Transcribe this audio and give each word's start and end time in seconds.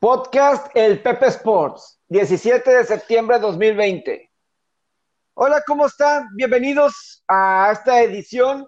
Podcast 0.00 0.68
El 0.74 1.02
Pepe 1.02 1.26
Sports, 1.26 2.00
17 2.08 2.70
de 2.70 2.84
septiembre 2.86 3.36
de 3.36 3.42
2020. 3.42 4.30
Hola, 5.34 5.62
¿cómo 5.66 5.84
están? 5.84 6.26
Bienvenidos 6.36 7.22
a 7.28 7.68
esta 7.70 8.00
edición. 8.00 8.66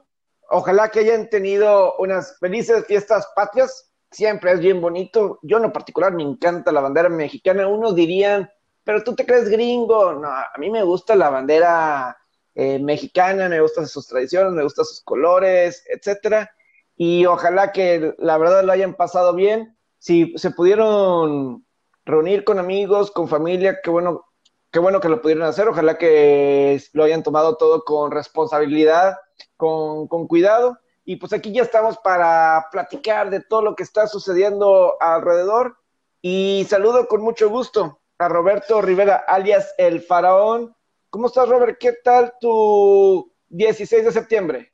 Ojalá 0.51 0.91
que 0.91 0.99
hayan 0.99 1.31
tenido 1.31 1.97
unas 1.97 2.39
felices 2.39 2.85
fiestas 2.87 3.27
patrias. 3.35 3.95
Siempre 4.11 4.53
es 4.53 4.61
bien 4.61 4.83
bonito. 4.83 5.39
Yo 5.41 5.57
en 5.57 5.63
lo 5.63 5.73
particular 5.73 6.13
me 6.13 6.23
encanta 6.23 6.71
la 6.71 6.83
bandera 6.83 7.09
mexicana. 7.09 7.67
Unos 7.67 7.95
dirían, 7.95 8.51
pero 8.85 9.03
tú 9.03 9.15
te 9.15 9.25
crees 9.25 9.49
gringo. 9.49 10.13
No, 10.13 10.29
a 10.29 10.53
mí 10.59 10.69
me 10.69 10.83
gusta 10.83 11.17
la 11.17 11.31
bandera 11.31 12.15
eh, 12.55 12.79
mexicana, 12.79 13.49
me 13.49 13.63
gustan 13.63 13.87
sus 13.87 14.07
tradiciones, 14.07 14.53
me 14.53 14.65
gustan 14.65 14.85
sus 14.85 15.01
colores, 15.01 15.83
etcétera. 15.89 16.51
Y 16.95 17.25
ojalá 17.25 17.73
que 17.73 18.15
la 18.19 18.37
verdad 18.37 18.65
lo 18.65 18.73
hayan 18.73 18.93
pasado 18.93 19.35
bien 19.35 19.79
si 20.03 20.37
se 20.37 20.51
pudieron 20.51 21.65
reunir 22.05 22.43
con 22.43 22.59
amigos, 22.59 23.13
con 23.13 23.29
familia, 23.29 23.79
qué 23.85 23.89
bueno, 23.89 24.25
qué 24.73 24.81
bueno 24.81 24.99
que 24.99 25.09
lo 25.09 25.23
pudieron 25.23 25.45
hacer. 25.45 25.69
Ojalá 25.69 25.97
que 25.97 26.83
lo 26.93 27.05
hayan 27.05 27.23
tomado 27.23 27.57
todo 27.57 27.85
con 27.85 28.11
responsabilidad, 28.11 29.17
con, 29.57 30.09
con 30.09 30.27
cuidado. 30.27 30.77
Y 31.05 31.17
pues 31.17 31.33
aquí 31.33 31.53
ya 31.53 31.63
estamos 31.63 31.99
para 31.99 32.67
platicar 32.73 33.31
de 33.31 33.43
todo 33.43 33.63
lo 33.63 33.77
que 33.77 33.85
está 33.85 34.09
sucediendo 34.09 34.97
alrededor. 35.01 35.77
Y 36.21 36.67
saludo 36.69 37.07
con 37.07 37.23
mucho 37.23 37.49
gusto 37.49 38.01
a 38.19 38.29
Roberto 38.29 38.83
Rivera, 38.83 39.25
alias 39.29 39.73
El 39.79 40.01
Faraón. 40.01 40.75
¿Cómo 41.11 41.29
estás, 41.29 41.49
Robert? 41.49 41.79
¿Qué 41.79 41.93
tal 42.03 42.35
tu 42.41 43.33
16 43.51 44.05
de 44.05 44.11
septiembre? 44.11 44.73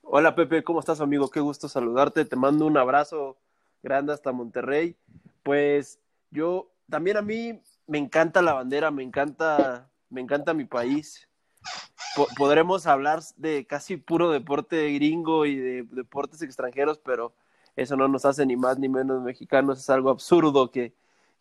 Hola, 0.00 0.34
Pepe, 0.34 0.64
¿cómo 0.64 0.80
estás, 0.80 1.02
amigo? 1.02 1.28
Qué 1.28 1.40
gusto 1.40 1.68
saludarte. 1.68 2.24
Te 2.24 2.36
mando 2.36 2.64
un 2.64 2.78
abrazo 2.78 3.36
grande 3.86 4.12
hasta 4.12 4.32
Monterrey. 4.32 4.96
Pues 5.44 6.00
yo 6.30 6.72
también 6.90 7.16
a 7.16 7.22
mí 7.22 7.60
me 7.86 7.98
encanta 7.98 8.42
la 8.42 8.52
bandera, 8.52 8.90
me 8.90 9.04
encanta, 9.04 9.88
me 10.10 10.20
encanta 10.20 10.54
mi 10.54 10.64
país. 10.64 11.28
podremos 12.36 12.86
hablar 12.86 13.20
de 13.36 13.64
casi 13.66 13.96
puro 13.96 14.30
deporte 14.30 14.92
gringo 14.94 15.46
y 15.46 15.56
de 15.56 15.82
deportes 15.84 16.42
extranjeros, 16.42 16.98
pero 16.98 17.32
eso 17.76 17.96
no 17.96 18.08
nos 18.08 18.24
hace 18.24 18.44
ni 18.44 18.56
más 18.56 18.78
ni 18.78 18.88
menos 18.88 19.22
mexicanos. 19.22 19.78
Es 19.78 19.90
algo 19.90 20.10
absurdo 20.10 20.72
que, 20.72 20.92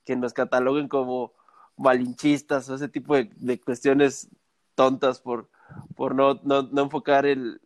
que 0.03 0.15
nos 0.15 0.33
cataloguen 0.33 0.87
como 0.87 1.33
malinchistas 1.77 2.69
o 2.69 2.75
ese 2.75 2.87
tipo 2.89 3.15
de, 3.15 3.59
cuestiones 3.59 4.29
tontas 4.75 5.19
por, 5.19 5.49
por 5.95 6.13
no, 6.13 6.39
no, 6.43 6.61
no 6.61 6.83
enfocar 6.83 7.25
el, 7.25 7.59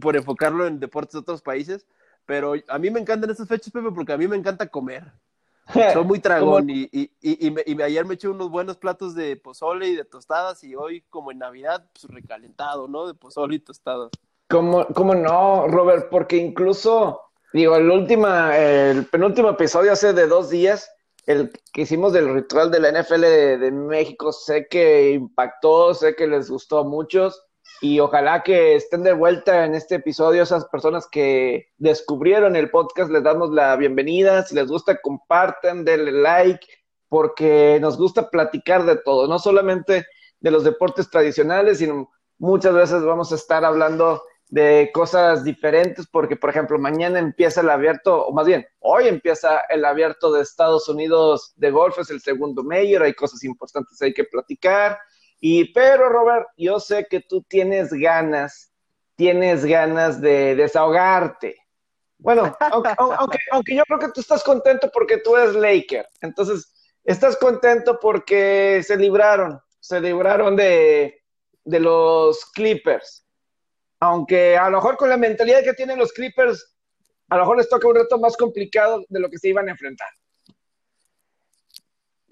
por 0.00 0.16
enfocarlo 0.16 0.66
en 0.66 0.78
deportes 0.78 1.14
de 1.14 1.18
otros 1.18 1.42
países 1.42 1.86
pero 2.26 2.54
a 2.68 2.78
mí 2.78 2.90
me 2.90 3.00
encantan 3.00 3.30
estas 3.30 3.48
fechas, 3.48 3.72
Pepe, 3.72 3.90
porque 3.92 4.12
a 4.12 4.18
mí 4.18 4.28
me 4.28 4.36
encanta 4.36 4.68
comer. 4.68 5.12
Soy 5.92 6.04
muy 6.04 6.18
tragón 6.18 6.68
y, 6.68 6.88
y, 6.92 7.10
y, 7.20 7.82
ayer 7.82 8.04
me 8.04 8.14
eché 8.14 8.28
unos 8.28 8.50
buenos 8.50 8.76
platos 8.76 9.14
de 9.14 9.36
pozole 9.36 9.88
y 9.88 9.94
de 9.94 10.04
tostadas 10.04 10.64
y 10.64 10.74
hoy, 10.74 11.02
como 11.08 11.30
en 11.30 11.38
Navidad, 11.38 11.86
pues 11.92 12.12
recalentado, 12.12 12.88
¿no? 12.88 13.06
De 13.06 13.14
pozole 13.14 13.56
y 13.56 13.60
tostadas. 13.60 14.10
¿Cómo, 14.48 14.86
cómo 14.88 15.14
no, 15.14 15.68
Robert? 15.68 16.08
Porque 16.10 16.36
incluso, 16.36 17.20
digo, 17.52 17.76
el, 17.76 17.90
última, 17.90 18.56
el 18.58 19.06
penúltimo 19.06 19.50
episodio 19.50 19.92
hace 19.92 20.12
de 20.12 20.26
dos 20.26 20.50
días, 20.50 20.90
el 21.26 21.52
que 21.72 21.82
hicimos 21.82 22.12
del 22.12 22.34
ritual 22.34 22.70
de 22.70 22.80
la 22.80 23.00
NFL 23.00 23.20
de, 23.20 23.58
de 23.58 23.70
México, 23.70 24.32
sé 24.32 24.66
que 24.68 25.12
impactó, 25.12 25.94
sé 25.94 26.16
que 26.16 26.26
les 26.26 26.50
gustó 26.50 26.80
a 26.80 26.84
muchos 26.84 27.40
y 27.82 27.98
ojalá 27.98 28.44
que 28.44 28.76
estén 28.76 29.02
de 29.02 29.12
vuelta 29.12 29.64
en 29.64 29.74
este 29.74 29.96
episodio 29.96 30.44
esas 30.44 30.66
personas 30.66 31.08
que 31.10 31.66
descubrieron 31.78 32.54
el 32.54 32.70
podcast, 32.70 33.10
les 33.10 33.24
damos 33.24 33.50
la 33.50 33.74
bienvenida, 33.74 34.44
si 34.44 34.54
les 34.54 34.68
gusta 34.68 35.00
compartan, 35.02 35.84
denle 35.84 36.12
like, 36.12 36.64
porque 37.08 37.78
nos 37.80 37.98
gusta 37.98 38.30
platicar 38.30 38.86
de 38.86 38.96
todo, 38.98 39.26
no 39.26 39.40
solamente 39.40 40.06
de 40.38 40.50
los 40.52 40.62
deportes 40.62 41.10
tradicionales, 41.10 41.78
sino 41.78 42.08
muchas 42.38 42.72
veces 42.72 43.02
vamos 43.02 43.32
a 43.32 43.34
estar 43.34 43.64
hablando 43.64 44.22
de 44.46 44.92
cosas 44.94 45.42
diferentes, 45.42 46.06
porque 46.06 46.36
por 46.36 46.50
ejemplo 46.50 46.78
mañana 46.78 47.18
empieza 47.18 47.62
el 47.62 47.70
abierto, 47.70 48.26
o 48.26 48.32
más 48.32 48.46
bien, 48.46 48.64
hoy 48.78 49.08
empieza 49.08 49.58
el 49.68 49.84
abierto 49.84 50.30
de 50.30 50.42
Estados 50.42 50.88
Unidos 50.88 51.52
de 51.56 51.72
golf, 51.72 51.98
es 51.98 52.10
el 52.10 52.20
segundo 52.20 52.62
mayor, 52.62 53.02
hay 53.02 53.14
cosas 53.14 53.42
importantes 53.42 54.00
hay 54.00 54.14
que 54.14 54.22
platicar, 54.22 54.98
y 55.44 55.72
pero 55.72 56.08
Robert, 56.08 56.46
yo 56.56 56.78
sé 56.78 57.08
que 57.10 57.18
tú 57.20 57.42
tienes 57.42 57.92
ganas, 57.92 58.72
tienes 59.16 59.64
ganas 59.64 60.20
de 60.20 60.54
desahogarte. 60.54 61.56
Bueno, 62.16 62.56
aunque, 62.60 63.38
aunque, 63.50 63.74
yo 63.74 63.82
creo 63.82 63.98
que 63.98 64.12
tú 64.14 64.20
estás 64.20 64.44
contento 64.44 64.88
porque 64.94 65.18
tú 65.18 65.36
eres 65.36 65.56
Laker. 65.56 66.06
Entonces, 66.20 66.72
estás 67.02 67.36
contento 67.36 67.98
porque 68.00 68.84
se 68.86 68.96
libraron, 68.96 69.60
se 69.80 70.00
libraron 70.00 70.54
de, 70.54 71.24
de 71.64 71.80
los 71.80 72.44
Clippers. 72.52 73.26
Aunque 73.98 74.56
a 74.56 74.70
lo 74.70 74.76
mejor 74.76 74.96
con 74.96 75.08
la 75.08 75.16
mentalidad 75.16 75.64
que 75.64 75.74
tienen 75.74 75.98
los 75.98 76.12
Clippers, 76.12 76.76
a 77.30 77.34
lo 77.34 77.42
mejor 77.42 77.56
les 77.56 77.68
toca 77.68 77.88
un 77.88 77.96
reto 77.96 78.16
más 78.16 78.36
complicado 78.36 79.02
de 79.08 79.18
lo 79.18 79.28
que 79.28 79.38
se 79.38 79.48
iban 79.48 79.66
a 79.66 79.72
enfrentar. 79.72 80.08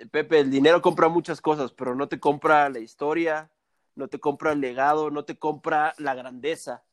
Pepe, 0.08 0.40
el 0.40 0.50
dinero 0.50 0.80
compra 0.80 1.08
muchas 1.08 1.40
cosas, 1.40 1.72
pero 1.72 1.94
no 1.94 2.08
te 2.08 2.18
compra 2.18 2.68
la 2.70 2.78
historia, 2.78 3.50
no 3.94 4.08
te 4.08 4.18
compra 4.18 4.52
el 4.52 4.60
legado, 4.60 5.10
no 5.10 5.24
te 5.24 5.38
compra 5.38 5.94
la 5.98 6.14
grandeza. 6.14 6.84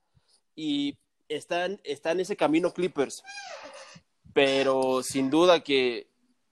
Y 0.56 0.98
están, 1.30 1.80
está 1.84 2.12
en 2.12 2.22
ese 2.22 2.36
camino 2.36 2.74
Clippers, 2.74 3.24
pero 4.34 5.04
sin 5.04 5.30
duda 5.30 5.64
que, 5.64 6.10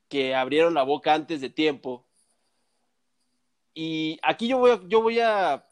que 0.07 0.35
abrieron 0.35 0.73
la 0.73 0.83
boca 0.83 1.13
antes 1.13 1.41
de 1.41 1.49
tiempo. 1.49 2.05
Y 3.73 4.19
aquí 4.23 4.47
yo 4.47 4.59
voy 4.59 4.71
a, 4.71 4.81
yo 4.88 5.01
voy 5.01 5.19
a 5.19 5.67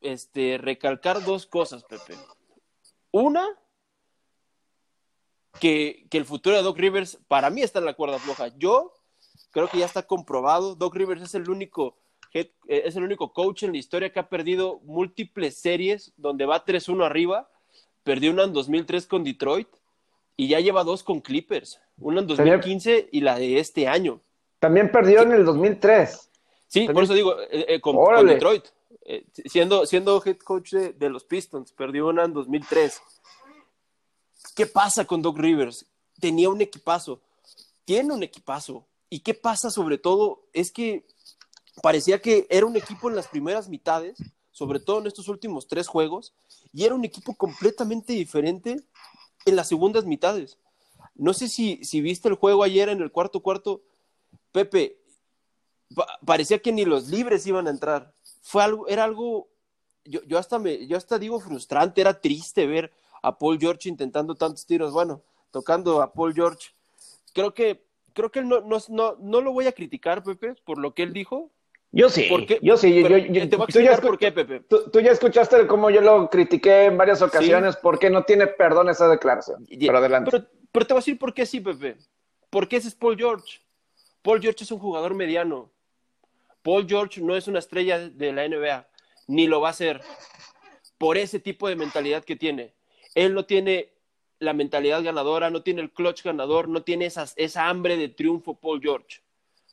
este, 0.00 0.58
recalcar 0.58 1.22
dos 1.24 1.46
cosas, 1.46 1.84
Pepe. 1.84 2.16
Una, 3.12 3.46
que, 5.60 6.08
que 6.10 6.18
el 6.18 6.24
futuro 6.24 6.56
de 6.56 6.62
Doc 6.62 6.76
Rivers 6.76 7.18
para 7.28 7.50
mí 7.50 7.62
está 7.62 7.78
en 7.78 7.84
la 7.84 7.94
cuerda 7.94 8.18
floja. 8.18 8.48
Yo 8.56 8.92
creo 9.50 9.68
que 9.68 9.78
ya 9.78 9.86
está 9.86 10.02
comprobado. 10.02 10.74
Doc 10.74 10.94
Rivers 10.94 11.22
es 11.22 11.34
el 11.34 11.48
único 11.48 11.96
eh, 12.34 12.50
es 12.66 12.96
el 12.96 13.04
único 13.04 13.32
coach 13.32 13.62
en 13.62 13.72
la 13.72 13.78
historia 13.78 14.12
que 14.12 14.18
ha 14.18 14.28
perdido 14.28 14.80
múltiples 14.84 15.56
series 15.56 16.12
donde 16.16 16.44
va 16.44 16.64
3-1 16.64 17.06
arriba. 17.06 17.48
Perdió 18.02 18.32
una 18.32 18.44
en 18.44 18.52
2003 18.52 19.06
con 19.06 19.24
Detroit 19.24 19.68
y 20.36 20.48
ya 20.48 20.58
lleva 20.58 20.82
dos 20.82 21.04
con 21.04 21.20
Clippers. 21.20 21.80
Una 21.96 22.20
en 22.20 22.26
2015 22.26 23.08
y 23.12 23.20
la 23.20 23.38
de 23.38 23.60
este 23.60 23.86
año. 23.86 24.20
También 24.58 24.90
perdió 24.90 25.22
en 25.22 25.32
el 25.32 25.44
2003. 25.44 26.30
Sí, 26.66 26.88
por 26.88 27.04
eso 27.04 27.14
digo, 27.14 27.40
eh, 27.42 27.66
eh, 27.68 27.80
con, 27.80 27.96
Detroit. 28.26 28.64
siendo, 29.46 29.86
siendo 29.86 30.20
head 30.24 30.38
coach 30.38 30.72
de, 30.72 30.92
de, 30.92 31.08
los 31.08 31.22
Pistons, 31.22 31.70
perdió 31.70 32.08
una 32.08 32.24
en 32.24 32.32
2003. 32.32 33.00
¿Qué 34.56 34.66
pasa 34.66 35.04
con 35.04 35.22
Doc 35.22 35.38
Rivers? 35.38 35.86
Tenía 36.18 36.48
un 36.48 36.60
equipazo. 36.60 37.20
Tiene 37.84 38.12
un 38.12 38.24
equipazo 38.24 38.84
¿Y 39.10 39.20
qué 39.20 39.34
pasa 39.34 39.70
sobre 39.70 39.98
todo? 39.98 40.46
Es 40.52 40.72
que 40.72 41.06
parecía 41.82 42.20
que 42.20 42.46
era 42.50 42.66
un 42.66 42.76
equipo 42.76 43.08
en 43.08 43.16
las 43.16 43.28
primeras 43.28 43.68
mitades, 43.68 44.18
sobre 44.50 44.80
todo 44.80 45.00
en 45.00 45.06
estos 45.06 45.28
últimos 45.28 45.66
tres 45.66 45.88
juegos, 45.88 46.34
y 46.72 46.84
era 46.84 46.94
un 46.94 47.04
equipo 47.04 47.34
completamente 47.34 48.12
diferente 48.12 48.84
en 49.46 49.56
las 49.56 49.68
segundas 49.68 50.04
mitades. 50.04 50.58
No 51.14 51.34
sé 51.34 51.48
si, 51.48 51.84
si 51.84 52.00
viste 52.00 52.28
el 52.28 52.34
juego 52.34 52.62
ayer 52.62 52.88
en 52.88 53.00
el 53.00 53.12
cuarto 53.12 53.40
cuarto, 53.40 53.82
Pepe, 54.52 54.98
parecía 56.24 56.60
que 56.60 56.72
ni 56.72 56.84
los 56.84 57.08
libres 57.08 57.46
iban 57.46 57.66
a 57.66 57.70
entrar. 57.70 58.14
Fue 58.42 58.62
algo, 58.62 58.88
era 58.88 59.04
algo, 59.04 59.48
yo, 60.04 60.22
yo, 60.24 60.38
hasta 60.38 60.58
me, 60.58 60.86
yo 60.86 60.96
hasta 60.96 61.18
digo 61.18 61.40
frustrante, 61.40 62.00
era 62.00 62.20
triste 62.20 62.66
ver 62.66 62.92
a 63.22 63.38
Paul 63.38 63.58
George 63.58 63.88
intentando 63.88 64.34
tantos 64.34 64.66
tiros, 64.66 64.92
bueno, 64.92 65.22
tocando 65.50 66.02
a 66.02 66.12
Paul 66.12 66.34
George. 66.34 66.70
Creo 67.32 67.54
que 67.54 67.84
creo 68.14 68.30
que 68.30 68.42
no, 68.42 68.60
no, 68.62 68.78
no, 68.88 69.16
no 69.20 69.40
lo 69.40 69.52
voy 69.52 69.66
a 69.66 69.72
criticar, 69.72 70.22
Pepe, 70.22 70.54
por 70.64 70.78
lo 70.78 70.94
que 70.94 71.02
él 71.02 71.12
dijo. 71.12 71.50
Yo 71.92 72.08
sí, 72.08 72.28
yo 72.60 72.76
sí. 72.76 73.02
Yo, 73.02 73.48
te 73.48 73.56
voy 73.56 73.62
a 73.62 73.64
explicar 73.66 74.00
por 74.00 74.18
qué, 74.18 74.32
Pepe. 74.32 74.60
Tú, 74.60 75.00
ya 75.00 75.12
escuchaste 75.12 75.66
cómo 75.66 75.90
yo 75.90 76.00
lo 76.00 76.28
critiqué 76.28 76.86
en 76.86 76.96
varias 76.96 77.22
ocasiones, 77.22 77.76
porque 77.76 78.10
no 78.10 78.24
tiene 78.24 78.48
perdón 78.48 78.88
esa 78.88 79.06
declaración. 79.08 79.66
Pero 79.68 79.98
adelante. 79.98 80.30
Pero, 80.72 80.86
te 80.86 80.94
voy 80.94 80.98
a 80.98 81.02
decir 81.02 81.18
por 81.18 81.34
qué 81.34 81.46
sí, 81.46 81.60
Pepe. 81.60 81.96
Porque 82.50 82.76
ese 82.76 82.88
es 82.88 82.94
Paul 82.94 83.16
George. 83.16 83.60
Paul 84.22 84.40
George 84.40 84.64
es 84.64 84.72
un 84.72 84.80
jugador 84.80 85.14
mediano. 85.14 85.70
Paul 86.62 86.86
George 86.88 87.20
no 87.20 87.36
es 87.36 87.46
una 87.46 87.58
estrella 87.58 88.08
de 88.08 88.32
la 88.32 88.48
NBA, 88.48 88.88
ni 89.28 89.46
lo 89.46 89.60
va 89.60 89.68
a 89.68 89.74
ser 89.74 90.00
por 90.98 91.16
ese 91.16 91.38
tipo 91.38 91.68
de 91.68 91.76
mentalidad 91.76 92.24
que 92.24 92.34
tiene. 92.34 92.74
Él 93.14 93.34
no 93.34 93.44
tiene 93.44 93.93
la 94.38 94.52
mentalidad 94.52 95.02
ganadora, 95.02 95.50
no 95.50 95.62
tiene 95.62 95.82
el 95.82 95.92
clutch 95.92 96.22
ganador, 96.22 96.68
no 96.68 96.82
tiene 96.82 97.06
esa 97.06 97.68
hambre 97.68 97.96
de 97.96 98.08
triunfo 98.08 98.54
Paul 98.54 98.80
George. 98.80 99.22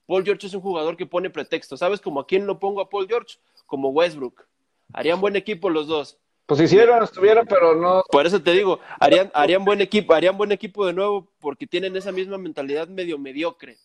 Paul 0.05 0.25
George 0.25 0.47
es 0.47 0.53
un 0.53 0.61
jugador 0.61 0.97
que 0.97 1.05
pone 1.05 1.29
pretexto. 1.29 1.77
¿Sabes 1.77 2.01
como 2.01 2.19
a 2.19 2.27
quién 2.27 2.45
lo 2.45 2.59
pongo 2.59 2.81
a 2.81 2.89
Paul 2.89 3.07
George? 3.07 3.37
Como 3.65 3.89
Westbrook. 3.89 4.45
Harían 4.93 5.21
buen 5.21 5.35
equipo 5.35 5.69
los 5.69 5.87
dos. 5.87 6.17
Pues 6.45 6.59
hicieron, 6.59 7.01
estuvieron, 7.01 7.45
pero 7.47 7.75
no. 7.75 8.03
Por 8.11 8.25
eso 8.25 8.41
te 8.41 8.51
digo, 8.51 8.81
harían, 8.99 9.31
harían 9.33 9.63
buen 9.63 9.79
equipo, 9.79 10.13
harían 10.13 10.37
buen 10.37 10.51
equipo 10.51 10.85
de 10.85 10.91
nuevo 10.91 11.31
porque 11.39 11.65
tienen 11.65 11.95
esa 11.95 12.11
misma 12.11 12.37
mentalidad 12.37 12.89
medio 12.89 13.17
mediocre. 13.17 13.77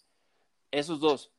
esos 0.73 0.99
dos. 0.99 1.31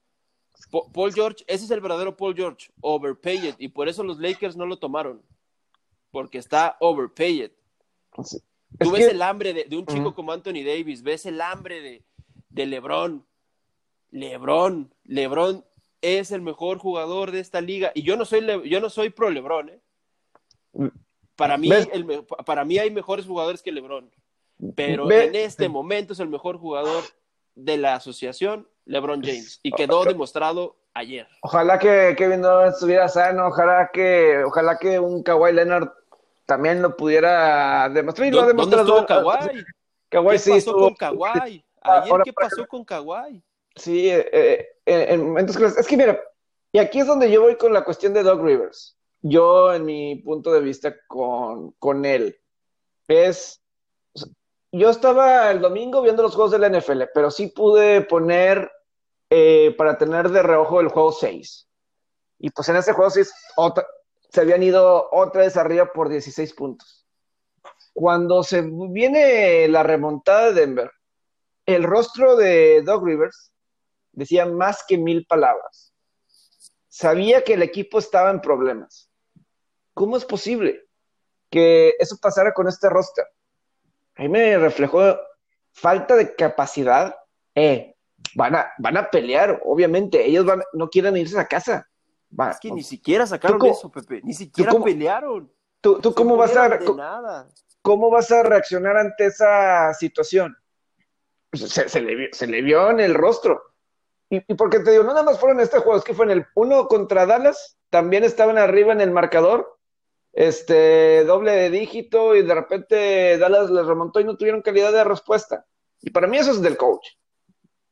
Paul 0.94 1.14
George, 1.14 1.44
ese 1.48 1.66
es 1.66 1.72
el 1.72 1.82
verdadero 1.82 2.16
Paul 2.16 2.36
George, 2.36 2.72
overpaid, 2.82 3.56
y 3.58 3.68
por 3.68 3.88
eso 3.88 4.04
los 4.04 4.20
Lakers 4.20 4.56
no 4.56 4.66
lo 4.66 4.80
tomaron, 4.80 5.22
porque 6.12 6.38
está 6.38 6.78
overpaid. 6.80 7.52
Tú 8.80 8.92
ves 8.92 9.08
el 9.08 9.22
hambre 9.22 9.54
de, 9.54 9.78
un 9.78 9.86
chico 9.86 10.14
como 10.14 10.32
Anthony 10.32 10.64
Davis, 10.66 11.02
ves 11.02 11.26
el 11.26 11.42
hambre 11.42 11.82
de, 11.82 12.04
de 12.50 12.66
LeBron. 12.66 13.26
LeBron, 14.12 14.94
LeBron 15.04 15.66
es 16.02 16.32
el 16.32 16.42
mejor 16.42 16.78
jugador 16.78 17.32
de 17.32 17.40
esta 17.40 17.62
liga, 17.62 17.92
y 17.94 18.04
yo 18.04 18.16
no 18.16 18.26
soy, 18.26 18.46
yo 18.70 18.80
no 18.80 18.90
soy 18.90 19.10
pro 19.10 19.30
LeBron, 19.30 19.70
¿eh? 19.70 19.82
Para 21.36 21.58
mí, 21.58 21.70
para 22.46 22.66
mí 22.66 22.78
hay 22.78 22.92
mejores 22.92 23.26
jugadores 23.26 23.62
que 23.62 23.72
LeBron, 23.72 24.12
pero 24.76 25.10
en 25.12 25.36
este 25.36 25.70
momento 25.70 26.14
es 26.14 26.20
el 26.20 26.30
mejor 26.30 26.58
jugador 26.58 27.04
de 27.56 27.78
la 27.78 27.96
asociación 27.96 28.68
LeBron 28.86 29.22
James 29.24 29.60
y 29.64 29.72
quedó 29.72 30.04
demostrado 30.06 30.78
ayer. 30.94 31.28
Ojalá 31.42 31.78
que 31.78 32.16
Kevin 32.18 32.42
Durant 32.42 32.74
estuviera 32.74 33.08
sano, 33.08 33.48
ojalá 33.48 33.90
que, 33.92 34.44
ojalá 34.46 34.78
que 34.78 35.00
un 35.00 35.24
Kawhi 35.24 35.54
Leonard 35.54 35.90
también 36.48 36.82
lo 36.82 36.98
pudiera 36.98 37.88
demostrar. 37.90 38.32
¿Dónde, 38.32 38.54
¿dónde 38.54 38.78
estuvo 38.78 39.06
Kawhi? 39.06 39.66
Kawhi 40.10 40.38
¿Qué 40.40 40.54
pasó 40.54 40.74
con 40.74 40.96
Kawhi? 40.96 41.66
Ayer, 41.82 42.22
¿qué 42.24 42.34
pasó 42.34 42.68
con 42.68 42.84
Kawhi? 42.84 43.44
Sí, 43.76 44.10
eh, 44.10 44.28
eh, 44.34 45.06
en 45.10 45.28
momentos 45.28 45.56
Es 45.56 45.86
que 45.86 45.98
mira, 45.98 46.20
y 46.72 46.80
aquí 46.80 47.02
es 47.02 47.08
donde 47.08 47.30
yo 47.30 47.44
voy 47.44 47.56
con 47.58 47.72
la 47.74 47.84
cuestión 47.84 48.14
de 48.14 48.24
Doug 48.24 48.42
Rivers. 48.42 48.98
Yo, 49.22 49.74
en 49.74 49.86
mi 49.86 50.16
punto 50.16 50.52
de 50.52 50.62
vista 50.62 50.96
con, 51.08 51.72
con 51.74 52.06
él, 52.06 52.40
es 53.08 53.62
yo 54.72 54.90
estaba 54.90 55.52
el 55.52 55.62
domingo 55.62 56.02
viendo 56.02 56.24
los 56.24 56.36
juegos 56.36 56.52
de 56.52 56.60
la 56.60 56.70
NFL, 56.70 57.04
pero 57.14 57.32
sí 57.32 57.48
pude 57.48 58.02
poner 58.02 58.72
eh, 59.30 59.74
para 59.78 59.98
tener 59.98 60.30
de 60.30 60.44
reojo 60.44 60.82
el 60.82 60.90
juego 60.90 61.12
6. 61.12 61.68
Y 62.40 62.50
pues 62.52 62.70
en 62.70 62.76
ese 62.76 62.94
juego 62.94 63.10
6 63.10 63.34
se 64.30 64.42
habían 64.42 64.64
ido 64.64 65.10
otra 65.12 65.42
vez 65.42 65.58
arriba 65.58 65.92
por 65.94 66.10
16 66.10 66.54
puntos. 66.54 67.06
Cuando 67.94 68.44
se 68.44 68.64
viene 68.64 69.68
la 69.68 69.84
remontada 69.84 70.48
de 70.48 70.62
Denver, 70.62 70.92
el 71.66 71.84
rostro 71.84 72.36
de 72.36 72.82
Doug 72.84 73.06
Rivers 73.06 73.52
decía 74.12 74.46
más 74.46 74.84
que 74.88 74.98
mil 74.98 75.26
palabras. 75.26 75.94
Sabía 76.88 77.44
que 77.44 77.54
el 77.54 77.64
equipo 77.64 78.00
estaba 78.00 78.30
en 78.30 78.42
problemas. 78.42 79.10
¿Cómo 79.94 80.18
es 80.18 80.26
posible 80.26 80.84
que 81.50 81.96
eso 82.00 82.18
pasara 82.22 82.54
con 82.54 82.68
este 82.68 82.90
roster? 82.90 83.26
ahí 84.18 84.30
me 84.30 84.58
reflejó 84.58 85.18
falta 85.72 86.16
de 86.16 86.36
capacidad. 86.36 87.16
Eh, 87.56 87.96
van 88.36 88.56
a, 88.56 88.72
van 88.80 88.98
a 88.98 89.10
pelear, 89.10 89.62
obviamente. 89.64 90.26
Ellos 90.26 90.46
van, 90.46 90.64
no 90.74 90.90
quieren 90.90 91.16
irse 91.18 91.40
a 91.40 91.48
casa. 91.48 91.88
Es 92.52 92.60
que 92.60 92.72
ni 92.72 92.84
siquiera 92.84 93.26
sacaron 93.26 93.66
eso, 93.66 93.92
Pepe. 93.92 94.22
Ni 94.24 94.34
siquiera 94.34 94.74
pelearon. 94.74 95.52
¿Tú, 95.82 96.00
tú 96.00 96.14
cómo 96.14 96.36
vas 96.36 96.56
a 96.56 96.80
cómo 97.82 98.10
vas 98.10 98.32
a 98.32 98.44
reaccionar 98.44 98.98
ante 98.98 99.28
esa 99.28 99.94
situación? 99.94 100.58
Pues, 101.50 101.70
se, 101.72 102.02
le, 102.48 102.62
vio 102.62 102.90
en 102.90 103.00
el 103.00 103.14
rostro. 103.14 103.62
Y, 104.30 104.44
y, 104.52 104.56
porque 104.56 104.80
te 104.80 104.92
digo, 104.92 105.04
no 105.04 105.14
nada 105.14 105.24
más 105.24 105.40
fueron 105.40 105.62
este 105.62 105.80
juego, 105.80 105.98
es 105.98 106.04
que 106.04 106.14
fue 106.14 106.26
en 106.26 106.32
el 106.32 106.46
uno 106.56 106.88
contra 106.88 107.26
Dallas, 107.26 107.78
también 107.90 108.26
estaban 108.26 108.58
arriba 108.58 108.92
en 108.92 109.00
el 109.00 109.12
marcador 109.12 109.78
este, 110.38 111.24
doble 111.24 111.52
de 111.52 111.72
dígito 111.72 112.36
y 112.36 112.44
de 112.44 112.54
repente 112.54 113.40
Dallas 113.40 113.72
les 113.72 113.88
remontó 113.88 114.20
y 114.20 114.24
no 114.24 114.38
tuvieron 114.38 114.62
calidad 114.62 114.92
de 114.92 115.04
respuesta. 115.04 115.66
Y 116.00 116.12
para 116.12 116.28
mí 116.28 116.38
eso 116.38 116.52
es 116.52 116.62
del 116.62 116.78
coach. 116.78 117.08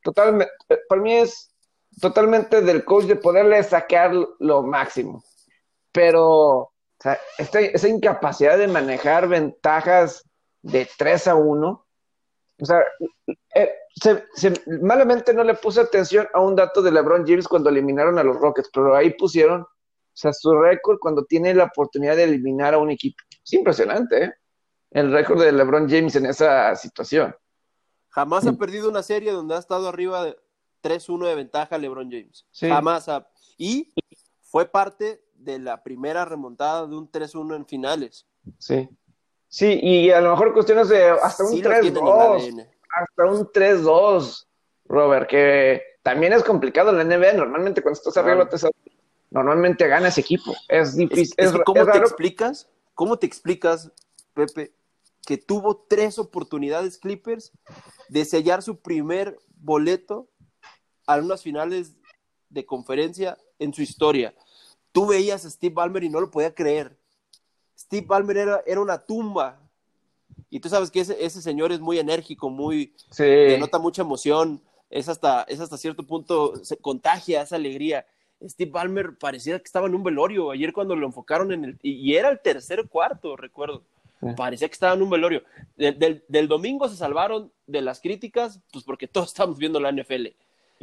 Totalmente, 0.04 0.54
para 0.88 1.02
mí 1.02 1.16
es 1.16 1.55
totalmente 2.00 2.62
del 2.62 2.84
coach 2.84 3.06
de 3.06 3.16
poderle 3.16 3.64
sacar 3.64 4.14
lo 4.40 4.64
máximo. 4.64 5.24
Pero 5.92 6.72
esa 7.38 7.88
incapacidad 7.88 8.58
de 8.58 8.68
manejar 8.68 9.28
ventajas 9.28 10.24
de 10.62 10.88
3 10.98 11.28
a 11.28 11.36
1, 11.36 11.86
o 12.62 12.66
sea, 12.66 12.80
eh, 13.54 13.76
malamente 14.82 15.34
no 15.34 15.44
le 15.44 15.54
puse 15.54 15.82
atención 15.82 16.28
a 16.34 16.42
un 16.42 16.56
dato 16.56 16.82
de 16.82 16.92
LeBron 16.92 17.26
James 17.26 17.48
cuando 17.48 17.70
eliminaron 17.70 18.18
a 18.18 18.24
los 18.24 18.38
Rockets, 18.38 18.70
pero 18.74 18.96
ahí 18.96 19.12
pusieron 19.12 19.62
o 19.62 20.18
sea, 20.18 20.32
su 20.32 20.58
récord 20.58 20.98
cuando 21.00 21.26
tiene 21.26 21.54
la 21.54 21.66
oportunidad 21.66 22.16
de 22.16 22.24
eliminar 22.24 22.74
a 22.74 22.78
un 22.78 22.90
equipo. 22.90 23.18
Es 23.44 23.54
impresionante, 23.54 24.24
¿eh? 24.24 24.34
El 24.92 25.12
récord 25.12 25.42
de 25.42 25.52
LeBron 25.52 25.90
James 25.90 26.16
en 26.16 26.26
esa 26.26 26.74
situación. 26.76 27.36
Jamás 28.10 28.48
ha 28.48 28.54
mm. 28.54 28.58
perdido 28.58 28.90
una 28.90 29.04
serie 29.04 29.34
donde 29.34 29.56
ha 29.56 29.60
estado 29.60 29.90
arriba 29.90 30.24
de 30.24 30.38
3-1 30.86 31.28
de 31.28 31.36
ventaja 31.36 31.78
LeBron 31.80 32.12
James. 32.12 32.46
Jamás 32.54 33.10
ha. 33.10 33.28
Y 33.58 33.94
fue 34.42 34.66
parte 34.66 35.24
de 35.34 35.58
la 35.58 35.82
primera 35.82 36.26
remontada 36.26 36.86
de 36.86 36.96
un 36.96 37.12
3-1 37.12 37.56
en 37.56 37.66
finales. 37.66 38.28
Sí. 38.60 38.88
Sí, 39.48 39.80
y 39.82 40.12
a 40.12 40.22
lo 40.22 40.32
mejor 40.32 40.54
cuestiones 40.54 40.90
de 40.90 41.10
hasta 41.10 41.44
un 41.44 41.62
3-2. 41.62 42.68
Hasta 42.90 43.26
un 43.26 43.48
3-2, 43.48 44.48
Robert, 44.86 45.30
que 45.30 45.82
también 46.04 46.34
es 46.34 46.44
complicado 46.44 46.92
en 46.92 46.98
la 46.98 47.18
NBA. 47.18 47.34
Normalmente 47.34 47.82
cuando 47.82 47.98
estás 47.98 48.18
arriba 48.18 48.48
te 48.48 48.58
normalmente 49.32 49.88
gana 49.88 50.10
ese 50.10 50.22
equipo. 50.22 50.54
Es 50.68 50.96
difícil. 50.96 51.36
¿Cómo 51.66 51.86
te 51.86 51.98
explicas? 51.98 52.70
¿Cómo 52.94 53.18
te 53.18 53.26
explicas, 53.26 53.92
Pepe, 54.34 54.74
que 55.26 55.38
tuvo 55.38 55.86
tres 55.90 56.20
oportunidades 56.20 56.98
Clippers 56.98 57.52
de 58.08 58.24
sellar 58.26 58.62
su 58.62 58.80
primer 58.80 59.38
boleto 59.58 60.30
a 61.06 61.18
unas 61.18 61.44
finales 61.44 61.96
de 62.50 62.66
conferencia 62.66 63.38
en 63.60 63.74
su 63.74 63.82
historia? 63.82 64.34
Tú 64.92 65.08
veías 65.08 65.46
a 65.46 65.50
Steve 65.50 65.74
Ballmer 65.74 66.04
y 66.04 66.10
no 66.10 66.22
lo 66.22 66.32
podía 66.32 66.54
creer. 66.54 66.98
Steve 67.78 68.06
Ballmer 68.08 68.38
era, 68.38 68.64
era 68.66 68.82
una 68.82 68.98
tumba. 68.98 69.60
Y 70.50 70.60
tú 70.60 70.70
sabes 70.70 70.90
que 70.90 71.02
ese, 71.02 71.24
ese 71.24 71.42
señor 71.42 71.72
es 71.72 71.80
muy 71.80 72.00
enérgico, 72.00 72.50
muy 72.50 72.94
sí. 73.12 73.24
denota 73.24 73.78
mucha 73.78 74.02
emoción, 74.04 74.62
es 74.90 75.10
hasta, 75.10 75.44
es 75.44 75.60
hasta 75.60 75.78
cierto 75.78 76.04
punto, 76.04 76.64
se 76.64 76.78
contagia 76.78 77.42
esa 77.42 77.56
alegría. 77.56 78.06
Steve 78.44 78.72
Ballmer 78.72 79.18
parecía 79.18 79.58
que 79.60 79.66
estaba 79.66 79.88
en 79.88 79.96
un 79.96 80.04
velorio 80.04 80.52
ayer 80.52 80.72
cuando 80.74 80.96
lo 80.96 81.06
enfocaron 81.06 81.52
en 81.52 81.66
el... 81.66 81.80
Y 81.82 82.16
era 82.16 82.30
el 82.30 82.40
tercer 82.40 82.88
cuarto, 82.88 83.36
recuerdo. 83.36 83.84
Parecía 84.36 84.68
que 84.68 84.74
estaba 84.74 84.94
en 84.94 85.02
un 85.02 85.10
velorio. 85.10 85.44
del, 85.76 86.48
domingo 86.48 86.88
se 86.90 86.96
salvaron 86.96 87.52
de 87.68 87.82
las 87.82 88.00
críticas, 88.00 88.60
pues 88.72 88.84
porque 88.84 89.08
todos 89.08 89.28
estamos 89.28 89.58
viendo 89.58 89.80
la 89.80 89.92
NFL. 89.92 90.28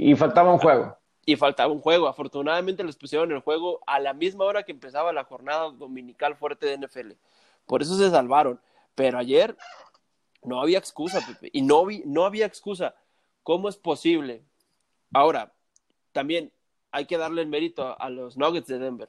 Y 0.02 0.16
faltaba 0.16 0.52
un 0.52 0.58
juego. 0.58 0.96
Y 1.24 1.36
faltaba 1.36 1.72
un 1.72 1.80
juego. 1.80 2.08
Afortunadamente 2.08 2.82
les 2.82 2.96
pusieron 2.96 3.30
el 3.30 3.40
juego 3.40 3.80
a 3.86 4.00
la 4.00 4.12
misma 4.12 4.44
hora 4.44 4.64
que 4.64 4.72
empezaba 4.72 5.12
la 5.12 5.24
jornada 5.24 5.70
dominical 5.70 6.36
fuerte 6.36 6.66
de 6.66 6.78
NFL. 6.78 7.12
Por 7.66 7.82
eso 7.82 7.96
se 7.96 8.10
salvaron. 8.10 8.60
Pero 8.94 9.18
ayer 9.18 9.56
no 10.42 10.60
había 10.60 10.78
excusa, 10.78 11.24
Pepe. 11.24 11.50
Y 11.52 11.62
no, 11.62 11.86
vi, 11.86 12.02
no 12.04 12.24
había 12.24 12.46
excusa. 12.46 12.94
¿Cómo 13.42 13.68
es 13.68 13.76
posible? 13.76 14.42
Ahora, 15.12 15.52
también 16.12 16.52
hay 16.90 17.06
que 17.06 17.18
darle 17.18 17.42
el 17.42 17.48
mérito 17.48 17.96
a, 17.98 18.10
los 18.10 18.36
Nuggets 18.36 18.66
de 18.66 18.78
Denver. 18.78 19.08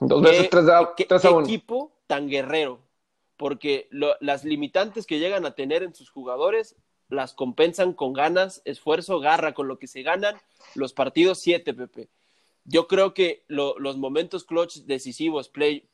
Dos 0.00 0.22
veces 0.22 0.50
tres 0.50 0.68
a, 0.68 0.94
qué, 0.96 1.06
equipo 1.42 1.92
tan 2.06 2.28
guerrero, 2.28 2.80
porque 3.36 3.88
las 3.90 4.44
limitantes 4.44 5.06
que 5.06 5.18
llegan 5.18 5.46
a 5.46 5.54
tener 5.54 5.82
en 5.82 5.94
sus 5.94 6.10
jugadores 6.10 6.76
las 7.08 7.34
compensan 7.34 7.92
con 7.92 8.12
ganas, 8.12 8.62
esfuerzo, 8.64 9.20
garra, 9.20 9.54
con 9.54 9.68
lo 9.68 9.78
que 9.78 9.86
se 9.86 10.02
ganan 10.02 10.36
los 10.74 10.92
partidos 10.92 11.38
7, 11.40 11.74
Pepe. 11.74 12.08
Yo 12.64 12.88
creo 12.88 13.14
que 13.14 13.44
los 13.48 13.96
momentos 13.96 14.44
clutch 14.44 14.78
decisivos, 14.78 15.48
play, 15.48 15.84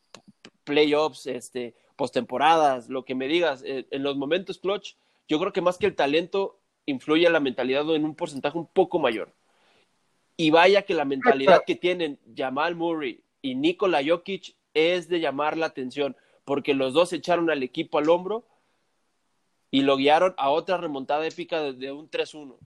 playoffs, 0.64 1.26
este, 1.26 1.75
postemporadas, 1.97 2.88
lo 2.88 3.04
que 3.04 3.14
me 3.14 3.28
digas, 3.28 3.62
eh, 3.64 3.87
en 3.90 4.02
los 4.02 4.16
momentos 4.16 4.59
clutch, 4.59 4.95
yo 5.28 5.38
creo 5.38 5.52
que 5.52 5.61
más 5.61 5.78
que 5.78 5.87
el 5.87 5.95
talento 5.95 6.59
influye 6.87 7.28
la 7.28 7.40
mentalidad 7.40 7.88
en 7.95 8.04
un 8.04 8.14
porcentaje 8.14 8.59
un 8.59 8.66
poco 8.66 8.99
mayor. 8.99 9.33
Y 10.37 10.50
vaya 10.50 10.83
que 10.83 10.95
la 10.95 11.04
mentalidad 11.04 11.62
que 11.66 11.76
tienen 11.76 12.19
Jamal 12.35 12.75
Murray 12.75 13.21
y 13.42 13.54
Nikola 13.54 14.00
Jokic 14.04 14.54
es 14.75 15.09
de 15.09 15.21
llamar 15.21 15.59
la 15.59 15.66
atención, 15.66 16.16
porque 16.45 16.75
los 16.75 16.95
dos 16.95 17.12
echaron 17.12 17.50
al 17.50 17.62
equipo 17.62 17.99
al 17.99 18.09
hombro 18.09 18.45
y 19.73 19.81
lo 19.81 19.97
guiaron 19.97 20.35
a 20.37 20.50
otra 20.50 20.76
remontada 20.76 21.26
épica 21.26 21.73
de, 21.73 21.91
un 21.91 22.09
3-1. 22.09 22.57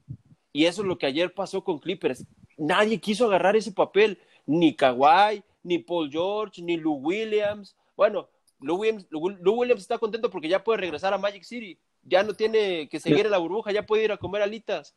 Y 0.53 0.67
eso 0.67 0.83
es 0.83 0.89
lo 0.89 0.99
que 0.99 1.07
ayer 1.07 1.33
pasó 1.33 1.63
con 1.63 1.79
Clippers. 1.79 2.27
Nadie 2.59 3.01
quiso 3.01 3.27
agarrar 3.27 3.55
ese 3.55 3.71
papel, 3.71 4.19
ni 4.45 4.75
Kawhi, 4.75 5.45
ni 5.63 5.79
Paul 5.79 6.11
George, 6.11 6.61
ni 6.61 6.77
Lou 6.77 6.95
Williams. 6.95 7.77
Bueno, 7.97 8.29
Lou 8.61 8.79
Williams, 8.79 9.07
Williams 9.13 9.83
está 9.83 9.99
contento 9.99 10.31
porque 10.31 10.49
ya 10.49 10.65
puede 10.65 10.79
regresar 10.79 11.15
a 11.15 11.19
Magic 11.19 11.45
City. 11.45 11.79
Ya 12.03 12.25
no 12.25 12.35
tiene 12.35 12.89
que 12.89 12.99
seguir 12.99 13.27
en 13.27 13.31
la 13.31 13.39
burbuja, 13.39 13.71
ya 13.71 13.87
puede 13.87 14.05
ir 14.05 14.11
a 14.11 14.17
comer 14.17 14.43
alitas. 14.43 14.97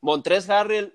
Montrez 0.00 0.48
Harrell 0.48 0.94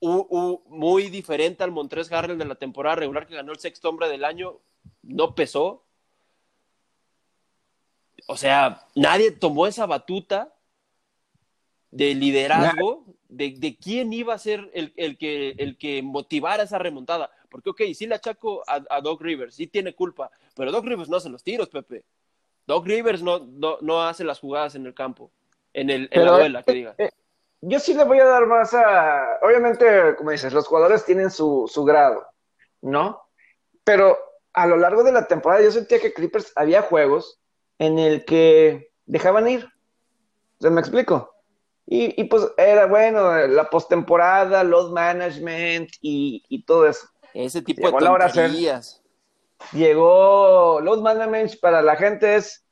muy 0.00 1.08
diferente 1.08 1.62
al 1.62 1.70
Montrés 1.70 2.10
Harrell 2.10 2.38
de 2.38 2.44
la 2.44 2.56
temporada 2.56 2.96
regular 2.96 3.28
que 3.28 3.36
ganó 3.36 3.52
el 3.52 3.60
sexto 3.60 3.88
hombre 3.88 4.08
del 4.08 4.24
año, 4.24 4.58
no 5.02 5.36
pesó. 5.36 5.84
O 8.30 8.36
sea, 8.36 8.86
nadie 8.94 9.30
tomó 9.30 9.66
esa 9.66 9.86
batuta 9.86 10.54
de 11.90 12.14
liderazgo, 12.14 13.06
de, 13.26 13.78
quién 13.82 14.12
iba 14.12 14.34
a 14.34 14.38
ser 14.38 14.70
el, 14.74 15.16
que, 15.16 15.54
el 15.56 15.78
que 15.78 16.02
motivara 16.02 16.64
esa 16.64 16.78
remontada. 16.78 17.30
Porque, 17.48 17.70
ok, 17.70 17.80
sí 17.94 18.06
le 18.06 18.16
achaco 18.16 18.62
a, 18.66 19.00
Doc 19.00 19.22
Rivers, 19.22 19.54
sí 19.54 19.66
tiene 19.66 19.94
culpa, 19.94 20.30
pero 20.54 20.70
Doc 20.70 20.84
Rivers 20.84 21.08
no 21.08 21.16
hace 21.16 21.30
los 21.30 21.42
tiros, 21.42 21.70
Pepe. 21.70 22.04
Doc 22.66 22.84
Rivers 22.84 23.22
no, 23.22 23.48
no, 23.80 24.02
hace 24.02 24.24
las 24.24 24.40
jugadas 24.40 24.74
en 24.74 24.84
el 24.84 24.92
campo, 24.92 25.30
en, 25.72 25.88
el, 25.88 26.10
en 26.12 26.24
la 26.26 26.32
duela, 26.32 26.62
que 26.62 26.72
diga. 26.74 26.94
Eh, 26.98 27.08
yo 27.62 27.80
sí 27.80 27.94
le 27.94 28.04
voy 28.04 28.18
a 28.18 28.26
dar 28.26 28.46
más 28.46 28.74
a. 28.74 29.38
Obviamente, 29.40 30.16
como 30.16 30.32
dices, 30.32 30.52
los 30.52 30.66
jugadores 30.66 31.02
tienen 31.06 31.30
su, 31.30 31.66
su 31.66 31.82
grado, 31.82 32.26
¿no? 32.82 33.22
Pero 33.84 34.18
a 34.52 34.66
lo 34.66 34.76
largo 34.76 35.02
de 35.02 35.12
la 35.12 35.26
temporada 35.26 35.62
yo 35.62 35.70
sentía 35.70 35.98
que 35.98 36.12
Clippers 36.12 36.52
había 36.56 36.82
juegos 36.82 37.40
en 37.78 37.98
el 37.98 38.24
que 38.24 38.90
dejaban 39.06 39.48
ir. 39.48 39.68
¿Se 40.60 40.70
me 40.70 40.80
explico? 40.80 41.34
Y, 41.90 42.24
pues 42.24 42.46
era 42.58 42.84
bueno, 42.84 43.34
la 43.46 43.70
postemporada, 43.70 44.62
load 44.62 44.92
management 44.92 45.88
y, 46.02 46.62
todo 46.66 46.86
eso. 46.86 47.08
Ese 47.32 47.62
tipo 47.62 47.90
de 47.90 47.98
tonterías. 47.98 49.02
Llegó 49.72 50.80
load 50.82 51.00
management 51.00 51.58
para 51.60 51.80
la 51.80 51.96
gente 51.96 52.36
es 52.36 52.68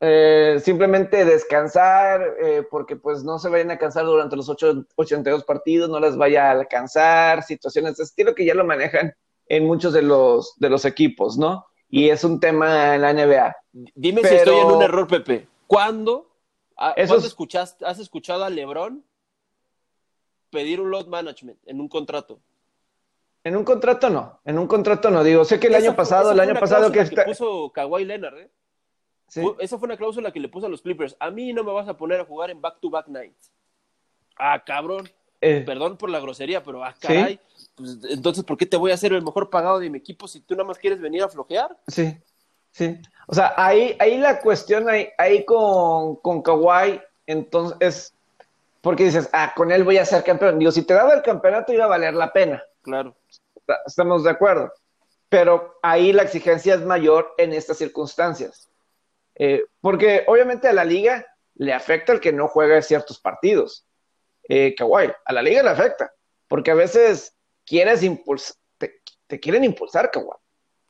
eh, 0.00 0.58
simplemente 0.62 1.24
descansar, 1.24 2.34
eh, 2.42 2.66
porque 2.70 2.96
pues 2.96 3.22
no 3.24 3.38
se 3.38 3.48
vayan 3.48 3.70
a 3.70 3.78
cansar 3.78 4.04
durante 4.04 4.36
los 4.36 4.48
82 4.48 5.44
partidos, 5.44 5.90
no 5.90 6.00
les 6.00 6.16
vaya 6.16 6.48
a 6.48 6.52
alcanzar, 6.52 7.42
situaciones 7.42 7.96
de 7.96 8.04
estilo 8.04 8.34
que 8.34 8.44
ya 8.44 8.54
lo 8.54 8.64
manejan 8.64 9.14
en 9.48 9.64
muchos 9.64 9.92
de 9.92 10.02
los, 10.02 10.54
de 10.56 10.70
los 10.70 10.84
equipos, 10.84 11.38
¿no? 11.38 11.65
Y 11.88 12.08
es 12.08 12.24
un 12.24 12.40
tema 12.40 12.94
en 12.94 13.02
la 13.02 13.12
NBA. 13.12 13.56
Dime 13.94 14.22
si 14.22 14.34
estoy 14.34 14.58
en 14.58 14.66
un 14.66 14.82
error, 14.82 15.06
Pepe. 15.06 15.48
¿Cuándo, 15.66 16.30
escuchaste, 17.06 17.84
has 17.84 17.98
escuchado 17.98 18.44
a 18.44 18.50
LeBron 18.50 19.04
pedir 20.50 20.80
un 20.80 20.90
load 20.90 21.06
management 21.06 21.58
en 21.66 21.80
un 21.80 21.88
contrato? 21.88 22.40
En 23.44 23.56
un 23.56 23.64
contrato 23.64 24.10
no, 24.10 24.40
en 24.44 24.58
un 24.58 24.66
contrato 24.66 25.10
no. 25.10 25.22
Digo, 25.22 25.44
sé 25.44 25.60
que 25.60 25.68
el 25.68 25.76
año 25.76 25.94
pasado, 25.94 26.32
el 26.32 26.40
año 26.40 26.54
pasado 26.58 26.90
que, 26.90 27.08
que 27.08 27.22
puso 27.22 27.70
Kawhi 27.72 28.04
Leonard, 28.04 28.38
¿eh? 28.38 28.50
Esa 29.58 29.78
fue 29.78 29.86
una 29.86 29.96
cláusula 29.96 30.32
que 30.32 30.40
le 30.40 30.48
puso 30.48 30.66
a 30.66 30.68
los 30.68 30.82
Clippers. 30.82 31.16
A 31.18 31.30
mí 31.30 31.52
no 31.52 31.64
me 31.64 31.72
vas 31.72 31.88
a 31.88 31.96
poner 31.96 32.20
a 32.20 32.24
jugar 32.24 32.50
en 32.50 32.60
back-to-back 32.60 33.08
nights. 33.08 33.52
Ah, 34.36 34.62
cabrón. 34.64 35.08
Eh. 35.40 35.62
Perdón 35.64 35.96
por 35.96 36.10
la 36.10 36.20
grosería, 36.20 36.62
pero 36.62 36.84
ah, 36.84 36.94
caray. 36.98 37.40
Pues, 37.74 37.98
entonces, 38.08 38.44
¿por 38.44 38.56
qué 38.56 38.66
te 38.66 38.76
voy 38.76 38.90
a 38.90 38.94
hacer 38.94 39.12
el 39.12 39.22
mejor 39.22 39.50
pagado 39.50 39.78
de 39.78 39.90
mi 39.90 39.98
equipo 39.98 40.26
si 40.26 40.40
tú 40.40 40.54
nada 40.54 40.64
más 40.66 40.78
quieres 40.78 41.00
venir 41.00 41.22
a 41.22 41.28
flojear? 41.28 41.76
Sí, 41.86 42.16
sí. 42.72 42.98
O 43.26 43.34
sea, 43.34 43.54
ahí, 43.56 43.96
ahí 43.98 44.18
la 44.18 44.40
cuestión, 44.40 44.88
ahí, 44.88 45.08
ahí 45.18 45.44
con, 45.44 46.16
con 46.16 46.42
Kawhi, 46.42 47.00
entonces, 47.26 47.76
es 47.80 48.16
porque 48.86 49.02
dices, 49.02 49.28
ah, 49.32 49.52
con 49.56 49.72
él 49.72 49.82
voy 49.82 49.98
a 49.98 50.04
ser 50.04 50.22
campeón. 50.22 50.60
Digo, 50.60 50.70
si 50.70 50.82
te 50.82 50.94
daba 50.94 51.12
el 51.12 51.22
campeonato 51.22 51.72
iba 51.72 51.86
a 51.86 51.88
valer 51.88 52.14
la 52.14 52.32
pena. 52.32 52.62
Claro. 52.82 53.16
Estamos 53.84 54.22
de 54.22 54.30
acuerdo. 54.30 54.72
Pero 55.28 55.76
ahí 55.82 56.12
la 56.12 56.22
exigencia 56.22 56.76
es 56.76 56.82
mayor 56.82 57.34
en 57.36 57.52
estas 57.52 57.78
circunstancias. 57.78 58.70
Eh, 59.34 59.64
porque 59.80 60.22
obviamente 60.28 60.68
a 60.68 60.72
la 60.72 60.84
liga 60.84 61.26
le 61.56 61.72
afecta 61.72 62.12
el 62.12 62.20
que 62.20 62.32
no 62.32 62.46
juegue 62.46 62.80
ciertos 62.80 63.18
partidos. 63.18 63.85
Eh, 64.48 64.74
Kawhi, 64.76 65.10
a 65.24 65.32
la 65.32 65.42
liga 65.42 65.62
le 65.62 65.70
afecta, 65.70 66.12
porque 66.48 66.70
a 66.70 66.74
veces 66.74 67.36
quieres 67.64 68.02
impulsar, 68.02 68.56
te, 68.78 69.40
quieren 69.40 69.64
impulsar, 69.64 70.10
Kawhi. 70.10 70.36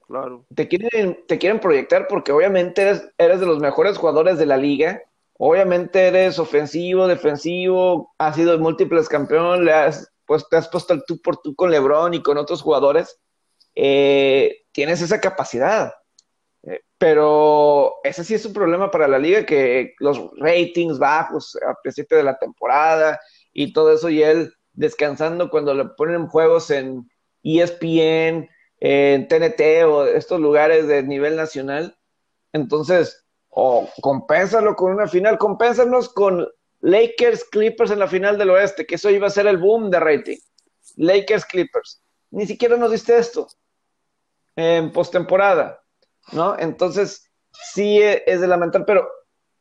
Claro. 0.07 0.47
Te 0.55 0.69
quieren, 0.69 1.25
te 1.27 1.39
quieren 1.39 1.59
proyectar 1.59 2.07
porque 2.07 2.31
obviamente 2.31 2.83
eres, 2.83 3.09
eres 3.19 3.41
de 3.41 3.47
los 3.47 3.59
mejores 3.59 3.99
jugadores 3.99 4.39
de 4.39 4.47
la 4.47 4.57
liga. 4.57 5.03
Obviamente 5.39 6.07
eres 6.07 6.39
ofensivo, 6.39 7.09
defensivo, 7.09 8.15
has 8.19 8.37
sido 8.37 8.59
múltiples 8.59 9.09
campeón, 9.09 9.65
le 9.65 9.73
has, 9.73 10.11
pues, 10.25 10.49
te 10.49 10.57
has 10.57 10.69
puesto 10.69 10.95
el 10.95 11.05
tú 11.05 11.21
por 11.21 11.39
tú 11.39 11.55
con 11.57 11.71
LeBron 11.71 12.15
y 12.15 12.23
con 12.23 12.39
otros 12.39 12.63
jugadores. 12.63 13.19
Eh, 13.75 14.65
tienes 14.73 15.03
esa 15.03 15.21
capacidad. 15.21 15.93
Eh, 16.63 16.83
pero 16.99 17.97
ese 18.05 18.23
sí 18.25 18.35
es 18.35 18.47
un 18.47 18.53
problema 18.53 18.91
para 18.91 19.09
la 19.09 19.19
liga, 19.19 19.45
que 19.45 19.95
los 19.99 20.31
ratings 20.39 20.99
bajos 20.99 21.59
a 21.67 21.75
principio 21.83 22.17
de 22.17 22.25
la 22.25 22.39
temporada 22.39 23.21
y 23.59 23.73
todo 23.73 23.91
eso, 23.95 24.11
y 24.11 24.23
él 24.23 24.53
descansando 24.75 25.49
cuando 25.49 25.73
le 25.73 25.87
ponen 25.87 26.27
juegos 26.27 26.71
en 26.71 27.11
ESPN, 27.43 28.51
en 28.81 29.29
TNT 29.29 29.87
o 29.87 30.05
estos 30.05 30.39
lugares 30.39 30.87
de 30.87 31.03
nivel 31.03 31.37
nacional. 31.37 31.97
Entonces, 32.53 33.25
o 33.49 33.89
compénsalo 34.03 34.77
con 34.77 34.93
una 34.93 35.09
final, 35.09 35.39
compénsanos 35.39 36.11
con 36.11 36.47
Lakers 36.83 37.45
Clippers 37.45 37.91
en 37.91 38.01
la 38.01 38.09
final 38.09 38.37
del 38.37 38.51
oeste, 38.51 38.87
que 38.87 38.97
eso 38.97 39.09
iba 39.09 39.27
a 39.27 39.31
ser 39.31 39.47
el 39.47 39.57
boom 39.57 39.91
de 39.91 40.01
rating. 40.01 40.39
Lakers 40.97 41.47
Clippers. 41.47 42.03
Ni 42.31 42.47
siquiera 42.47 42.77
nos 42.77 42.91
diste 42.91 43.17
esto 43.17 43.49
en 44.55 44.93
postemporada, 44.93 45.81
¿no? 46.33 46.59
Entonces, 46.59 47.31
sí 47.73 48.01
es 48.03 48.39
de 48.43 48.47
lamentar, 48.47 48.85
pero 48.85 49.09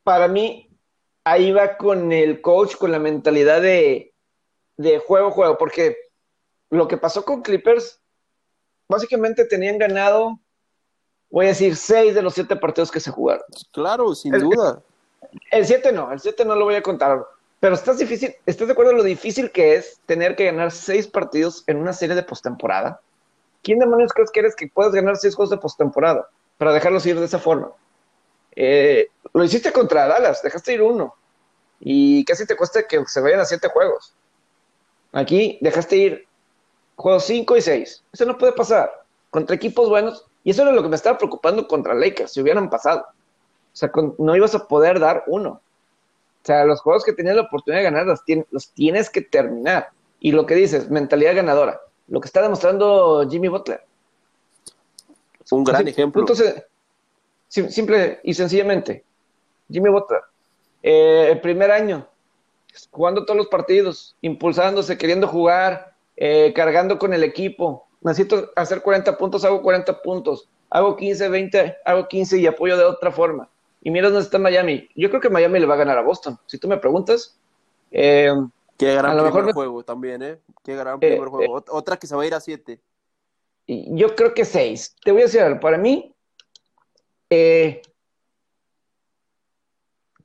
para 0.03 0.27
mí 0.27 0.64
ahí 1.25 1.51
va 1.51 1.75
con 1.75 2.13
el 2.13 2.39
coach, 2.39 2.77
con 2.77 2.91
la 2.91 2.99
mentalidad 2.99 3.61
de 3.61 4.15
de 4.77 4.99
juego 4.99 5.31
juego, 5.31 5.57
porque 5.57 5.97
lo 6.69 6.87
que 6.87 6.97
pasó 6.97 7.23
con 7.23 7.41
Clippers, 7.41 7.99
básicamente 8.87 9.45
tenían 9.45 9.77
ganado, 9.77 10.39
voy 11.29 11.45
a 11.45 11.49
decir, 11.49 11.75
seis 11.75 12.13
de 12.13 12.21
los 12.21 12.33
siete 12.33 12.55
partidos 12.55 12.91
que 12.91 12.99
se 12.99 13.11
jugaron. 13.11 13.43
Claro, 13.71 14.13
sin 14.15 14.31
duda. 14.31 14.81
El 15.51 15.65
siete 15.65 15.91
no, 15.91 16.11
el 16.11 16.19
siete 16.19 16.45
no 16.45 16.55
lo 16.55 16.65
voy 16.65 16.75
a 16.75 16.81
contar. 16.81 17.25
Pero 17.59 17.75
estás 17.75 17.97
difícil, 17.97 18.35
¿estás 18.45 18.67
de 18.67 18.73
acuerdo 18.73 18.91
en 18.91 18.97
lo 18.97 19.03
difícil 19.03 19.51
que 19.51 19.75
es 19.75 19.99
tener 20.05 20.35
que 20.35 20.45
ganar 20.45 20.71
seis 20.71 21.07
partidos 21.07 21.63
en 21.67 21.77
una 21.77 21.93
serie 21.93 22.15
de 22.15 22.23
postemporada? 22.23 22.99
¿Quién 23.63 23.79
demonios 23.79 24.13
crees 24.13 24.29
que 24.29 24.41
eres 24.41 24.55
que 24.55 24.67
puedes 24.67 24.93
ganar 24.93 25.15
seis 25.15 25.35
juegos 25.35 25.49
de 25.49 25.57
postemporada 25.57 26.29
para 26.57 26.73
dejarlos 26.73 27.05
ir 27.05 27.17
de 27.17 27.25
esa 27.25 27.39
forma? 27.39 27.71
Eh, 28.55 29.09
lo 29.39 29.43
hiciste 29.43 29.71
contra 29.73 30.07
Dallas, 30.07 30.41
dejaste 30.41 30.73
ir 30.73 30.81
uno. 30.81 31.13
Y 31.81 32.23
casi 32.23 32.45
te 32.45 32.55
cuesta 32.55 32.87
que 32.87 33.05
se 33.05 33.19
vayan 33.19 33.41
a 33.41 33.45
siete 33.45 33.67
juegos. 33.67 34.13
Aquí 35.11 35.57
dejaste 35.61 35.97
ir 35.97 36.27
juegos 36.95 37.25
5 37.25 37.57
y 37.57 37.61
6. 37.61 38.03
Eso 38.13 38.25
no 38.25 38.37
puede 38.37 38.53
pasar. 38.53 38.89
Contra 39.29 39.55
equipos 39.55 39.89
buenos. 39.89 40.25
Y 40.45 40.51
eso 40.51 40.61
era 40.61 40.71
lo 40.71 40.81
que 40.81 40.87
me 40.87 40.95
estaba 40.95 41.17
preocupando 41.17 41.67
contra 41.67 41.93
Lakers, 41.93 42.31
si 42.31 42.41
hubieran 42.41 42.69
pasado. 42.69 43.01
O 43.01 43.75
sea, 43.75 43.91
no 44.17 44.35
ibas 44.37 44.55
a 44.55 44.67
poder 44.67 45.01
dar 45.01 45.25
uno. 45.27 45.49
O 45.49 46.45
sea, 46.45 46.63
los 46.63 46.79
juegos 46.79 47.03
que 47.03 47.11
tenías 47.11 47.35
la 47.35 47.41
oportunidad 47.41 47.79
de 47.79 47.91
ganar 47.91 48.05
los, 48.51 48.71
tienes 48.71 49.09
que 49.09 49.21
terminar. 49.21 49.89
Y 50.21 50.31
lo 50.31 50.45
que 50.45 50.55
dices, 50.55 50.89
mentalidad 50.89 51.35
ganadora. 51.35 51.81
Lo 52.07 52.21
que 52.21 52.27
está 52.27 52.41
demostrando 52.41 53.27
Jimmy 53.29 53.49
Butler. 53.49 53.83
Un 55.51 55.65
gran 55.65 55.85
ejemplo. 55.87 56.21
Entonces, 56.21 56.63
simple 57.49 58.21
y 58.23 58.33
sencillamente, 58.33 59.03
Jimmy 59.69 59.89
Butler, 59.89 60.21
eh, 60.83 61.29
el 61.31 61.41
primer 61.41 61.71
año, 61.71 62.07
jugando 62.91 63.25
todos 63.25 63.37
los 63.37 63.47
partidos, 63.47 64.15
impulsándose, 64.21 64.97
queriendo 64.97 65.27
jugar, 65.27 65.95
eh, 66.17 66.53
cargando 66.55 66.97
con 66.97 67.13
el 67.13 67.23
equipo. 67.23 67.87
Necesito 68.01 68.51
hacer 68.55 68.81
40 68.81 69.17
puntos, 69.17 69.43
hago 69.45 69.61
40 69.61 70.01
puntos. 70.01 70.49
Hago 70.69 70.95
15, 70.95 71.29
20, 71.29 71.77
hago 71.85 72.07
15 72.07 72.37
y 72.37 72.47
apoyo 72.47 72.77
de 72.77 72.83
otra 72.83 73.11
forma. 73.11 73.49
Y 73.81 73.91
mira 73.91 74.09
dónde 74.09 74.23
está 74.23 74.39
Miami. 74.39 74.89
Yo 74.95 75.09
creo 75.09 75.21
que 75.21 75.29
Miami 75.29 75.59
le 75.59 75.65
va 75.65 75.75
a 75.75 75.77
ganar 75.77 75.97
a 75.97 76.01
Boston. 76.01 76.37
Si 76.47 76.57
tú 76.57 76.67
me 76.67 76.77
preguntas. 76.77 77.37
Eh, 77.91 78.33
Qué 78.77 78.93
gran 78.93 79.31
primer 79.31 79.53
juego 79.53 79.83
también, 79.83 80.21
¿eh? 80.21 80.39
Qué 80.63 80.75
gran 80.75 80.95
eh, 80.95 81.11
primer 81.11 81.29
juego. 81.29 81.63
Otra 81.69 81.97
que 81.97 82.07
se 82.07 82.15
va 82.15 82.23
a 82.23 82.25
ir 82.25 82.33
a 82.33 82.39
7. 82.39 82.79
Yo 83.67 84.15
creo 84.15 84.33
que 84.33 84.43
6. 84.43 84.97
Te 85.03 85.11
voy 85.11 85.21
a 85.21 85.25
decir 85.25 85.41
algo. 85.41 85.59
Para 85.59 85.77
mí, 85.77 86.13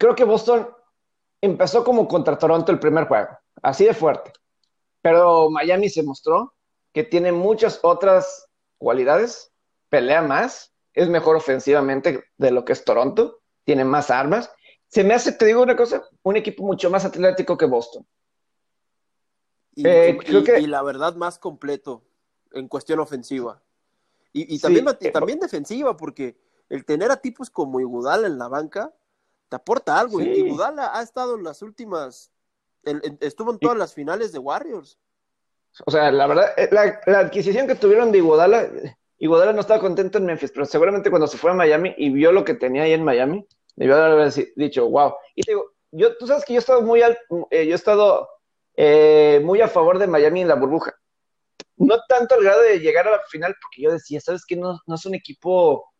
creo 0.00 0.14
que 0.14 0.24
Boston 0.24 0.66
empezó 1.42 1.84
como 1.84 2.08
contra 2.08 2.38
Toronto 2.38 2.72
el 2.72 2.80
primer 2.80 3.06
juego, 3.06 3.28
así 3.62 3.84
de 3.84 3.92
fuerte. 3.92 4.32
Pero 5.02 5.50
Miami 5.50 5.90
se 5.90 6.02
mostró 6.02 6.54
que 6.92 7.04
tiene 7.04 7.32
muchas 7.32 7.78
otras 7.82 8.48
cualidades, 8.78 9.52
pelea 9.90 10.22
más, 10.22 10.72
es 10.94 11.08
mejor 11.10 11.36
ofensivamente 11.36 12.24
de 12.38 12.50
lo 12.50 12.64
que 12.64 12.72
es 12.72 12.82
Toronto, 12.82 13.40
tiene 13.64 13.84
más 13.84 14.10
armas. 14.10 14.50
Se 14.88 15.04
me 15.04 15.12
hace, 15.12 15.32
te 15.32 15.44
digo 15.44 15.62
una 15.62 15.76
cosa, 15.76 16.02
un 16.22 16.36
equipo 16.36 16.64
mucho 16.64 16.88
más 16.88 17.04
atlético 17.04 17.58
que 17.58 17.66
Boston. 17.66 18.06
Y, 19.74 19.86
eh, 19.86 20.18
creo 20.18 20.42
que... 20.42 20.60
y 20.60 20.66
la 20.66 20.82
verdad 20.82 21.14
más 21.14 21.38
completo 21.38 22.02
en 22.52 22.68
cuestión 22.68 23.00
ofensiva. 23.00 23.62
Y, 24.32 24.58
también, 24.60 24.86
eh, 25.00 25.10
también 25.10 25.40
defensiva, 25.40 25.96
porque 25.96 26.38
el 26.70 26.84
tener 26.86 27.10
a 27.10 27.16
tipos 27.16 27.50
como 27.50 27.80
Iguodala 27.80 28.28
en 28.28 28.38
la 28.38 28.48
banca 28.48 28.94
te 29.50 29.56
aporta 29.56 29.98
algo. 29.98 30.20
Y 30.22 30.48
Budala 30.48 30.96
ha 30.96 31.02
estado 31.02 31.34
en 31.34 31.44
las 31.44 31.60
últimas, 31.60 32.30
estuvo 33.20 33.50
en 33.50 33.58
todas 33.58 33.76
las 33.76 33.92
finales 33.92 34.32
de 34.32 34.38
Warriors. 34.38 34.98
O 35.84 35.90
sea, 35.90 36.10
la 36.10 36.26
verdad, 36.26 36.52
eh, 36.56 36.68
la, 36.72 37.18
adquisición 37.18 37.66
que 37.66 37.74
tuvieron 37.74 38.10
de 38.10 38.18
Iguodala, 38.18 38.68
Iguodala 39.18 39.52
no 39.52 39.60
estaba 39.60 39.80
contento 39.80 40.18
en 40.18 40.26
Memphis, 40.26 40.52
pero 40.52 40.64
seguramente 40.64 41.10
cuando 41.10 41.26
se 41.26 41.36
fue 41.36 41.50
a 41.50 41.54
Miami 41.54 41.94
y 41.96 42.10
vio 42.10 42.32
lo 42.32 42.44
que 42.44 42.54
tenía 42.54 42.84
ahí 42.84 42.92
en 42.92 43.04
Miami, 43.04 43.46
debió 43.76 43.96
haber 43.96 44.32
dicho, 44.56 44.88
wow. 44.88 45.14
Y 45.34 45.42
digo, 45.46 45.72
yo, 45.90 46.16
tú 46.16 46.26
sabes 46.26 46.44
que 46.44 46.54
yo 46.54 46.58
he 46.58 46.60
estado 46.60 46.82
muy, 46.82 47.02
al, 47.02 47.18
eh, 47.50 47.66
yo 47.66 47.72
he 47.72 47.74
estado 47.74 48.28
eh, 48.76 49.40
muy 49.44 49.60
a 49.60 49.68
favor 49.68 49.98
de 49.98 50.06
Miami 50.06 50.42
en 50.42 50.48
la 50.48 50.54
burbuja. 50.54 50.94
No 51.76 51.96
tanto 52.08 52.34
al 52.34 52.44
grado 52.44 52.62
de 52.62 52.78
llegar 52.78 53.08
a 53.08 53.12
la 53.12 53.22
final, 53.28 53.54
porque 53.60 53.82
yo 53.82 53.92
decía, 53.92 54.20
¿sabes 54.20 54.44
que 54.46 54.56
no, 54.56 54.80
no 54.86 54.94
es 54.94 55.06
un 55.06 55.14
equipo 55.14 55.92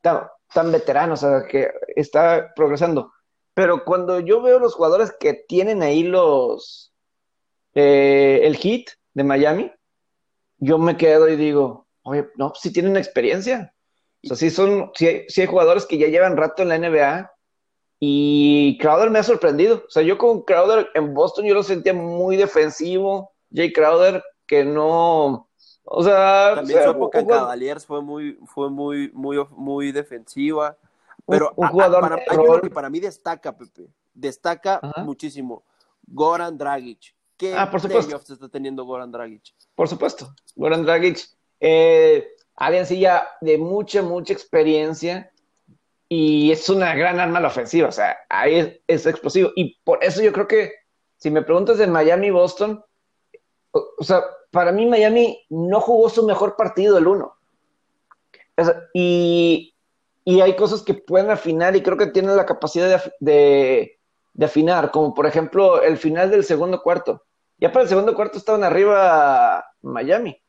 tan, 0.00 0.26
tan 0.52 0.72
veterano, 0.72 1.14
o 1.14 1.16
sea, 1.16 1.44
que 1.48 1.70
está 1.96 2.52
progresando. 2.54 3.12
Pero 3.54 3.84
cuando 3.84 4.20
yo 4.20 4.40
veo 4.40 4.58
los 4.58 4.74
jugadores 4.74 5.12
que 5.18 5.34
tienen 5.34 5.82
ahí 5.82 6.04
los, 6.04 6.92
eh, 7.74 8.40
el 8.44 8.56
hit 8.56 8.90
de 9.14 9.24
Miami, 9.24 9.72
yo 10.58 10.78
me 10.78 10.96
quedo 10.96 11.28
y 11.28 11.36
digo, 11.36 11.86
oye, 12.02 12.28
no, 12.36 12.52
si 12.54 12.72
tienen 12.72 12.96
experiencia. 12.96 13.74
O 14.24 14.28
sea, 14.28 14.36
sí, 14.36 14.50
son, 14.50 14.90
sí 14.94 15.06
hay, 15.06 15.26
hay, 15.36 15.46
jugadores 15.46 15.86
que 15.86 15.98
ya 15.98 16.08
llevan 16.08 16.36
rato 16.36 16.62
en 16.62 16.68
la 16.68 16.78
NBA 16.78 17.30
y 18.00 18.78
Crowder 18.78 19.10
me 19.10 19.18
ha 19.18 19.24
sorprendido. 19.24 19.84
O 19.86 19.90
sea, 19.90 20.02
yo 20.02 20.18
con 20.18 20.42
Crowder 20.42 20.88
en 20.94 21.14
Boston 21.14 21.46
yo 21.46 21.54
lo 21.54 21.62
sentía 21.62 21.94
muy 21.94 22.36
defensivo. 22.36 23.32
Jay 23.52 23.72
Crowder 23.72 24.22
que 24.46 24.64
no, 24.64 25.47
o 25.90 26.02
sea, 26.02 26.52
también 26.56 26.82
su 26.82 26.90
época 26.90 27.20
en 27.20 27.26
Cavaliers 27.26 27.86
fue 27.86 28.02
muy, 28.02 28.38
fue 28.46 28.70
muy, 28.70 29.10
muy, 29.12 29.44
muy 29.50 29.92
defensiva. 29.92 30.76
Pero 31.26 31.52
un, 31.56 31.68
jugador 31.68 32.00
para, 32.00 32.16
hay 32.16 32.38
uno 32.38 32.60
que 32.60 32.70
para 32.70 32.88
mí 32.88 33.00
destaca, 33.00 33.56
Pepe, 33.56 33.88
destaca 34.14 34.80
muchísimo. 35.04 35.62
Goran 36.06 36.56
Dragic. 36.56 37.14
¿Qué 37.36 37.54
ah, 37.54 37.70
por 37.70 37.80
supuesto. 37.80 38.16
está 38.16 38.48
teniendo 38.48 38.84
Goran 38.84 39.12
Dragic? 39.12 39.54
Por 39.74 39.88
supuesto. 39.88 40.34
Goran 40.56 40.84
Dragic, 40.84 41.18
eh, 41.60 42.28
alguien 42.56 42.86
sí 42.86 43.00
ya 43.00 43.28
de 43.40 43.58
mucha, 43.58 44.02
mucha 44.02 44.32
experiencia 44.32 45.30
y 46.08 46.50
es 46.50 46.68
una 46.68 46.94
gran 46.94 47.20
arma 47.20 47.40
la 47.40 47.48
ofensiva, 47.48 47.88
o 47.88 47.92
sea, 47.92 48.16
ahí 48.28 48.80
es, 48.86 49.06
explosivo. 49.06 49.50
Y 49.54 49.78
por 49.84 50.02
eso 50.02 50.22
yo 50.22 50.32
creo 50.32 50.48
que, 50.48 50.72
si 51.18 51.30
me 51.30 51.42
preguntas 51.42 51.78
de 51.78 51.86
Miami 51.86 52.30
Boston, 52.30 52.82
o, 53.72 54.02
sea, 54.02 54.24
para 54.50 54.72
mí 54.72 54.86
Miami 54.86 55.44
no 55.50 55.80
jugó 55.80 56.08
su 56.08 56.24
mejor 56.26 56.56
partido 56.56 56.98
el 56.98 57.06
uno. 57.06 57.34
y, 58.92 59.74
y, 60.24 60.40
hay 60.40 60.56
cosas 60.56 60.82
que 60.82 60.94
pueden 60.94 61.30
afinar 61.30 61.76
y 61.76 61.82
creo 61.82 61.96
que 61.96 62.08
tienen 62.08 62.36
la 62.36 62.46
capacidad 62.46 63.02
de, 63.20 63.98
de, 64.32 64.44
afinar, 64.44 64.90
como 64.90 65.14
por 65.14 65.26
ejemplo 65.26 65.82
el 65.82 65.96
final 65.96 66.30
del 66.30 66.44
segundo 66.44 66.82
cuarto. 66.82 67.22
Ya 67.58 67.72
para 67.72 67.84
el 67.84 67.88
segundo 67.88 68.14
cuarto 68.14 68.38
estaban 68.38 68.64
arriba 68.64 69.64
Miami 69.82 70.40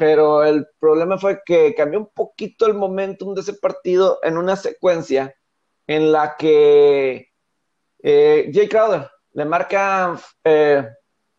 pero 0.00 0.44
el 0.44 0.66
problema 0.78 1.18
fue 1.18 1.42
que 1.44 1.74
cambió 1.74 1.98
un 2.00 2.08
poquito 2.14 2.66
el 2.66 2.72
momentum 2.72 3.34
de 3.34 3.42
ese 3.42 3.52
partido 3.52 4.18
en 4.22 4.38
una 4.38 4.56
secuencia 4.56 5.34
en 5.86 6.10
la 6.10 6.36
que 6.38 7.28
eh, 8.02 8.50
Jay 8.50 8.66
Crowder 8.66 9.10
le 9.34 9.44
marca, 9.44 10.18
eh, 10.42 10.88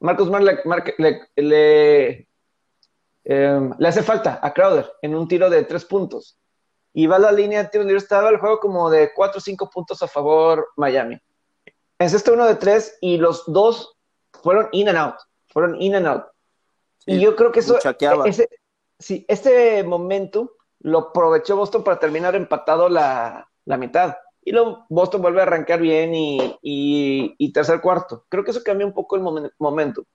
Marcus 0.02 0.30
le, 0.98 1.22
le, 1.38 2.28
em, 3.24 3.74
le, 3.78 3.88
hace 3.88 4.04
falta 4.04 4.40
a 4.42 4.54
Crowder 4.54 4.92
en 5.02 5.16
un 5.16 5.28
tiro 5.28 5.50
de 5.50 5.64
tres 5.64 5.86
puntos. 5.86 6.38
Y 6.94 7.08
va 7.08 7.16
a 7.16 7.20
la 7.20 7.32
línea 7.32 7.64
de 7.64 7.70
tiro 7.70 7.86
libre, 7.86 8.00
estaba 8.00 8.30
el 8.30 8.38
juego 8.38 8.60
como 8.60 8.90
de 8.90 9.14
cuatro 9.16 9.38
o 9.38 9.42
cinco 9.42 9.70
puntos 9.70 10.04
a 10.04 10.08
favor 10.08 10.68
Miami. 10.76 11.18
Es 11.98 12.14
este 12.14 12.32
uno 12.32 12.46
de 12.46 12.56
tres 12.56 12.98
y 13.00 13.18
los 13.18 13.44
dos 13.48 13.98
fueron 14.44 14.68
in 14.74 14.90
and 14.90 14.98
out, 14.98 15.16
fueron 15.48 15.82
in 15.82 15.96
and 15.96 16.08
out 16.08 16.26
y 17.06 17.20
yo 17.20 17.36
creo 17.36 17.52
que 17.52 17.62
eso, 17.62 17.80
ese, 18.26 18.50
sí, 19.00 19.26
este 19.28 19.84
momento 19.84 20.58
lo 20.80 21.00
aprovechó 21.00 21.56
Boston 21.56 21.84
para 21.84 22.00
terminar 22.00 22.36
empatado 22.36 22.90
la, 22.90 23.48
mitad. 23.66 24.16
Y 24.52 24.54
luego 24.54 24.86
Boston 24.90 25.22
vuelve 25.22 25.40
a 25.40 25.44
arrancar 25.44 25.80
bien 25.80 26.14
y, 26.14 26.58
y, 26.62 27.54
tercer 27.54 27.80
cuarto. 27.80 28.26
Creo 28.28 28.44
que 28.44 28.52
eso 28.52 28.62
cambió 28.62 28.86
un 28.86 28.92
poco 28.92 29.16
el 29.16 29.22
momento. 29.22 30.06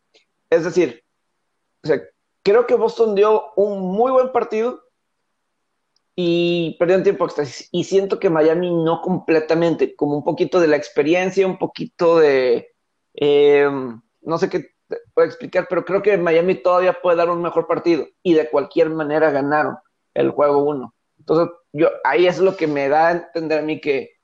Es 0.51 0.63
decir, 0.63 1.03
creo 2.43 2.67
que 2.67 2.75
Boston 2.75 3.15
dio 3.15 3.55
un 3.57 3.81
muy 3.81 4.13
buen 4.13 4.33
partido 4.33 4.83
y 6.15 6.77
perdió 6.79 6.99
un 6.99 7.03
tiempo 7.03 7.25
extra. 7.25 7.47
Y 7.73 7.85
siento 7.85 8.19
que 8.21 8.29
Miami 8.29 8.71
no 8.71 9.01
completamente, 9.01 9.97
como 9.97 10.19
un 10.19 10.23
poquito 10.23 10.61
de 10.61 10.69
la 10.69 10.77
experiencia, 10.77 11.47
un 11.47 11.57
poquito 11.57 12.19
de, 12.19 12.75
eh, 13.15 13.71
no 14.21 14.37
sé 14.37 14.51
qué 14.51 14.69
puedo 15.15 15.27
explicar, 15.27 15.67
pero 15.67 15.83
creo 15.87 16.03
que 16.03 16.19
Miami 16.19 16.57
todavía 16.57 16.93
puede 16.93 17.17
dar 17.17 17.31
un 17.31 17.41
mejor 17.41 17.67
partido 17.67 18.07
y 18.23 18.35
de 18.35 18.51
cualquier 18.51 18.91
manera 18.91 19.31
ganaron 19.31 19.79
el 20.13 20.29
juego 20.29 20.63
uno. 20.63 20.95
Entonces, 21.19 21.57
yo 21.73 21.89
ahí 22.05 22.27
es 22.27 22.39
lo 22.39 22.55
que 22.55 22.67
me 22.67 22.91
da 22.91 23.09
a 23.09 23.13
entender 23.13 23.61
a 23.61 23.63
mí 23.63 23.81
que 23.81 24.16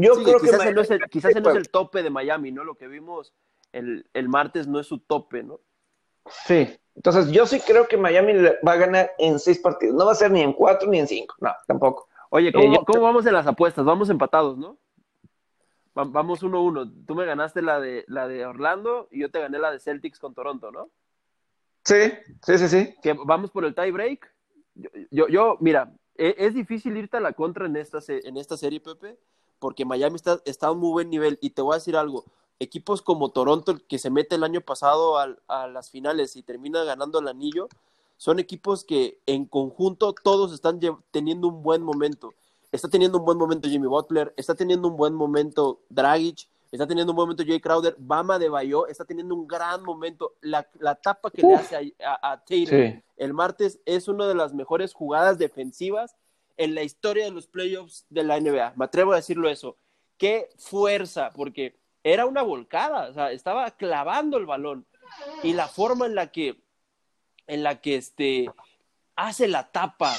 yo 0.00 0.14
creo 0.22 0.40
quizás 0.40 0.60
que 0.60 0.72
no 0.72 0.80
es 0.80 0.90
el, 0.90 1.00
quizás 1.10 1.34
no 1.34 1.50
es 1.50 1.56
el 1.56 1.68
tope 1.68 2.02
de 2.02 2.10
Miami, 2.10 2.52
¿no? 2.52 2.64
Lo 2.64 2.76
que 2.76 2.88
vimos 2.88 3.34
el, 3.72 4.08
el, 4.14 4.28
martes 4.28 4.66
no 4.66 4.80
es 4.80 4.86
su 4.86 4.98
tope, 4.98 5.42
¿no? 5.42 5.60
Sí, 6.46 6.68
entonces 6.94 7.30
yo 7.30 7.46
sí 7.46 7.60
creo 7.60 7.88
que 7.88 7.96
Miami 7.96 8.32
va 8.66 8.72
a 8.72 8.76
ganar 8.76 9.10
en 9.18 9.38
seis 9.38 9.58
partidos. 9.58 9.94
No 9.94 10.06
va 10.06 10.12
a 10.12 10.16
ser 10.16 10.30
ni 10.30 10.42
en 10.42 10.52
cuatro 10.52 10.88
ni 10.88 10.98
en 10.98 11.06
cinco, 11.06 11.34
no, 11.40 11.52
tampoco. 11.66 12.08
Oye, 12.30 12.52
¿cómo, 12.52 12.74
eh, 12.74 12.84
¿cómo 12.86 13.02
vamos 13.02 13.26
en 13.26 13.32
las 13.32 13.46
apuestas? 13.46 13.84
Vamos 13.84 14.10
empatados, 14.10 14.58
¿no? 14.58 14.78
Vamos 15.94 16.42
uno 16.42 16.58
a 16.58 16.62
uno. 16.62 16.92
Tú 17.06 17.14
me 17.14 17.24
ganaste 17.24 17.60
la 17.60 17.80
de, 17.80 18.04
la 18.06 18.28
de 18.28 18.46
Orlando 18.46 19.08
y 19.10 19.20
yo 19.20 19.30
te 19.30 19.40
gané 19.40 19.58
la 19.58 19.72
de 19.72 19.80
Celtics 19.80 20.20
con 20.20 20.34
Toronto, 20.34 20.70
¿no? 20.70 20.90
Sí, 21.82 22.12
sí, 22.44 22.58
sí, 22.58 22.68
sí. 22.68 22.94
Que 23.02 23.14
vamos 23.14 23.50
por 23.50 23.64
el 23.64 23.74
tie 23.74 23.90
break. 23.90 24.32
Yo, 25.10 25.26
yo, 25.26 25.56
mira, 25.60 25.92
e, 26.14 26.34
es, 26.38 26.54
difícil 26.54 26.96
irte 26.96 27.16
a 27.16 27.20
la 27.20 27.32
contra 27.32 27.66
en 27.66 27.76
esta, 27.76 27.98
en 28.08 28.36
esta 28.36 28.56
serie, 28.56 28.80
Pepe, 28.80 29.18
porque 29.58 29.84
Miami 29.84 30.16
está, 30.16 30.40
está 30.44 30.68
a 30.68 30.72
un 30.72 30.78
muy 30.78 30.90
buen 30.90 31.10
nivel. 31.10 31.38
Y 31.40 31.50
te 31.50 31.62
voy 31.62 31.74
a 31.74 31.78
decir 31.78 31.96
algo, 31.96 32.24
equipos 32.58 33.02
como 33.02 33.30
Toronto, 33.30 33.76
que 33.88 33.98
se 33.98 34.10
mete 34.10 34.36
el 34.36 34.44
año 34.44 34.60
pasado 34.60 35.18
a 35.18 35.66
las 35.68 35.90
finales 35.90 36.36
y 36.36 36.42
termina 36.42 36.84
ganando 36.84 37.18
el 37.18 37.28
anillo, 37.28 37.68
son 38.16 38.38
equipos 38.38 38.84
que 38.84 39.20
en 39.26 39.44
conjunto 39.44 40.12
todos 40.12 40.52
están 40.52 40.80
teniendo 41.12 41.48
un 41.48 41.62
buen 41.62 41.82
momento 41.82 42.34
está 42.72 42.88
teniendo 42.88 43.18
un 43.18 43.24
buen 43.24 43.38
momento 43.38 43.68
Jimmy 43.68 43.86
Butler, 43.86 44.32
está 44.36 44.54
teniendo 44.54 44.88
un 44.88 44.96
buen 44.96 45.14
momento 45.14 45.80
Dragic, 45.88 46.48
está 46.70 46.86
teniendo 46.86 47.12
un 47.12 47.16
buen 47.16 47.28
momento 47.28 47.44
Jay 47.46 47.60
Crowder, 47.60 47.94
Bama 47.98 48.38
de 48.38 48.48
Bayo 48.48 48.86
está 48.86 49.04
teniendo 49.04 49.34
un 49.34 49.46
gran 49.46 49.82
momento. 49.82 50.34
La, 50.40 50.64
tapa 50.96 51.30
que 51.30 51.42
le 51.42 51.54
hace 51.54 51.94
a, 52.04 52.32
a, 52.32 52.44
Taylor 52.44 53.02
el 53.16 53.34
martes 53.34 53.80
es 53.84 54.08
una 54.08 54.26
de 54.26 54.34
las 54.34 54.54
mejores 54.54 54.92
jugadas 54.92 55.38
defensivas 55.38 56.14
en 56.58 56.74
la 56.74 56.82
historia 56.82 57.24
de 57.24 57.30
los 57.30 57.46
playoffs 57.46 58.04
de 58.10 58.24
la 58.24 58.38
NBA. 58.38 58.74
Me 58.76 58.84
atrevo 58.84 59.12
a 59.12 59.16
decirlo 59.16 59.48
eso. 59.48 59.78
Qué 60.18 60.50
fuerza, 60.58 61.30
porque 61.30 61.78
era 62.02 62.26
una 62.26 62.42
volcada, 62.42 63.30
estaba 63.30 63.70
clavando 63.70 64.36
el 64.36 64.44
balón. 64.44 64.86
Y 65.42 65.54
la 65.54 65.68
forma 65.68 66.04
en 66.04 66.14
la 66.14 66.30
que, 66.30 66.60
en 67.46 67.62
la 67.62 67.80
que 67.80 67.96
este, 67.96 68.50
hace 69.16 69.48
la 69.48 69.70
tapa, 69.70 70.14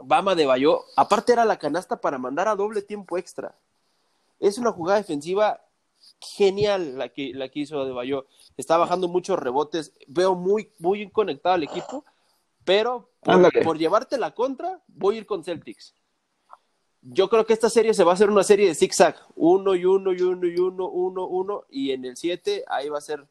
Bama 0.00 0.34
de 0.34 0.46
Bayo, 0.46 0.84
aparte 0.96 1.32
era 1.32 1.44
la 1.44 1.58
canasta 1.58 2.00
para 2.00 2.18
mandar 2.18 2.48
a 2.48 2.54
doble 2.54 2.82
tiempo 2.82 3.16
extra. 3.16 3.56
Es 4.38 4.58
una 4.58 4.72
jugada 4.72 4.98
defensiva 4.98 5.64
genial 6.20 6.98
la 6.98 7.08
que, 7.08 7.32
la 7.32 7.48
que 7.48 7.60
hizo 7.60 7.84
de 7.84 7.92
Bayo. 7.92 8.26
Está 8.56 8.76
bajando 8.76 9.08
muchos 9.08 9.38
rebotes. 9.38 9.94
Veo 10.08 10.34
muy, 10.34 10.70
muy 10.78 11.08
conectado 11.10 11.54
al 11.54 11.62
equipo, 11.62 12.04
pero 12.64 13.10
por, 13.64 13.78
llevarte 13.78 14.18
la 14.18 14.34
contra, 14.34 14.82
voy 14.88 15.16
a 15.16 15.18
ir 15.18 15.26
con 15.26 15.44
Celtics. 15.44 15.94
Yo 17.00 17.28
creo 17.28 17.44
que 17.44 17.52
esta 17.52 17.68
serie 17.68 17.94
se 17.94 18.04
va 18.04 18.12
a 18.12 18.14
hacer 18.14 18.30
una 18.30 18.44
serie 18.44 18.68
de 18.68 18.74
zigzag. 18.74 19.16
Uno 19.34 19.74
y 19.74 19.84
uno 19.84 20.12
y 20.12 20.22
uno 20.22 20.46
y 20.46 20.56
uno, 20.58 20.88
uno, 20.88 21.26
uno. 21.26 21.64
Y 21.68 21.90
en 21.90 22.04
el 22.04 22.16
7 22.16 22.64
ahí 22.68 22.88
va 22.88 22.98
a 22.98 23.00
ser, 23.00 23.26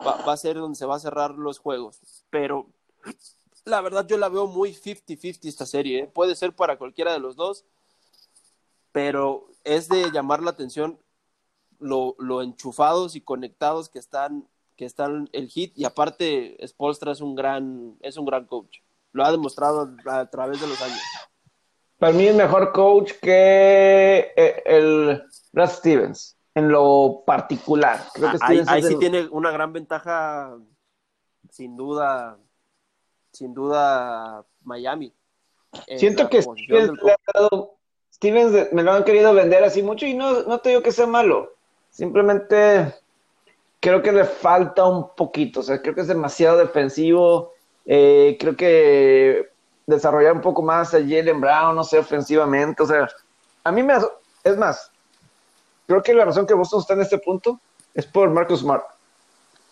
va 0.00 0.32
a 0.32 0.36
ser 0.36 0.56
donde 0.56 0.78
se 0.78 0.86
va 0.86 0.96
a 0.96 1.00
cerrar 1.00 1.32
los 1.32 1.58
juegos. 1.58 2.00
Pero 2.30 2.68
la 3.64 3.80
verdad 3.80 4.06
yo 4.06 4.18
la 4.18 4.28
veo 4.28 4.46
muy 4.46 4.72
50-50 4.72 5.48
esta 5.48 5.66
serie. 5.66 6.00
¿eh? 6.00 6.06
Puede 6.06 6.34
ser 6.36 6.54
para 6.54 6.78
cualquiera 6.78 7.12
de 7.12 7.20
los 7.20 7.36
dos, 7.36 7.64
pero 8.92 9.48
es 9.64 9.88
de 9.88 10.10
llamar 10.10 10.42
la 10.42 10.50
atención 10.50 10.98
lo, 11.78 12.42
enchufados 12.42 13.14
y 13.14 13.20
conectados 13.20 13.88
que 13.88 13.98
están, 13.98 14.48
que 14.78 14.86
están 14.86 15.28
el 15.32 15.48
hit. 15.48 15.76
Y 15.76 15.84
aparte, 15.84 16.56
Spolstra 16.66 17.12
es 17.12 17.20
un 17.20 17.34
gran, 17.34 17.96
es 18.00 18.16
un 18.16 18.24
gran 18.24 18.46
coach. 18.46 18.78
Lo 19.12 19.24
ha 19.24 19.32
demostrado 19.32 19.94
a, 20.06 20.30
través 20.30 20.60
de 20.60 20.68
los 20.68 20.80
años. 20.80 21.00
Para 21.98 22.12
mí 22.12 22.26
es 22.26 22.34
mejor 22.34 22.72
coach 22.72 23.12
que 23.20 24.32
eh, 24.36 24.62
el 24.64 25.22
Brad 25.52 25.70
Stevens, 25.70 26.38
en 26.54 26.68
lo 26.68 27.24
particular. 27.26 28.04
Creo 28.14 28.30
que 28.30 28.38
ah, 28.40 28.64
ahí 28.68 28.82
sí 28.84 28.96
tiene 28.98 29.26
una 29.32 29.50
gran 29.50 29.72
ventaja, 29.72 30.56
sin 31.50 31.76
duda, 31.76 32.38
sin 33.32 33.52
duda 33.52 34.46
Miami. 34.62 35.12
Siento 35.96 36.30
que 36.30 36.42
Stevens, 38.14 38.72
me 38.72 38.84
lo 38.84 38.92
han 38.92 39.04
querido 39.04 39.34
vender 39.34 39.64
así 39.64 39.82
mucho 39.82 40.06
y 40.06 40.14
no, 40.14 40.44
no 40.44 40.60
te 40.60 40.68
digo 40.68 40.82
que 40.82 40.92
sea 40.92 41.08
malo. 41.08 41.56
Simplemente 41.90 42.94
creo 43.80 44.02
que 44.02 44.12
le 44.12 44.24
falta 44.24 44.84
un 44.84 45.14
poquito. 45.14 45.60
O 45.60 45.62
sea, 45.62 45.80
creo 45.80 45.94
que 45.94 46.02
es 46.02 46.08
demasiado 46.08 46.58
defensivo. 46.58 47.52
Eh, 47.86 48.36
creo 48.38 48.56
que 48.56 49.50
desarrollar 49.86 50.32
un 50.32 50.40
poco 50.40 50.62
más 50.62 50.94
a 50.94 50.98
Jalen 50.98 51.40
Brown, 51.40 51.74
no 51.74 51.84
sé, 51.84 51.98
ofensivamente. 51.98 52.82
O 52.82 52.86
sea, 52.86 53.08
a 53.64 53.72
mí 53.72 53.82
me. 53.82 53.94
Es 54.44 54.56
más, 54.56 54.90
creo 55.86 56.02
que 56.02 56.14
la 56.14 56.24
razón 56.24 56.46
que 56.46 56.54
Boston 56.54 56.80
está 56.80 56.94
en 56.94 57.02
este 57.02 57.18
punto 57.18 57.60
es 57.94 58.06
por 58.06 58.30
Marcus 58.30 58.60
Smart. 58.60 58.84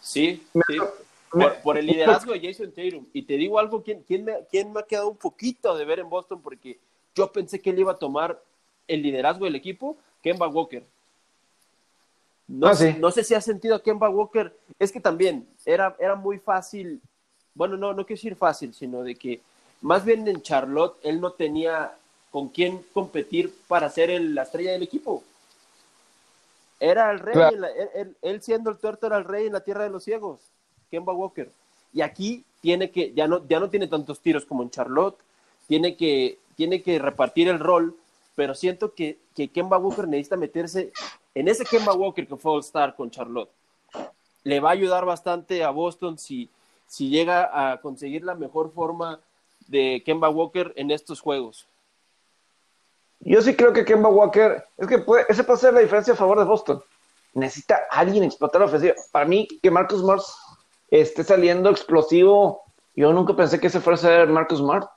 Sí, 0.01 0.47
sí. 0.53 0.79
Por, 1.63 1.77
el 1.77 1.87
liderazgo 1.87 2.33
de 2.33 2.41
Jason 2.41 2.73
Tatum. 2.73 3.07
Y 3.13 3.23
te 3.23 3.35
digo 3.35 3.59
algo, 3.59 3.83
¿quién, 3.83 4.03
quién, 4.05 4.25
me, 4.25 4.39
¿quién 4.51 4.73
me 4.73 4.81
ha 4.81 4.85
quedado 4.85 5.09
un 5.09 5.17
poquito 5.17 5.77
de 5.77 5.85
ver 5.85 5.99
en 5.99 6.09
Boston? 6.09 6.41
Porque 6.41 6.79
yo 7.15 7.31
pensé 7.31 7.61
que 7.61 7.71
él 7.71 7.81
iba 7.81 7.93
a 7.93 7.99
tomar 7.99 8.41
el 8.89 9.03
liderazgo 9.03 9.45
del 9.45 9.57
equipo, 9.57 9.97
Kemba 10.23 10.49
Walker. 10.49 10.85
No, 12.49 12.69
ah, 12.69 12.75
no 12.99 13.11
sé 13.11 13.25
si 13.25 13.35
has 13.35 13.45
sentido 13.45 13.75
a 13.75 13.83
Kemba 13.83 14.09
Walker. 14.09 14.57
Es 14.79 14.93
que 14.93 15.01
también 15.01 15.49
era, 15.65 15.97
era 15.99 16.15
muy 16.15 16.39
fácil. 16.39 17.01
Bueno, 17.55 17.77
no, 17.77 17.93
no 17.93 18.07
quiero 18.07 18.19
decir 18.19 18.37
fácil, 18.37 18.73
sino 18.75 19.03
de 19.03 19.17
que 19.17 19.41
más 19.81 20.05
bien 20.05 20.27
en 20.29 20.43
Charlotte 20.43 20.97
él 21.03 21.21
no 21.21 21.33
tenía 21.33 21.93
con 22.31 22.49
quién 22.49 22.85
competir 22.93 23.53
para 23.67 23.89
ser 23.89 24.21
la 24.21 24.43
estrella 24.43 24.73
del 24.73 24.83
equipo. 24.83 25.23
Era 26.79 27.11
el 27.11 27.19
rey, 27.21 27.37
él, 28.21 28.43
siendo 28.43 28.71
el 28.71 28.77
tuerto 28.77 29.07
era 29.07 29.17
el 29.17 29.25
rey 29.25 29.47
en 29.47 29.55
la 29.55 29.61
tierra 29.61 29.85
de 29.85 29.91
los 29.91 30.05
ciegos, 30.05 30.41
Kemba 30.91 31.15
Walker. 31.15 31.51
Y 31.95 32.03
aquí 32.03 32.45
tiene 32.61 32.91
que, 32.91 33.15
ya 33.15 33.27
no, 33.27 33.47
ya 33.49 33.59
no 33.59 33.71
tiene 33.71 33.87
tantos 33.87 34.21
tiros 34.21 34.45
como 34.45 34.63
en 34.63 34.71
Charlotte, 34.71 35.17
tiene 35.67 35.97
que, 35.97 36.39
tiene 36.55 36.83
que 36.83 36.99
repartir 36.99 37.49
el 37.49 37.59
rol, 37.59 37.97
pero 38.35 38.55
siento 38.55 38.93
que, 38.93 39.19
que 39.35 39.49
Kemba 39.49 39.79
Walker 39.79 40.07
necesita 40.07 40.37
meterse 40.37 40.93
en 41.37 41.49
ese 41.49 41.67
Kemba 41.67 41.93
Walker 41.93 42.27
que 42.27 42.37
fue 42.37 42.53
All-Star 42.53 42.97
con 42.97 43.11
Charlotte. 43.11 43.51
Le 44.43 44.59
va 44.59 44.71
a 44.71 44.73
ayudar 44.73 45.05
bastante 45.05 45.63
a 45.63 45.71
Boston 45.71 46.17
si, 46.17 46.49
si 46.87 47.11
llega 47.11 47.51
a 47.53 47.79
conseguir 47.83 48.25
la 48.25 48.35
mejor 48.35 48.73
forma 48.73 49.21
de 49.69 50.03
Kemba 50.07 50.31
Walker 50.31 50.73
en 50.77 50.91
estos 50.91 51.21
juegos. 51.21 51.67
Yo 53.21 53.43
sí 53.43 53.55
creo 53.55 53.75
que 53.75 53.85
Kemba 53.85 54.09
Walker, 54.09 54.65
es 54.79 54.87
que 54.87 54.99
puede, 54.99 55.27
ese 55.29 55.45
puede 55.45 55.59
ser 55.59 55.75
la 55.75 55.81
diferencia 55.81 56.15
a 56.15 56.17
favor 56.17 56.39
de 56.39 56.47
Boston. 56.47 56.83
Necesita 57.35 57.81
alguien 57.91 58.25
explotar 58.25 58.63
la 58.63 58.69
ofensiva. 58.69 58.95
Para 59.13 59.27
mí, 59.27 59.47
que 59.63 59.71
Marcus 59.71 60.01
Smart 60.01 60.23
esté 60.89 61.23
saliendo 61.23 61.69
explosivo, 61.69 62.63
yo 62.95 63.13
nunca 63.13 63.37
pensé 63.37 63.61
que 63.61 63.67
ese 63.67 63.81
fuera 63.81 63.97
a 63.97 64.01
ser 64.01 64.29
Marcus 64.29 64.61
Smart. 64.61 64.89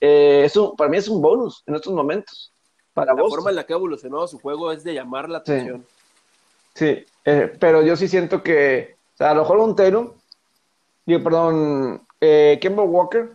Eh, 0.00 0.42
eso 0.44 0.76
para 0.76 0.88
mí 0.88 0.98
es 0.98 1.08
un 1.08 1.20
bonus 1.20 1.64
en 1.66 1.74
estos 1.74 1.92
momentos. 1.92 2.53
Para 2.94 3.12
la 3.12 3.22
forma 3.22 3.50
en 3.50 3.56
la 3.56 3.66
que 3.66 3.72
ha 3.72 3.76
evolucionado 3.76 4.26
su 4.26 4.38
juego 4.38 4.72
es 4.72 4.84
de 4.84 4.94
llamar 4.94 5.28
la 5.28 5.38
atención. 5.38 5.84
Sí, 6.74 7.04
eh, 7.24 7.52
pero 7.60 7.82
yo 7.82 7.96
sí 7.96 8.08
siento 8.08 8.42
que, 8.42 8.96
o 9.14 9.16
sea, 9.16 9.30
a 9.30 9.34
lo 9.34 9.42
mejor 9.42 9.58
un 9.58 9.76
Tatum, 9.76 10.12
digo, 11.04 11.22
perdón, 11.22 12.06
eh, 12.20 12.58
Kemba 12.60 12.84
Walker 12.84 13.32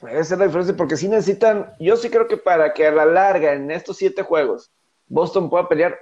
Puede 0.00 0.24
ser 0.24 0.38
la 0.38 0.46
diferencia 0.46 0.74
porque 0.74 0.96
si 0.96 1.08
necesitan, 1.08 1.74
yo 1.78 1.94
sí 1.94 2.08
creo 2.08 2.26
que 2.26 2.38
para 2.38 2.72
que 2.72 2.86
a 2.86 2.90
la 2.90 3.04
larga 3.04 3.52
en 3.52 3.70
estos 3.70 3.98
siete 3.98 4.22
juegos 4.22 4.70
Boston 5.06 5.50
pueda 5.50 5.68
pelear, 5.68 5.98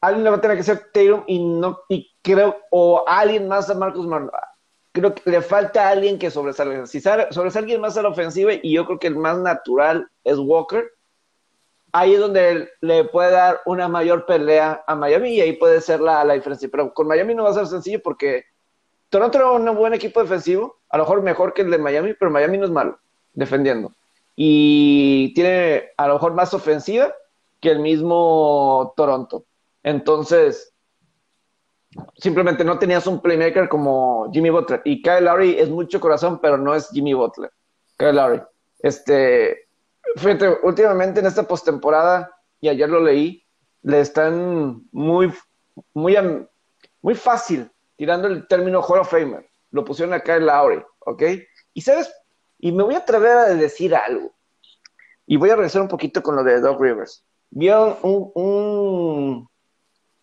alguien 0.00 0.22
le 0.22 0.30
va 0.30 0.36
a 0.36 0.40
tener 0.40 0.56
que 0.56 0.62
ser 0.62 0.90
Tatum 0.92 1.24
y 1.26 1.44
no, 1.44 1.80
y 1.88 2.08
creo, 2.22 2.56
o 2.70 3.02
alguien 3.08 3.48
más 3.48 3.68
a 3.68 3.74
Marcus 3.74 4.04
Smart. 4.04 4.30
Creo 4.92 5.12
que 5.12 5.28
le 5.28 5.42
falta 5.42 5.88
alguien 5.88 6.20
que 6.20 6.30
sobresalga. 6.30 6.86
Si 6.86 7.00
sale, 7.00 7.26
sobresale 7.32 7.64
alguien 7.64 7.80
más 7.80 7.96
a 7.96 8.02
la 8.02 8.10
ofensiva, 8.10 8.52
y 8.62 8.74
yo 8.74 8.84
creo 8.84 8.98
que 9.00 9.08
el 9.08 9.16
más 9.16 9.38
natural 9.38 10.08
es 10.22 10.38
Walker, 10.38 10.92
ahí 11.94 12.14
es 12.14 12.20
donde 12.20 12.68
le 12.80 13.04
puede 13.04 13.30
dar 13.30 13.60
una 13.66 13.86
mayor 13.86 14.26
pelea 14.26 14.82
a 14.84 14.96
Miami 14.96 15.34
y 15.34 15.40
ahí 15.40 15.52
puede 15.52 15.80
ser 15.80 16.00
la, 16.00 16.24
la 16.24 16.34
diferencia. 16.34 16.68
Pero 16.70 16.92
con 16.92 17.06
Miami 17.06 17.34
no 17.34 17.44
va 17.44 17.50
a 17.50 17.54
ser 17.54 17.68
sencillo 17.68 18.00
porque 18.02 18.44
Toronto 19.10 19.38
era 19.38 19.52
un 19.52 19.76
buen 19.76 19.94
equipo 19.94 20.20
defensivo, 20.20 20.80
a 20.88 20.98
lo 20.98 21.04
mejor 21.04 21.22
mejor 21.22 21.54
que 21.54 21.62
el 21.62 21.70
de 21.70 21.78
Miami, 21.78 22.14
pero 22.18 22.32
Miami 22.32 22.58
no 22.58 22.64
es 22.64 22.72
malo 22.72 22.98
defendiendo. 23.32 23.92
Y 24.34 25.32
tiene 25.34 25.90
a 25.96 26.08
lo 26.08 26.14
mejor 26.14 26.34
más 26.34 26.52
ofensiva 26.52 27.14
que 27.60 27.70
el 27.70 27.78
mismo 27.78 28.92
Toronto. 28.96 29.44
Entonces, 29.84 30.74
simplemente 32.16 32.64
no 32.64 32.76
tenías 32.76 33.06
un 33.06 33.20
playmaker 33.20 33.68
como 33.68 34.32
Jimmy 34.32 34.50
Butler. 34.50 34.82
Y 34.84 35.00
Kyle 35.00 35.24
Lowry 35.24 35.60
es 35.60 35.70
mucho 35.70 36.00
corazón, 36.00 36.40
pero 36.42 36.58
no 36.58 36.74
es 36.74 36.90
Jimmy 36.90 37.14
Butler. 37.14 37.52
Kyle 37.96 38.16
Lowry. 38.16 38.42
Este, 38.80 39.63
fíjate, 40.16 40.58
últimamente 40.62 41.20
en 41.20 41.26
esta 41.26 41.42
postemporada, 41.42 42.30
y 42.60 42.68
ayer 42.68 42.88
lo 42.88 43.00
leí, 43.00 43.44
le 43.82 44.00
están 44.00 44.82
muy, 44.92 45.32
muy, 45.92 46.16
muy 47.02 47.14
fácil 47.14 47.70
tirando 47.96 48.28
el 48.28 48.46
término 48.48 48.80
Hall 48.80 49.00
of 49.00 49.10
Famer. 49.10 49.48
Lo 49.70 49.84
pusieron 49.84 50.14
acá 50.14 50.36
en 50.36 50.46
Lowry, 50.46 50.82
¿ok? 51.00 51.22
Y 51.74 51.80
sabes, 51.80 52.12
y 52.58 52.72
me 52.72 52.82
voy 52.82 52.94
a 52.94 52.98
atrever 52.98 53.36
a 53.36 53.44
decir 53.54 53.94
algo. 53.94 54.32
Y 55.26 55.36
voy 55.36 55.50
a 55.50 55.56
regresar 55.56 55.82
un 55.82 55.88
poquito 55.88 56.22
con 56.22 56.36
lo 56.36 56.44
de 56.44 56.60
Doc 56.60 56.80
Rivers. 56.80 57.24
Vio 57.50 57.98
un, 58.02 59.48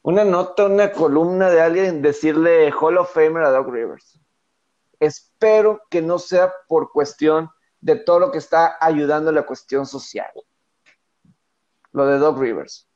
una 0.01 0.23
nota, 0.23 0.65
una 0.65 0.91
columna 0.91 1.49
de 1.49 1.61
alguien 1.61 2.01
decirle 2.01 2.71
Hall 2.71 2.97
of 2.97 3.13
Famer 3.13 3.43
a 3.43 3.51
Doc 3.51 3.69
Rivers. 3.69 4.19
Espero 4.99 5.81
que 5.89 6.01
no 6.01 6.19
sea 6.19 6.53
por 6.67 6.91
cuestión 6.91 7.49
de 7.81 7.95
todo 7.95 8.19
lo 8.19 8.31
que 8.31 8.37
está 8.37 8.77
ayudando 8.79 9.31
a 9.31 9.33
la 9.33 9.45
cuestión 9.45 9.85
social. 9.85 10.31
Lo 11.91 12.05
de 12.05 12.19
Doc 12.19 12.37
Rivers. 12.37 12.87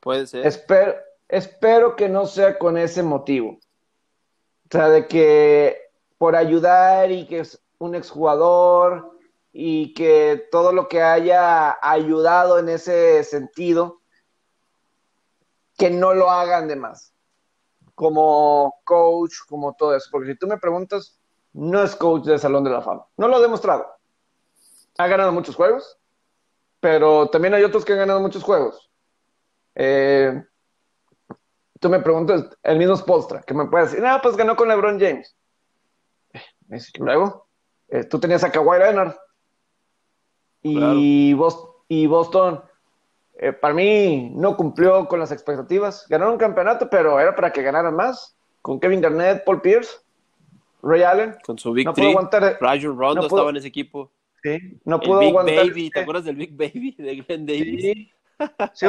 Puede 0.00 0.26
ser. 0.26 0.46
Espero, 0.46 0.94
espero 1.28 1.96
que 1.96 2.08
no 2.08 2.26
sea 2.26 2.58
con 2.58 2.76
ese 2.76 3.02
motivo. 3.02 3.58
O 4.66 4.70
sea, 4.70 4.88
de 4.90 5.08
que 5.08 5.80
por 6.18 6.36
ayudar 6.36 7.10
y 7.10 7.26
que 7.26 7.40
es 7.40 7.60
un 7.78 7.94
exjugador 7.94 9.18
y 9.52 9.94
que 9.94 10.46
todo 10.50 10.72
lo 10.72 10.88
que 10.88 11.02
haya 11.02 11.78
ayudado 11.80 12.58
en 12.58 12.68
ese 12.68 13.24
sentido, 13.24 14.02
que 15.76 15.90
no 15.90 16.12
lo 16.12 16.30
hagan 16.30 16.68
de 16.68 16.76
más. 16.76 17.14
Como 17.94 18.76
coach, 18.84 19.34
como 19.48 19.74
todo 19.74 19.96
eso. 19.96 20.08
Porque 20.12 20.32
si 20.32 20.38
tú 20.38 20.46
me 20.46 20.58
preguntas, 20.58 21.18
no 21.54 21.82
es 21.82 21.96
coach 21.96 22.24
del 22.24 22.38
Salón 22.38 22.62
de 22.64 22.70
la 22.70 22.82
Fama. 22.82 23.06
No 23.16 23.26
lo 23.26 23.36
ha 23.36 23.40
demostrado. 23.40 23.97
Ha 24.98 25.06
ganado 25.06 25.32
muchos 25.32 25.56
juegos, 25.56 25.98
pero 26.80 27.28
también 27.28 27.54
hay 27.54 27.64
otros 27.64 27.84
que 27.84 27.92
han 27.92 28.00
ganado 28.00 28.20
muchos 28.20 28.42
juegos. 28.42 28.90
Eh, 29.74 30.42
tú 31.80 31.88
me 31.88 32.00
preguntas, 32.00 32.50
el 32.62 32.78
mismo 32.78 32.96
Spolstra, 32.96 33.42
que 33.42 33.54
me 33.54 33.66
puede 33.66 33.84
decir, 33.84 34.00
no, 34.00 34.20
pues 34.20 34.36
ganó 34.36 34.56
con 34.56 34.68
LeBron 34.68 35.00
James. 35.00 35.36
luego, 36.98 37.48
eh, 37.88 38.04
tú 38.04 38.18
tenías 38.18 38.44
a 38.44 38.50
Kawhi 38.50 38.78
Leonard. 38.78 39.14
Y, 40.62 41.34
y 41.88 42.06
Boston, 42.06 42.62
eh, 43.38 43.52
para 43.52 43.72
mí, 43.72 44.32
no 44.34 44.56
cumplió 44.56 45.06
con 45.06 45.20
las 45.20 45.30
expectativas. 45.30 46.06
Ganaron 46.08 46.34
un 46.34 46.38
campeonato, 46.38 46.90
pero 46.90 47.18
era 47.20 47.34
para 47.34 47.52
que 47.52 47.62
ganaran 47.62 47.94
más. 47.94 48.36
Con 48.60 48.80
Kevin 48.80 49.00
Garnett, 49.00 49.44
Paul 49.44 49.60
Pierce, 49.60 50.00
Ray 50.82 51.02
Allen. 51.02 51.36
Con 51.44 51.58
su 51.58 51.72
Big 51.72 51.86
no 51.86 51.94
pudo 51.94 52.08
aguantar. 52.08 52.58
Rajon 52.60 52.98
Rondo 52.98 53.22
estaba 53.22 53.50
en 53.50 53.56
ese 53.56 53.68
equipo. 53.68 54.10
Sí, 54.42 54.78
no 54.84 55.00
pudo 55.00 55.20
Big 55.20 55.28
aguantar. 55.30 55.66
Baby, 55.68 55.90
¿te 55.90 56.00
acuerdas 56.00 56.24
del 56.24 56.36
Big 56.36 56.56
Baby 56.56 56.94
de 56.98 57.16
Glenn 57.16 57.46
Davis? 57.46 57.82
sí 58.74 58.86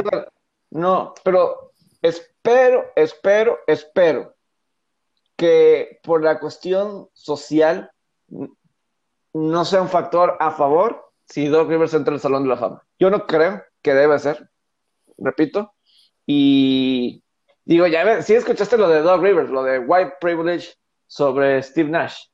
no, 0.72 1.14
pero 1.24 1.74
espero, 2.02 2.92
espero, 2.96 3.60
espero 3.66 4.36
que 5.36 6.00
por 6.04 6.24
la 6.24 6.40
cuestión 6.40 7.10
social 7.14 7.92
no 9.34 9.66
sea 9.66 9.82
un 9.82 9.90
factor 9.90 10.38
a 10.40 10.52
favor 10.52 11.12
si 11.26 11.48
Doc 11.48 11.70
Rivers 11.70 11.94
entra 11.94 12.14
al 12.14 12.20
Salón 12.20 12.44
de 12.44 12.50
la 12.50 12.58
Fama. 12.58 12.84
Yo 13.00 13.10
no 13.10 13.26
creo 13.26 13.64
que 13.82 13.94
debe 13.94 14.20
ser, 14.20 14.50
repito. 15.18 15.74
Y 16.26 17.24
digo, 17.66 17.88
ya 17.88 18.04
ves, 18.04 18.26
si 18.26 18.36
escuchaste 18.36 18.78
lo 18.78 18.90
de 18.90 19.02
Doc 19.02 19.22
Rivers, 19.22 19.50
lo 19.50 19.64
de 19.64 19.80
white 19.80 20.14
privilege 20.20 20.76
sobre 21.08 21.64
Steve 21.64 21.90
Nash. 21.90 22.26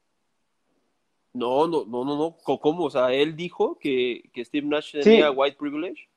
No, 1.35 1.67
no, 1.67 1.83
no, 1.85 2.05
no, 2.05 2.17
no. 2.17 2.37
¿Cómo? 2.59 2.85
O 2.85 2.89
sea, 2.89 3.11
él 3.11 3.35
dijo 3.35 3.77
que, 3.77 4.23
Steve 4.37 4.65
Nash 4.67 4.93
tenía 5.03 5.29
white 5.31 5.57
privilege. 5.59 6.07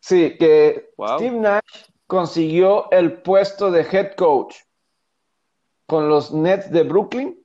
Sí, 0.00 0.36
que 0.36 0.90
Steve 1.16 1.38
Nash 1.38 1.84
consiguió 2.08 2.90
el 2.90 3.22
puesto 3.22 3.70
de 3.70 3.82
head 3.82 4.14
coach 4.16 4.56
con 5.86 6.08
los 6.08 6.32
Nets 6.32 6.70
de 6.70 6.82
Brooklyn 6.82 7.38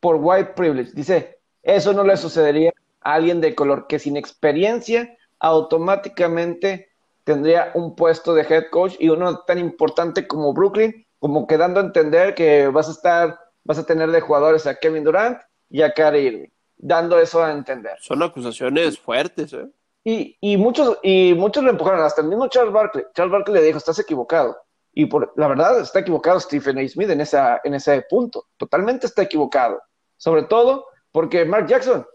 por 0.00 0.16
white 0.16 0.52
privilege. 0.56 0.92
Dice, 0.94 1.38
eso 1.62 1.92
no 1.92 2.04
le 2.04 2.16
sucedería 2.16 2.72
a 3.02 3.14
alguien 3.14 3.42
de 3.42 3.54
color 3.54 3.86
que 3.86 3.98
sin 3.98 4.16
experiencia 4.16 5.14
automáticamente 5.38 6.88
tendría 7.24 7.70
un 7.74 7.94
puesto 7.94 8.32
de 8.32 8.42
head 8.42 8.70
coach 8.70 8.94
y 8.98 9.10
uno 9.10 9.40
tan 9.40 9.58
importante 9.58 10.26
como 10.26 10.54
Brooklyn, 10.54 11.06
como 11.18 11.46
quedando 11.46 11.80
a 11.80 11.84
entender 11.84 12.34
que 12.34 12.68
vas 12.68 12.88
a 12.88 12.92
estar, 12.92 13.38
vas 13.64 13.78
a 13.78 13.84
tener 13.84 14.10
de 14.10 14.22
jugadores 14.22 14.66
a 14.66 14.76
Kevin 14.76 15.04
Durant 15.04 15.38
y 15.68 15.82
a 15.82 15.92
Kyrie 15.92 16.22
Irving, 16.22 16.48
dando 16.76 17.18
eso 17.18 17.42
a 17.42 17.52
entender. 17.52 17.96
Son 18.00 18.22
acusaciones 18.22 18.98
fuertes, 18.98 19.52
¿eh? 19.52 19.68
Y, 20.08 20.56
muchos, 20.56 20.98
y 21.02 21.34
muchos 21.34 21.64
lo 21.64 21.70
empujaron, 21.70 22.00
hasta 22.00 22.22
el 22.22 22.28
mismo 22.28 22.46
Charles 22.46 22.72
Barkley. 22.72 23.04
Charles 23.12 23.32
Barkley 23.32 23.56
le 23.56 23.66
dijo, 23.66 23.78
estás 23.78 23.98
equivocado. 23.98 24.56
Y 24.92 25.06
por, 25.06 25.32
la 25.34 25.48
verdad 25.48 25.80
está 25.80 25.98
equivocado 25.98 26.38
Stephen 26.38 26.78
A. 26.78 26.88
Smith 26.88 27.10
en, 27.10 27.20
esa, 27.20 27.60
en 27.64 27.74
ese 27.74 28.02
punto. 28.08 28.46
Totalmente 28.56 29.08
está 29.08 29.22
equivocado. 29.22 29.82
Sobre 30.16 30.44
todo 30.44 30.86
porque 31.10 31.44
Mark 31.44 31.66
Jackson, 31.66 32.06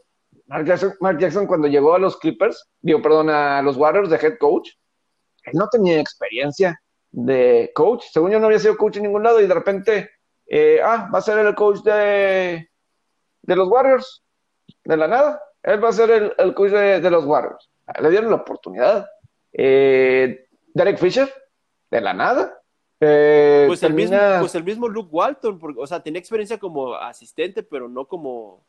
Mark 0.46 0.66
Jackson, 0.66 0.94
Mark 1.02 1.20
Jackson 1.20 1.46
cuando 1.46 1.68
llegó 1.68 1.94
a 1.94 2.00
los 2.00 2.16
Clippers, 2.16 2.66
digo, 2.80 3.02
perdón, 3.02 3.30
a 3.30 3.62
los 3.62 3.76
Warriors 3.76 4.10
de 4.10 4.16
head 4.16 4.38
coach, 4.40 4.70
él 5.44 5.54
no 5.56 5.68
tenía 5.68 6.00
experiencia 6.00 6.82
de 7.12 7.72
coach. 7.76 8.06
Según 8.10 8.32
yo 8.32 8.40
no 8.40 8.46
había 8.46 8.60
sido 8.60 8.78
coach 8.78 8.98
en 8.98 9.04
ningún 9.04 9.24
lado 9.24 9.42
y 9.42 9.48
de 9.48 9.54
repente, 9.54 10.10
eh, 10.48 10.80
ah, 10.82 11.10
va 11.14 11.20
a 11.20 11.22
ser 11.22 11.40
el 11.40 11.54
coach 11.56 11.82
de, 11.82 12.71
de 13.42 13.56
los 13.56 13.68
Warriors, 13.68 14.24
de 14.84 14.98
la 14.98 15.08
nada. 15.08 15.42
Él 15.64 15.84
va 15.84 15.90
a 15.90 15.94
ser 15.94 16.34
el, 16.38 16.54
coach 16.54 16.72
de, 16.72 17.12
los 17.12 17.26
Warriors. 17.26 17.70
Le 18.02 18.10
dieron 18.10 18.30
la 18.30 18.38
oportunidad. 18.38 19.08
Eh, 19.54 20.48
Derek 20.74 20.98
Fisher, 20.98 21.32
de 21.90 22.02
la 22.02 22.14
nada. 22.14 22.62
Eh, 23.00 23.66
pues, 23.68 23.82
el 23.84 23.94
mismo, 23.94 24.18
pues 24.40 24.54
el 24.56 24.64
mismo 24.64 24.88
Luke 24.88 25.10
Walton, 25.12 25.58
porque, 25.58 25.80
o 25.80 25.88
sea, 25.88 26.02
tenía 26.02 26.20
experiencia 26.20 26.58
como 26.58 26.94
asistente, 26.94 27.64
pero 27.64 27.90
no 27.90 28.06
como... 28.08 28.64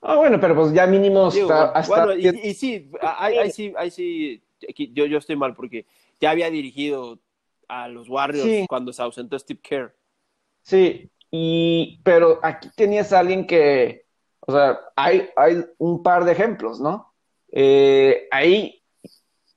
Ah, 0.00 0.16
bueno, 0.16 0.38
pero 0.38 0.54
pues 0.54 0.72
ya 0.72 0.86
mínimo 0.86 1.30
Bueno, 1.88 2.14
y, 2.14 2.54
sí, 2.54 2.90
ahí, 3.00 3.50
sí, 3.50 3.72
ahí 3.76 3.90
sí, 3.90 4.42
yo, 4.92 5.06
yo 5.06 5.18
estoy 5.18 5.34
mal, 5.34 5.54
porque 5.54 5.86
ya 6.20 6.30
había 6.30 6.50
dirigido 6.50 7.18
a 7.68 7.88
los 7.88 8.08
Warriors 8.08 8.66
cuando 8.68 8.92
se 8.92 9.02
ausentó 9.02 9.38
Steve 9.38 9.60
Kerr. 9.62 9.94
Sí, 10.62 11.10
y, 11.30 12.00
pero 12.04 12.38
aquí 12.42 12.68
tenías 12.76 13.12
a 13.12 13.20
alguien 13.20 13.46
que, 13.46 14.03
o 14.46 14.52
sea, 14.52 14.80
hay, 14.96 15.30
hay 15.36 15.64
un 15.78 16.02
par 16.02 16.24
de 16.24 16.32
ejemplos, 16.32 16.80
¿no? 16.80 17.14
Eh, 17.50 18.28
ahí, 18.30 18.82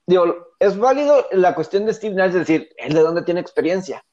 digo, 0.05 0.53
es 0.59 0.77
válido 0.77 1.25
la 1.31 1.55
cuestión 1.55 1.85
de 1.85 1.93
Steve 1.93 2.15
Nash, 2.15 2.29
es 2.29 2.47
decir, 2.47 2.69
él 2.77 2.93
de 2.93 3.01
dónde 3.01 3.23
tiene 3.23 3.41
experiencia. 3.41 4.03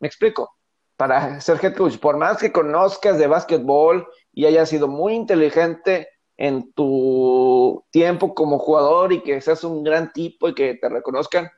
Me 0.00 0.08
explico. 0.08 0.54
Para 0.96 1.40
ser 1.40 1.64
head 1.64 1.76
coach, 1.76 1.98
por 1.98 2.16
más 2.16 2.38
que 2.38 2.52
conozcas 2.52 3.18
de 3.18 3.28
básquetbol 3.28 4.08
y 4.32 4.46
hayas 4.46 4.68
sido 4.68 4.88
muy 4.88 5.14
inteligente 5.14 6.08
en 6.36 6.72
tu 6.72 7.84
tiempo 7.90 8.34
como 8.34 8.58
jugador 8.58 9.12
y 9.12 9.22
que 9.22 9.40
seas 9.40 9.62
un 9.62 9.84
gran 9.84 10.12
tipo 10.12 10.48
y 10.48 10.54
que 10.54 10.74
te 10.74 10.88
reconozcan, 10.88 11.48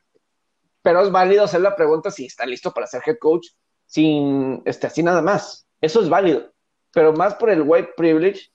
pero 0.83 1.02
es 1.02 1.11
válido 1.11 1.44
hacer 1.44 1.62
la 1.62 1.74
pregunta 1.74 2.11
si 2.11 2.26
está 2.26 2.44
listo 2.46 2.70
para 2.72 2.87
ser 2.87 3.02
head 3.06 3.16
coach 3.18 3.48
sin, 3.87 4.62
este, 4.66 4.87
así 4.87 5.02
nada 5.02 5.22
más. 5.22 5.66
Eso 5.80 6.02
es 6.02 6.09
válido. 6.09 6.52
Pero 6.92 7.12
más 7.12 7.35
por 7.35 7.50
el 7.50 7.62
white 7.62 7.92
privilege, 7.96 8.50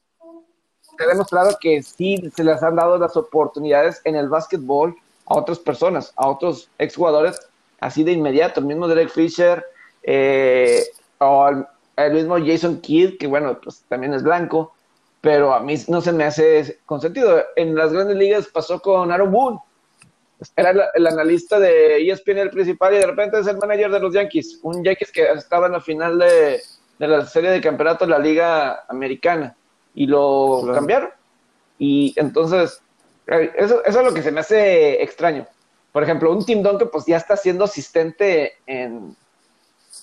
ha 1.04 1.08
demostrado 1.08 1.58
que 1.60 1.82
sí 1.84 2.32
se 2.36 2.44
les 2.44 2.62
han 2.64 2.76
dado 2.76 2.98
las 2.98 3.16
oportunidades 3.18 4.02
en 4.04 4.16
el 4.16 4.30
básquetbol 4.30 4.96
a 5.26 5.36
otras 5.36 5.60
personas, 5.60 6.14
a 6.16 6.28
otros 6.28 6.70
exjugadores, 6.78 7.40
así 7.80 8.04
de 8.04 8.14
inmediato. 8.14 8.60
El 8.60 8.68
mismo 8.68 8.88
Derek 8.88 9.10
Fisher, 9.10 9.66
eh, 10.04 10.84
o 11.20 11.50
el, 11.98 12.14
mismo 12.14 12.38
Jason 12.38 12.80
Kidd, 12.82 13.18
que 13.18 13.28
bueno, 13.28 13.60
pues 13.62 13.84
también 13.90 14.14
es 14.14 14.24
blanco, 14.24 14.74
pero 15.22 15.54
a 15.54 15.60
mí 15.60 15.76
no 15.88 16.02
se 16.02 16.12
me 16.12 16.24
hace 16.24 16.80
consentido. 16.86 17.44
En 17.56 17.76
las 17.76 17.92
grandes 17.92 18.18
ligas 18.18 18.48
pasó 18.48 18.82
con 18.82 19.12
Aaron 19.12 19.32
Boone 19.32 19.60
era 20.56 20.92
el, 20.94 21.08
analista 21.08 21.60
de 21.60 22.10
ESPN 22.10 22.38
el 22.40 22.50
principal 22.50 22.94
y 22.94 22.98
de 22.98 23.08
repente 23.08 23.40
es 23.40 23.48
el 23.48 23.58
manager 23.58 23.92
de 23.92 24.00
los 24.00 24.14
Yankees, 24.14 24.60
un 24.64 24.84
Yankees 24.84 25.12
que 25.12 25.24
estaba 25.32 25.68
en 25.68 25.74
la 25.74 25.82
final 25.82 26.20
de, 26.20 26.62
la 27.00 27.26
serie 27.26 27.52
de 27.52 27.62
campeonato 27.62 28.06
de 28.06 28.12
la 28.12 28.20
Liga 28.20 28.86
Americana 28.88 29.56
y 29.96 30.06
lo 30.06 30.62
cambiaron. 30.74 31.10
Y 31.80 32.14
entonces, 32.18 32.82
eso, 33.26 33.84
eso, 33.84 34.00
es 34.00 34.06
lo 34.06 34.14
que 34.14 34.22
se 34.22 34.32
me 34.32 34.42
hace 34.42 35.02
extraño. 35.02 35.48
Por 35.92 36.04
ejemplo, 36.04 36.32
un 36.32 36.46
Tim 36.46 36.62
Duncan 36.62 36.90
pues 36.92 37.06
ya 37.06 37.18
está 37.18 37.36
siendo 37.36 37.64
asistente 37.64 38.58
en, 38.68 39.16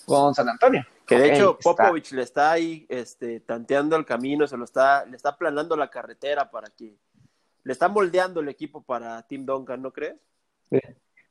con 0.06 0.34
San 0.34 0.48
Antonio. 0.48 0.84
Que 1.06 1.18
de 1.18 1.34
hecho 1.34 1.58
Popovich 1.62 2.12
le 2.12 2.22
está 2.22 2.52
ahí 2.52 2.86
este, 2.88 3.40
tanteando 3.40 3.96
el 3.96 4.06
camino, 4.06 4.46
se 4.46 4.56
lo 4.56 4.64
está, 4.64 5.04
le 5.04 5.16
está 5.16 5.36
planando 5.36 5.76
la 5.76 5.90
carretera 5.90 6.50
para 6.50 6.68
que 6.70 6.96
le 7.64 7.72
están 7.72 7.92
moldeando 7.92 8.40
el 8.40 8.48
equipo 8.48 8.82
para 8.82 9.22
Tim 9.26 9.44
Duncan, 9.44 9.82
¿no 9.82 9.92
crees? 9.92 10.16
Sí. 10.70 10.78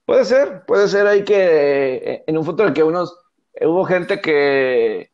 Puede 0.05 0.25
ser, 0.25 0.65
puede 0.65 0.87
ser 0.87 1.07
ahí 1.07 1.23
que 1.23 1.95
eh, 1.95 2.23
en 2.27 2.37
un 2.37 2.45
futuro 2.45 2.73
que 2.73 2.83
unos 2.83 3.17
hubo 3.59 3.83
gente 3.85 4.21
que 4.21 5.11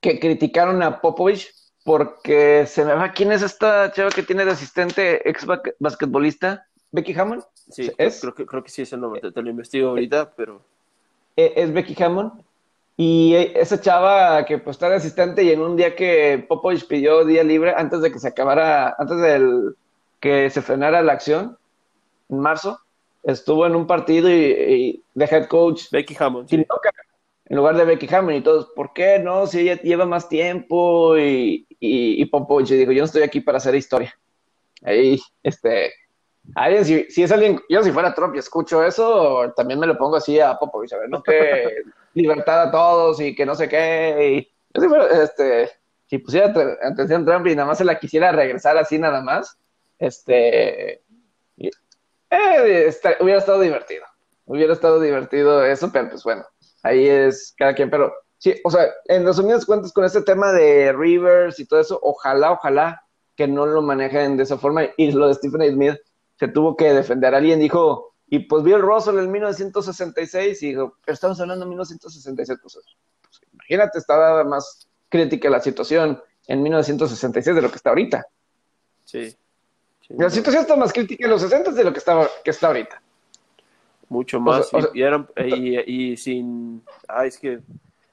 que 0.00 0.20
criticaron 0.20 0.82
a 0.82 1.00
Popovich 1.00 1.52
porque 1.86 2.66
se 2.66 2.84
me 2.84 2.94
va 2.94 3.12
quién 3.12 3.30
es 3.30 3.42
esta 3.42 3.92
chava 3.92 4.10
que 4.10 4.24
tiene 4.24 4.44
de 4.44 4.50
asistente 4.50 5.26
ex 5.28 5.46
basquetbolista, 5.78 6.66
Becky 6.90 7.14
Hammond. 7.14 7.44
Sí, 7.70 7.92
¿Es? 7.96 8.20
Creo, 8.20 8.34
que, 8.34 8.44
creo 8.44 8.64
que 8.64 8.70
sí 8.70 8.82
es 8.82 8.92
el 8.92 9.00
nombre, 9.00 9.20
te, 9.30 9.40
lo 9.40 9.48
investigo 9.48 9.90
ahorita, 9.90 10.32
pero 10.36 10.62
eh, 11.36 11.52
es 11.54 11.72
Becky 11.72 12.02
Hammond 12.02 12.42
y 12.96 13.34
esa 13.34 13.80
chava 13.80 14.44
que 14.46 14.58
pues 14.58 14.74
está 14.74 14.88
de 14.88 14.96
asistente 14.96 15.44
y 15.44 15.52
en 15.52 15.60
un 15.60 15.76
día 15.76 15.94
que 15.94 16.44
Popovich 16.48 16.88
pidió 16.88 17.24
día 17.24 17.44
libre 17.44 17.72
antes 17.76 18.00
de 18.00 18.10
que 18.10 18.18
se 18.18 18.28
acabara, 18.28 18.96
antes 18.98 19.18
del 19.18 19.76
que 20.18 20.50
se 20.50 20.62
frenara 20.62 21.02
la 21.02 21.12
acción, 21.12 21.56
en 22.28 22.40
marzo, 22.40 22.80
estuvo 23.22 23.64
en 23.64 23.76
un 23.76 23.86
partido 23.86 24.28
y, 24.28 25.04
de 25.14 25.24
head 25.24 25.46
coach. 25.46 25.84
Becky 25.92 26.16
Hammond. 26.18 26.48
En 27.48 27.56
lugar 27.56 27.76
de 27.76 27.84
Becky 27.84 28.12
Hammond 28.12 28.38
y 28.38 28.40
todos, 28.40 28.66
¿por 28.74 28.92
qué 28.92 29.20
no? 29.20 29.46
Si 29.46 29.60
ella 29.60 29.80
lleva 29.80 30.04
más 30.04 30.28
tiempo 30.28 31.16
y, 31.16 31.65
y, 31.80 32.22
y 32.22 32.26
Popovich 32.26 32.70
dijo, 32.70 32.92
yo 32.92 33.00
no 33.00 33.06
estoy 33.06 33.22
aquí 33.22 33.40
para 33.40 33.58
hacer 33.58 33.74
historia. 33.74 34.16
Ahí, 34.82 35.20
este, 35.42 35.92
alguien, 36.54 36.84
si, 36.84 37.04
si, 37.10 37.22
es 37.22 37.32
alguien, 37.32 37.60
yo 37.68 37.82
si 37.82 37.92
fuera 37.92 38.14
Trump 38.14 38.34
y 38.34 38.38
escucho 38.38 38.84
eso, 38.84 39.52
también 39.56 39.80
me 39.80 39.86
lo 39.86 39.96
pongo 39.96 40.16
así 40.16 40.38
a 40.40 40.56
Popovich, 40.56 40.92
a 40.92 40.98
ver, 40.98 41.08
no 41.08 41.22
que 41.22 41.82
libertad 42.14 42.62
a 42.62 42.70
todos 42.70 43.20
y 43.20 43.34
que 43.34 43.46
no 43.46 43.54
sé 43.54 43.68
qué. 43.68 44.48
Y, 44.74 44.80
si, 44.80 44.88
fuera, 44.88 45.22
este, 45.22 45.70
si 46.06 46.18
pusiera 46.18 46.52
atención 46.82 47.24
Trump 47.24 47.46
y 47.46 47.56
nada 47.56 47.68
más 47.68 47.78
se 47.78 47.84
la 47.84 47.98
quisiera 47.98 48.32
regresar 48.32 48.76
así 48.76 48.98
nada 48.98 49.20
más, 49.22 49.58
este, 49.98 51.02
eh, 52.30 52.90
hubiera 53.20 53.38
estado 53.38 53.60
divertido. 53.60 54.04
Hubiera 54.44 54.72
estado 54.72 55.00
divertido 55.00 55.64
eso, 55.64 55.90
pero 55.92 56.08
pues 56.08 56.22
bueno, 56.22 56.44
ahí 56.82 57.08
es 57.08 57.54
cada 57.56 57.74
quien. 57.74 57.90
Pero 57.90 58.12
sí, 58.38 58.54
o 58.64 58.70
sea, 58.70 58.86
en 59.06 59.24
resumidas 59.24 59.64
cuentas, 59.64 59.92
con 59.92 60.04
este 60.04 60.22
tema 60.22 60.52
de 60.52 60.92
Rivers 60.92 61.58
y 61.60 61.66
todo 61.66 61.80
eso, 61.80 61.98
ojalá, 62.02 62.52
ojalá 62.52 63.02
que 63.36 63.46
no 63.46 63.66
lo 63.66 63.82
manejen 63.82 64.36
de 64.36 64.44
esa 64.44 64.58
forma. 64.58 64.82
Y 64.96 65.12
lo 65.12 65.28
de 65.28 65.34
Stephen 65.34 65.70
Smith 65.72 65.96
se 66.38 66.48
tuvo 66.48 66.76
que 66.76 66.92
defender. 66.92 67.34
Alguien 67.34 67.60
dijo, 67.60 68.14
y 68.28 68.40
pues 68.40 68.64
vio 68.64 68.76
el 68.76 68.82
Russell 68.82 69.18
en 69.18 69.30
1966 69.30 70.62
y 70.62 70.68
dijo, 70.68 70.96
pero 71.04 71.14
estamos 71.14 71.40
hablando 71.40 71.64
de 71.64 71.68
1966. 71.68 72.58
Pues, 72.62 72.78
pues, 73.22 73.40
imagínate, 73.52 73.98
estaba 73.98 74.42
más 74.44 74.88
crítica 75.08 75.48
la 75.50 75.60
situación 75.60 76.20
en 76.46 76.62
1966 76.62 77.54
de 77.54 77.62
lo 77.62 77.70
que 77.70 77.76
está 77.76 77.90
ahorita. 77.90 78.26
Sí. 79.04 79.36
La 80.08 80.30
situación 80.30 80.62
está 80.62 80.76
más 80.76 80.92
crítica 80.92 81.24
en 81.24 81.30
los 81.30 81.42
60 81.42 81.72
de 81.72 81.84
lo 81.84 81.92
que, 81.92 81.98
estaba, 81.98 82.28
que 82.44 82.50
está 82.50 82.68
ahorita. 82.68 83.02
Mucho 84.08 84.40
más. 84.40 84.70
y, 84.94 86.16
sin. 86.16 86.84
Ay, 87.08 87.28
es 87.28 87.38
que 87.38 87.60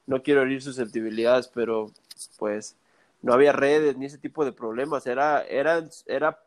no 0.06 0.22
quiero 0.22 0.42
herir 0.42 0.62
susceptibilidades, 0.62 1.48
pero 1.48 1.90
pues 2.38 2.76
no 3.22 3.32
había 3.32 3.52
redes 3.52 3.96
ni 3.96 4.06
ese 4.06 4.18
tipo 4.18 4.44
de 4.44 4.52
problemas. 4.52 5.06
Era, 5.06 5.42
era, 5.44 5.84
era 6.06 6.38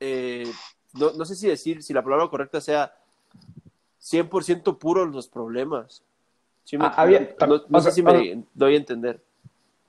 eh, 0.00 0.50
no, 0.94 1.24
sé 1.24 1.34
si 1.34 1.46
decir, 1.46 1.82
si 1.82 1.92
la 1.92 2.02
palabra 2.02 2.28
correcta 2.28 2.60
sea 2.60 2.94
100% 4.00 4.78
puros 4.78 5.14
los 5.14 5.28
problemas. 5.28 6.02
Ah, 6.80 7.06
no, 7.68 7.80
sé 7.80 7.92
si 7.92 8.02
me 8.02 8.44
doy 8.54 8.74
a 8.74 8.78
entender. 8.78 9.22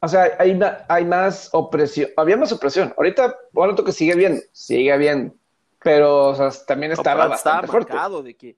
O 0.02 0.08
sea, 0.08 0.32
hay, 0.40 0.58
hay 0.88 1.06
más 1.06 1.50
opresión, 1.52 2.10
había 2.16 2.38
más 2.38 2.52
opresión. 2.54 2.94
Ahorita, 2.96 3.36
bueno, 3.52 3.76
que 3.76 3.92
sigue 3.92 4.16
bien, 4.16 4.42
sigue 4.54 4.98
bien, 4.98 5.38
pero 5.84 6.34
también 6.66 6.94
estaba 6.94 7.28
bastante 7.28 7.72
marcado 7.72 8.24
de 8.24 8.36
que 8.36 8.56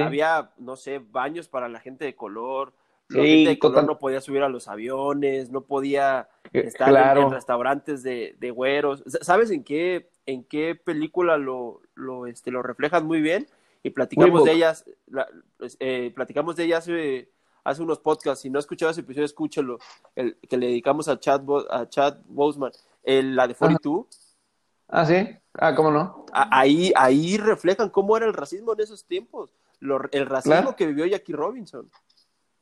había, 0.00 0.50
no 0.58 0.76
sé, 0.76 0.98
baños 0.98 1.48
para 1.48 1.68
la 1.68 1.80
gente 1.80 2.04
de 2.04 2.14
color, 2.14 2.72
de 3.20 3.58
color 3.58 3.84
no 3.84 3.98
podía 3.98 4.20
subir 4.20 4.42
a 4.42 4.48
los 4.48 4.68
aviones, 4.68 5.50
no 5.50 5.62
podía 5.62 6.28
eh, 6.52 6.64
estar 6.66 7.16
en, 7.16 7.30
restaurantes 7.30 8.02
de, 8.02 8.36
de 8.38 8.50
güeros. 8.50 9.02
¿Sabes 9.22 9.50
en 9.50 9.64
qué, 9.64 10.10
en 10.26 10.44
qué 10.44 10.74
película 10.74 11.36
lo, 11.36 11.80
lo, 11.94 12.26
este, 12.26 12.50
lo 12.50 12.62
reflejan 12.62 13.06
muy 13.06 13.20
bien? 13.20 13.46
Y 13.82 13.90
platicamos 13.90 14.44
de 14.44 14.52
ellas, 14.52 14.84
eh, 15.78 16.10
platicamos 16.14 16.56
de 16.56 16.64
ellas 16.64 16.78
hace 16.84 17.28
hace 17.64 17.82
unos 17.82 17.98
podcasts. 17.98 18.42
Si 18.42 18.50
no 18.50 18.58
has 18.58 18.64
escuchado 18.64 18.90
ese 18.90 19.00
episodio, 19.00 19.24
escúchalo. 19.24 19.78
El 20.14 20.36
que 20.36 20.56
le 20.56 20.66
dedicamos 20.66 21.08
a 21.08 21.18
Chad, 21.18 21.42
a 21.70 21.88
Chad 21.88 22.18
Boseman. 22.26 22.70
El, 23.02 23.34
la 23.34 23.48
de 23.48 23.54
42. 23.54 24.06
Ah, 24.88 25.04
sí. 25.04 25.26
Ah, 25.54 25.74
¿cómo 25.74 25.90
no? 25.90 26.26
ahí, 26.32 26.92
ahí 26.96 27.36
reflejan 27.36 27.88
cómo 27.88 28.16
era 28.16 28.26
el 28.26 28.34
racismo 28.34 28.72
en 28.72 28.80
esos 28.80 29.04
tiempos. 29.04 29.50
el 29.80 30.26
racismo 30.26 30.76
que 30.76 30.86
vivió 30.86 31.06
Jackie 31.06 31.32
Robinson. 31.32 31.90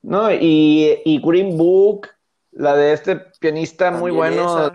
No, 0.03 0.33
y, 0.33 1.01
y 1.05 1.21
Green 1.21 1.57
Book, 1.57 2.09
la 2.53 2.77
de 2.77 2.93
este 2.93 3.17
pianista 3.41 3.91
muy 3.91 4.11
bueno 4.11 4.71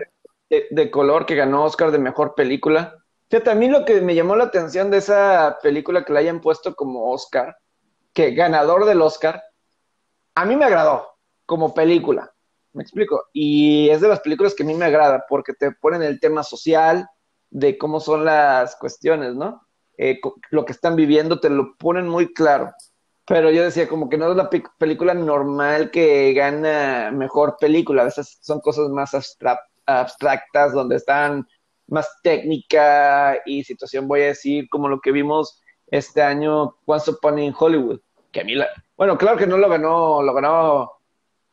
de, 0.48 0.90
color 0.90 1.26
que 1.26 1.34
ganó 1.34 1.64
Oscar 1.64 1.90
de 1.90 1.98
mejor 1.98 2.34
película. 2.34 2.96
Fíjate, 3.28 3.50
a 3.50 3.54
mí 3.54 3.68
lo 3.68 3.84
que 3.84 4.00
me 4.00 4.14
llamó 4.14 4.36
la 4.36 4.44
atención 4.44 4.90
de 4.90 4.98
esa 4.98 5.58
película 5.62 6.04
que 6.04 6.12
la 6.12 6.20
hayan 6.20 6.40
puesto 6.40 6.74
como 6.74 7.10
Oscar, 7.10 7.56
que 8.12 8.32
ganador 8.32 8.86
del 8.86 9.02
Oscar, 9.02 9.42
a 10.34 10.44
mí 10.44 10.56
me 10.56 10.64
agradó 10.64 11.06
como 11.44 11.74
película, 11.74 12.32
me 12.72 12.82
explico, 12.82 13.26
y 13.32 13.90
es 13.90 14.00
de 14.00 14.08
las 14.08 14.20
películas 14.20 14.54
que 14.54 14.62
a 14.62 14.66
mí 14.66 14.74
me 14.74 14.86
agrada 14.86 15.24
porque 15.28 15.52
te 15.52 15.72
ponen 15.72 16.02
el 16.02 16.20
tema 16.20 16.42
social 16.42 17.08
de 17.50 17.76
cómo 17.76 18.00
son 18.00 18.24
las 18.24 18.76
cuestiones, 18.76 19.34
¿no? 19.34 19.62
Eh, 19.98 20.20
lo 20.50 20.64
que 20.64 20.72
están 20.72 20.96
viviendo 20.96 21.40
te 21.40 21.50
lo 21.50 21.76
ponen 21.76 22.08
muy 22.08 22.32
claro. 22.32 22.72
Pero 23.28 23.50
yo 23.50 23.62
decía 23.62 23.86
como 23.86 24.08
que 24.08 24.16
no 24.16 24.30
es 24.30 24.36
la 24.36 24.48
película 24.48 25.12
normal 25.12 25.90
que 25.90 26.32
gana 26.32 27.10
mejor 27.12 27.56
película, 27.60 28.02
a 28.02 28.06
veces 28.06 28.38
son 28.40 28.60
cosas 28.60 28.88
más 28.88 29.12
abstractas, 29.86 30.72
donde 30.72 30.96
están 30.96 31.46
más 31.88 32.08
técnica 32.22 33.38
y 33.44 33.64
situación, 33.64 34.08
voy 34.08 34.22
a 34.22 34.26
decir, 34.28 34.68
como 34.70 34.88
lo 34.88 35.00
que 35.00 35.12
vimos 35.12 35.60
este 35.88 36.22
año, 36.22 36.76
Once 36.86 37.10
Upon 37.10 37.38
in 37.38 37.54
Hollywood, 37.56 38.00
que 38.32 38.40
a 38.40 38.44
mí, 38.44 38.54
la, 38.54 38.68
bueno, 38.96 39.18
claro 39.18 39.36
que 39.36 39.46
no 39.46 39.58
lo 39.58 39.68
ganó, 39.68 40.22
lo 40.22 40.32
ganó 40.32 40.90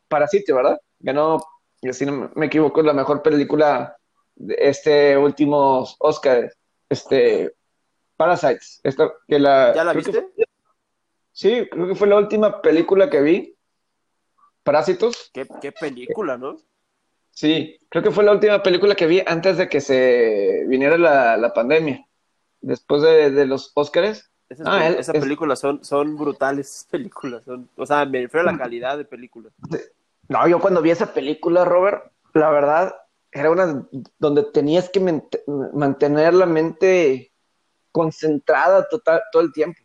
Parasite, 0.07 0.53
¿verdad? 0.53 0.79
Ganó, 0.99 1.41
si 1.91 2.05
no 2.05 2.31
me 2.35 2.45
equivoco, 2.45 2.81
la 2.81 2.93
mejor 2.93 3.21
película 3.21 3.95
de 4.35 4.55
este 4.59 5.17
último 5.17 5.85
Oscar, 5.99 6.51
este, 6.89 7.53
Parasites. 8.15 8.81
que 9.27 9.39
la, 9.39 9.73
¿Ya 9.75 9.83
la 9.83 9.93
viste? 9.93 10.25
Sí, 11.35 11.67
creo 11.69 11.87
que 11.87 11.95
fue 11.95 12.07
la 12.07 12.17
última 12.17 12.61
película 12.61 13.09
que 13.09 13.21
vi. 13.21 13.55
Parásitos. 14.63 15.29
¿Qué, 15.31 15.45
qué 15.61 15.71
película, 15.71 16.37
¿no? 16.37 16.57
Sí, 17.35 17.77
creo 17.89 18.01
que 18.01 18.11
fue 18.11 18.23
la 18.23 18.31
última 18.31 18.63
película 18.63 18.95
que 18.95 19.07
vi 19.07 19.21
antes 19.27 19.57
de 19.57 19.67
que 19.67 19.81
se 19.81 20.63
viniera 20.67 20.97
la, 20.97 21.53
pandemia. 21.53 22.07
Después 22.61 23.01
de, 23.01 23.45
los 23.45 23.71
Óscares. 23.75 24.31
Esas, 24.47 24.67
ah, 24.67 25.13
películas 25.13 25.59
son, 25.59 25.83
son 25.83 26.15
brutales 26.17 26.87
películas. 26.89 27.43
Son, 27.43 27.69
o 27.75 27.85
sea, 27.85 28.05
me 28.05 28.21
refiero 28.21 28.47
a 28.47 28.53
la 28.53 28.57
calidad 28.57 28.97
de 28.97 29.03
película. 29.03 29.49
No, 30.29 30.47
yo 30.47 30.59
cuando 30.59 30.81
vi 30.81 30.91
esa 30.91 31.13
película, 31.13 31.65
Robert, 31.65 32.11
la 32.33 32.49
verdad, 32.49 32.95
era 33.31 33.51
una 33.51 33.85
donde 34.17 34.43
tenías 34.43 34.89
que 34.89 35.21
mantener 35.73 36.33
la 36.33 36.45
mente 36.45 37.33
concentrada 37.91 38.87
total, 38.87 39.21
todo 39.31 39.43
el 39.43 39.51
tiempo. 39.51 39.81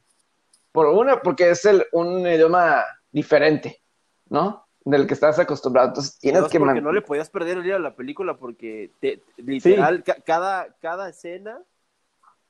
Por 0.73 0.87
una, 0.87 1.21
porque 1.21 1.51
es 1.51 1.65
el, 1.65 1.85
un 1.93 2.27
idioma 2.27 2.85
diferente, 3.11 3.83
¿no? 4.29 4.67
Del 4.85 5.07
que 5.07 5.15
estás 5.15 5.39
acostumbrado. 5.39 5.89
Entonces 5.89 6.19
tienes 6.19 6.45
que 6.45 6.59
porque 6.59 6.81
no 6.81 6.93
le 6.93 7.03
podías 7.03 7.29
perder 7.29 7.59
el 7.59 7.65
día 7.65 7.77
a 7.77 7.81
la 7.81 7.95
película 7.95 8.37
porque 8.37 8.93
literal 9.37 10.05
cada, 10.25 10.75
cada 10.81 11.09
escena 11.09 11.61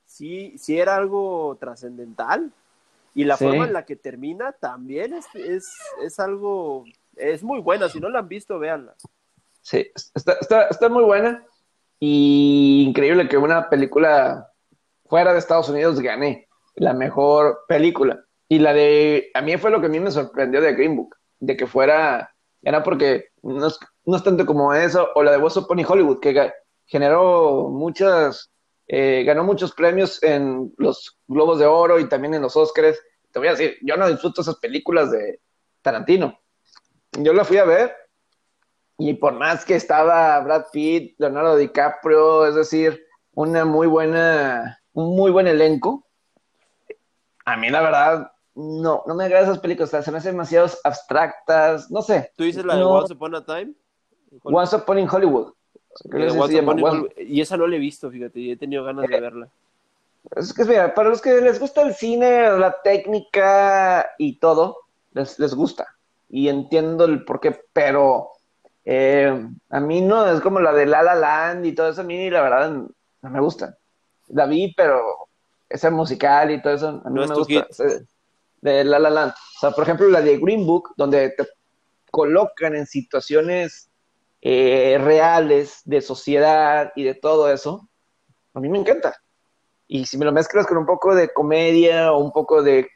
sí, 0.04 0.56
sí 0.59 0.78
era 0.78 0.96
algo 0.96 1.56
trascendental 1.59 2.52
y 3.14 3.24
la 3.24 3.37
forma 3.37 3.66
en 3.66 3.72
la 3.72 3.85
que 3.85 3.96
termina 3.96 4.52
también 4.52 5.14
es, 5.14 5.26
es, 5.35 5.74
es, 6.02 6.20
algo, 6.20 6.85
es 7.16 7.42
muy 7.42 7.61
buena. 7.61 7.88
Si 7.88 7.98
no 7.98 8.09
la 8.09 8.20
han 8.20 8.28
visto, 8.28 8.59
véanla. 8.59 8.94
Sí, 9.62 9.90
está, 10.14 10.35
está, 10.40 10.62
está 10.68 10.88
muy 10.88 11.02
buena 11.02 11.44
y 11.98 12.85
increíble 12.87 13.28
que 13.28 13.37
una 13.37 13.68
película 13.68 14.52
fuera 15.06 15.33
de 15.33 15.38
Estados 15.38 15.68
Unidos 15.68 16.00
gane 16.00 16.48
la 16.74 16.92
mejor 16.92 17.61
película. 17.68 18.24
Y 18.48 18.59
la 18.59 18.72
de, 18.72 19.30
a 19.35 19.42
mí 19.42 19.56
fue 19.56 19.70
lo 19.70 19.80
que 19.80 19.87
a 19.87 19.90
mí 19.90 20.00
me 20.00 20.11
sorprendió 20.11 20.61
de 20.61 20.74
Green 20.74 20.96
Book, 20.96 21.16
de 21.38 21.56
que 21.56 21.66
fuera, 21.66 22.35
era 22.62 22.83
porque 22.83 23.26
no 23.42 23.66
es, 23.66 23.78
no 24.04 24.22
tanto 24.22 24.44
como 24.44 24.74
eso, 24.74 25.09
o 25.14 25.22
la 25.22 25.33
de 25.33 25.38
What's 25.38 25.64
Pony 25.66 25.85
Hollywood, 25.87 26.20
que 26.20 26.52
generó 26.87 27.68
muchas, 27.68 28.50
eh, 28.88 29.22
ganó 29.24 29.44
muchos 29.44 29.72
premios 29.72 30.22
en 30.22 30.72
los 30.78 31.18
Globos 31.28 31.59
de 31.59 31.66
Oro 31.66 32.00
y 32.00 32.09
también 32.09 32.35
en 32.35 32.42
los 32.42 32.56
Oscars. 32.56 32.98
Te 33.33 33.38
voy 33.38 33.48
a 33.48 33.52
decir, 33.52 33.76
yo 33.83 33.96
no 33.96 34.09
disfruto 34.09 34.40
esas 34.40 34.56
películas 34.56 35.12
de 35.12 35.40
Tarantino. 35.83 36.38
Yo 37.12 37.33
la 37.33 37.44
fui 37.44 37.59
a 37.59 37.64
ver 37.64 37.94
y 39.00 39.14
por 39.14 39.33
más 39.33 39.64
que 39.64 39.76
estaba 39.76 40.38
Brad 40.40 40.66
Pitt, 40.72 41.14
Leonardo 41.18 41.56
DiCaprio, 41.56 42.46
es 42.46 42.54
decir, 42.54 43.02
una 43.33 43.64
muy 43.64 43.87
buena, 43.87 44.78
un 44.92 45.16
muy 45.16 45.30
buen 45.30 45.46
elenco, 45.46 46.06
a 47.50 47.56
mí 47.56 47.68
la 47.70 47.80
verdad, 47.80 48.32
no, 48.54 49.02
no 49.06 49.14
me 49.14 49.24
agradan 49.24 49.48
esas 49.48 49.60
películas, 49.60 49.90
se 49.90 50.10
me 50.10 50.18
hacen 50.18 50.32
demasiado 50.32 50.68
abstractas, 50.84 51.90
no 51.90 52.02
sé. 52.02 52.32
¿Tú 52.36 52.44
dices 52.44 52.64
la 52.64 52.76
de 52.76 52.84
Once 52.84 53.12
Upon 53.12 53.34
a 53.34 53.44
Time? 53.44 53.72
Once 54.42 54.76
Upon 54.76 54.98
in 54.98 55.08
Hollywood. 55.10 55.52
Y 57.18 57.40
esa 57.40 57.56
no 57.56 57.66
la 57.66 57.76
he 57.76 57.78
visto, 57.78 58.10
fíjate, 58.10 58.38
y 58.38 58.52
he 58.52 58.56
tenido 58.56 58.84
ganas 58.84 59.08
de 59.08 59.16
eh, 59.16 59.20
verla. 59.20 59.48
Es 60.36 60.52
que, 60.52 60.64
mira, 60.64 60.94
para 60.94 61.08
los 61.08 61.20
que 61.20 61.40
les 61.40 61.58
gusta 61.58 61.82
el 61.82 61.94
cine, 61.94 62.50
la 62.58 62.80
técnica 62.82 64.10
y 64.18 64.38
todo, 64.38 64.76
les, 65.12 65.38
les 65.38 65.54
gusta. 65.54 65.96
Y 66.28 66.48
entiendo 66.48 67.06
el 67.06 67.24
porqué, 67.24 67.60
pero 67.72 68.30
eh, 68.84 69.48
a 69.70 69.80
mí 69.80 70.00
no, 70.00 70.26
es 70.30 70.40
como 70.40 70.60
la 70.60 70.72
de 70.72 70.86
La 70.86 71.02
La 71.02 71.14
Land 71.14 71.66
y 71.66 71.74
todo 71.74 71.88
eso, 71.88 72.02
a 72.02 72.04
mí 72.04 72.30
la 72.30 72.42
verdad 72.42 72.70
no 72.70 73.30
me 73.30 73.40
gusta. 73.40 73.76
La 74.28 74.46
vi, 74.46 74.72
pero 74.76 75.28
ese 75.70 75.90
musical 75.90 76.50
y 76.50 76.61
todo 76.61 76.74
eso, 76.74 76.88
a 77.04 77.09
mí 77.09 77.20
no 77.20 77.26
me 77.26 77.35
gusta. 77.35 77.66
De 78.61 78.85
La 78.85 78.98
La 78.98 79.09
Land. 79.09 79.33
O 79.33 79.61
sea, 79.61 79.70
por 79.70 79.85
ejemplo, 79.85 80.09
la 80.09 80.20
de 80.20 80.37
Green 80.37 80.66
Book, 80.66 80.92
donde 80.96 81.30
te 81.30 81.46
colocan 82.11 82.74
en 82.74 82.87
situaciones 82.87 83.88
eh, 84.42 84.98
reales 85.00 85.80
de 85.85 86.02
sociedad 86.02 86.92
y 86.96 87.04
de 87.04 87.14
todo 87.14 87.50
eso, 87.50 87.88
a 88.52 88.61
mí 88.61 88.68
me 88.68 88.78
encanta. 88.78 89.16
Y 89.87 90.04
si 90.04 90.18
me 90.18 90.24
lo 90.24 90.33
mezclas 90.33 90.66
con 90.66 90.76
un 90.76 90.87
poco 90.87 91.14
de 91.14 91.33
comedia 91.33 92.12
o 92.12 92.18
un 92.18 92.33
poco 92.33 92.62
de... 92.62 92.88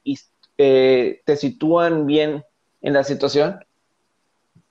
Eh, 0.56 1.22
te 1.24 1.36
sitúan 1.36 2.06
bien 2.06 2.44
en 2.80 2.92
la 2.92 3.02
situación, 3.02 3.58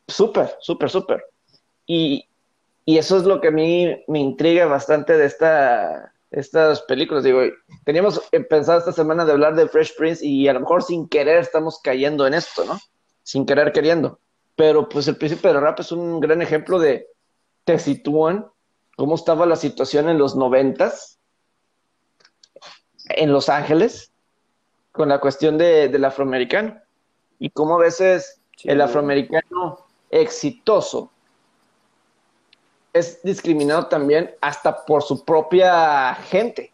súper, 0.08 0.56
súper, 0.60 0.90
súper. 0.90 1.26
Y, 1.86 2.30
y 2.86 2.98
eso 2.98 3.18
es 3.18 3.24
lo 3.24 3.42
que 3.42 3.50
a 3.50 3.52
mí 3.52 4.04
me 4.08 4.20
intriga 4.20 4.66
bastante 4.66 5.18
de 5.18 5.26
esta 5.26 6.13
estas 6.34 6.82
películas. 6.82 7.24
Digo, 7.24 7.42
teníamos 7.86 8.22
pensado 8.50 8.80
esta 8.80 8.92
semana 8.92 9.24
de 9.24 9.32
hablar 9.32 9.56
de 9.56 9.68
Fresh 9.68 9.96
Prince 9.96 10.26
y 10.26 10.48
a 10.48 10.54
lo 10.54 10.62
mejor 10.62 10.84
sin 10.84 11.08
querer 11.08 11.40
estamos 11.40 11.80
cayendo 11.82 12.28
en 12.28 12.34
esto, 12.34 12.66
¿no? 12.66 12.80
Sin 13.22 13.46
querer 13.46 13.72
queriendo. 13.72 14.20
Pero 14.56 14.90
pues 14.90 15.08
el 15.08 15.16
príncipe 15.16 15.48
de 15.48 15.60
rap 15.60 15.80
es 15.80 15.92
un 15.92 16.20
gran 16.20 16.42
ejemplo 16.42 16.80
de 16.80 17.08
te 17.64 17.80
sitúan 17.80 18.48
cómo 18.98 19.16
estaba 19.16 19.46
la 19.46 19.56
situación 19.56 20.10
en 20.10 20.18
los 20.18 20.36
noventas 20.36 21.20
en 23.10 23.32
Los 23.32 23.50
Ángeles 23.50 24.12
con 24.92 25.10
la 25.10 25.20
cuestión 25.20 25.58
de, 25.58 25.90
del 25.90 26.06
afroamericano 26.06 26.80
y 27.40 27.50
cómo 27.50 27.76
a 27.76 27.80
veces 27.80 28.42
el 28.64 28.82
afroamericano 28.82 29.86
exitoso 30.10 31.12
es 32.94 33.22
discriminado 33.24 33.88
también 33.88 34.36
hasta 34.40 34.86
por 34.86 35.02
su 35.02 35.26
propia 35.26 36.14
gente. 36.16 36.72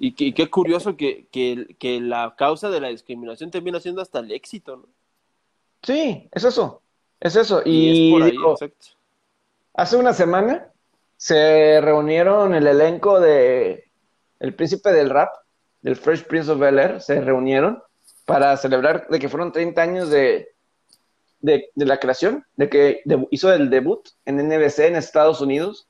Y, 0.00 0.32
qué 0.32 0.48
curioso 0.48 0.96
que, 0.96 1.26
la 2.00 2.34
causa 2.36 2.70
de 2.70 2.80
la 2.80 2.88
discriminación 2.88 3.50
termina 3.50 3.80
siendo 3.80 4.00
hasta 4.00 4.20
el 4.20 4.30
éxito, 4.32 4.76
¿no? 4.76 4.86
Sí, 5.82 6.28
es 6.32 6.44
eso, 6.44 6.82
es 7.20 7.36
eso. 7.36 7.62
Y, 7.64 8.14
hace 9.74 9.96
una 9.96 10.12
semana 10.12 10.72
se 11.16 11.80
reunieron 11.80 12.54
el 12.54 12.66
elenco 12.66 13.20
de 13.20 13.90
El 14.38 14.54
Príncipe 14.54 14.92
del 14.92 15.10
Rap, 15.10 15.30
del 15.82 15.96
Fresh 15.96 16.24
Prince 16.24 16.50
of 16.50 16.60
Bel 16.60 16.78
Air, 16.78 17.00
se 17.00 17.20
reunieron 17.20 17.82
para 18.24 18.56
celebrar 18.56 19.08
de 19.08 19.18
que 19.18 19.28
fueron 19.28 19.50
30 19.50 19.82
años 19.82 20.10
de, 20.10 20.54
de, 21.40 21.70
la 21.76 21.98
creación, 21.98 22.44
de 22.56 22.68
que 22.68 23.02
hizo 23.30 23.52
el 23.52 23.70
debut 23.70 24.08
en 24.24 24.36
NBC 24.36 24.80
en 24.80 24.96
Estados 24.96 25.40
Unidos. 25.40 25.88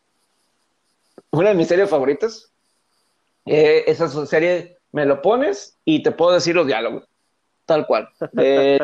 Una 1.31 1.51
de 1.51 1.55
mis 1.55 1.69
series 1.69 1.91
favoritas. 1.91 2.53
Eh, 3.47 3.85
esa 3.87 4.09
serie 4.27 4.79
me 4.93 5.07
lo 5.07 5.23
pones 5.23 5.79
y 5.85 6.03
te 6.03 6.13
puedo 6.13 6.33
decir 6.33 6.55
los 6.55 6.67
diálogos, 6.67 7.09
tal 7.65 7.87
cual, 7.87 8.09
de 8.33 8.79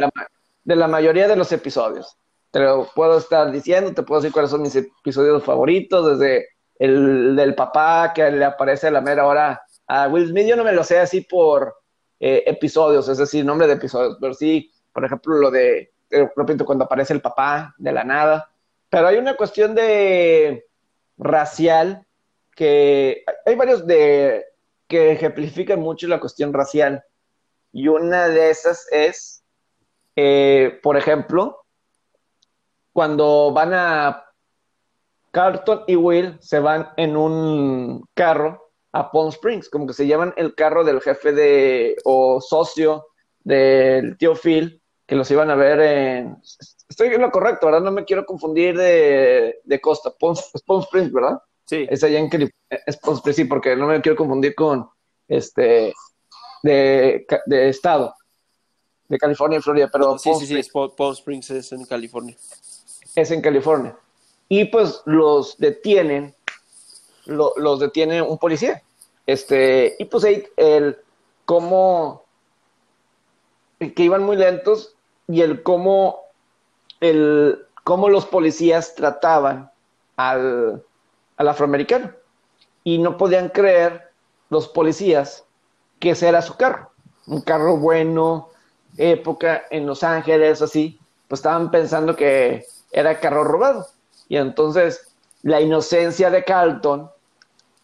la, 0.64 0.88
mayoría 0.88 1.28
de 1.28 1.36
los 1.36 1.52
episodios. 1.52 2.16
Te 2.50 2.60
lo 2.60 2.88
puedo 2.94 3.18
estar 3.18 3.50
diciendo, 3.50 3.92
te 3.92 4.02
puedo 4.02 4.20
decir 4.20 4.32
cuáles 4.32 4.50
son 4.50 4.62
mis 4.62 4.76
episodios 4.76 5.44
favoritos, 5.44 6.18
desde 6.18 6.48
el 6.78 7.36
del 7.36 7.54
papá 7.54 8.12
que 8.14 8.30
le 8.30 8.44
aparece 8.44 8.88
a 8.88 8.90
la 8.90 9.00
mera 9.00 9.26
hora 9.26 9.62
a 9.86 10.08
Will 10.08 10.28
Smith. 10.28 10.46
Yo 10.46 10.56
no 10.56 10.64
me 10.64 10.72
lo 10.72 10.84
sé 10.84 10.98
así 10.98 11.22
por 11.22 11.74
eh, 12.20 12.42
episodios, 12.46 13.08
es 13.08 13.18
decir, 13.18 13.44
nombre 13.44 13.66
de 13.66 13.74
episodios, 13.74 14.16
pero 14.20 14.32
sí, 14.34 14.72
por 14.92 15.04
ejemplo, 15.04 15.34
lo 15.36 15.50
de 15.50 15.93
repito, 16.36 16.64
cuando 16.64 16.84
aparece 16.84 17.12
el 17.12 17.20
papá 17.20 17.74
de 17.78 17.92
la 17.92 18.04
nada. 18.04 18.50
Pero 18.88 19.08
hay 19.08 19.16
una 19.16 19.36
cuestión 19.36 19.74
de 19.74 20.66
racial 21.16 22.06
que 22.54 23.24
hay 23.44 23.54
varios 23.54 23.86
de 23.86 24.44
que 24.86 25.12
ejemplifican 25.12 25.80
mucho 25.80 26.06
la 26.06 26.20
cuestión 26.20 26.52
racial. 26.52 27.04
Y 27.72 27.88
una 27.88 28.28
de 28.28 28.50
esas 28.50 28.86
es, 28.92 29.44
eh, 30.14 30.78
por 30.82 30.96
ejemplo, 30.96 31.64
cuando 32.92 33.52
van 33.52 33.74
a 33.74 34.24
Carlton 35.32 35.82
y 35.88 35.96
Will 35.96 36.38
se 36.40 36.60
van 36.60 36.90
en 36.96 37.16
un 37.16 38.04
carro 38.14 38.70
a 38.92 39.10
Palm 39.10 39.30
Springs, 39.30 39.68
como 39.68 39.88
que 39.88 39.92
se 39.92 40.06
llevan 40.06 40.32
el 40.36 40.54
carro 40.54 40.84
del 40.84 41.00
jefe 41.00 41.32
de 41.32 41.96
o 42.04 42.40
socio 42.40 43.08
del 43.42 44.16
tío 44.16 44.36
Phil 44.36 44.80
que 45.06 45.14
los 45.14 45.30
iban 45.30 45.50
a 45.50 45.54
ver 45.54 45.80
en... 45.80 46.36
Estoy 46.88 47.08
en 47.08 47.20
lo 47.20 47.30
correcto, 47.30 47.66
¿verdad? 47.66 47.82
No 47.82 47.90
me 47.90 48.04
quiero 48.04 48.24
confundir 48.24 48.76
de, 48.76 49.60
de 49.64 49.80
costa. 49.80 50.12
Palm 50.18 50.34
Springs, 50.82 51.12
¿verdad? 51.12 51.40
Sí. 51.66 51.86
Es 51.90 52.04
allá 52.04 52.18
en 52.18 52.30
es 52.86 52.96
Palm 52.98 53.16
Springs, 53.16 53.36
sí, 53.36 53.44
porque 53.44 53.76
no 53.76 53.86
me 53.86 54.00
quiero 54.00 54.16
confundir 54.16 54.54
con 54.54 54.88
este 55.28 55.94
de, 56.62 57.26
de 57.46 57.68
estado, 57.68 58.14
de 59.08 59.18
California 59.18 59.58
y 59.58 59.62
Florida, 59.62 59.90
pero 59.92 60.18
sí, 60.18 60.32
sí, 60.34 60.46
sí, 60.46 60.70
Palm 60.72 61.12
Springs 61.12 61.50
es 61.50 61.72
en 61.72 61.84
California. 61.84 62.36
Es 63.14 63.30
en 63.30 63.42
California. 63.42 63.96
Y 64.48 64.66
pues 64.66 65.02
los 65.04 65.58
detienen, 65.58 66.34
los 67.26 67.80
detiene 67.80 68.22
un 68.22 68.38
policía. 68.38 68.82
Este, 69.26 69.96
y 69.98 70.04
pues 70.06 70.24
el 70.56 70.98
cómo 71.44 72.24
que 73.78 74.02
iban 74.02 74.22
muy 74.22 74.36
lentos 74.36 74.93
y 75.28 75.42
el 75.42 75.62
cómo 75.62 76.20
el 77.00 77.66
cómo 77.82 78.08
los 78.08 78.26
policías 78.26 78.94
trataban 78.94 79.70
al, 80.16 80.82
al 81.36 81.48
afroamericano. 81.48 82.12
Y 82.82 82.98
no 82.98 83.16
podían 83.16 83.48
creer 83.48 84.10
los 84.50 84.68
policías 84.68 85.44
que 85.98 86.10
ese 86.10 86.28
era 86.28 86.42
su 86.42 86.56
carro. 86.56 86.90
Un 87.26 87.40
carro 87.40 87.76
bueno, 87.78 88.50
época 88.96 89.64
en 89.70 89.86
Los 89.86 90.02
Ángeles, 90.02 90.62
así, 90.62 90.98
pues 91.28 91.40
estaban 91.40 91.70
pensando 91.70 92.14
que 92.14 92.64
era 92.92 93.20
carro 93.20 93.44
robado. 93.44 93.86
Y 94.28 94.36
entonces 94.36 95.14
la 95.42 95.60
inocencia 95.60 96.30
de 96.30 96.44
Carlton, 96.44 97.10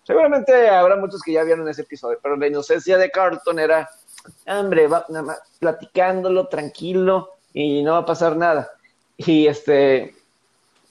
seguramente 0.04 0.68
habrá 0.68 0.96
muchos 0.96 1.22
que 1.22 1.32
ya 1.32 1.42
vieron 1.42 1.68
ese 1.68 1.82
episodio, 1.82 2.18
pero 2.22 2.36
la 2.36 2.46
inocencia 2.46 2.96
de 2.96 3.10
Carlton 3.10 3.58
era, 3.58 3.88
hombre, 4.46 4.86
va, 4.86 5.04
nada 5.08 5.22
más 5.22 5.38
platicándolo 5.58 6.48
tranquilo 6.48 7.30
y 7.52 7.82
no 7.82 7.92
va 7.92 7.98
a 7.98 8.06
pasar 8.06 8.36
nada. 8.36 8.70
Y 9.16 9.46
este, 9.46 10.14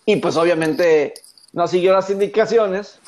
y 0.06 0.16
pues 0.18 0.38
obviamente 0.38 1.14
no 1.54 1.68
siguió 1.68 1.94
las 1.94 2.10
indicaciones, 2.10 3.00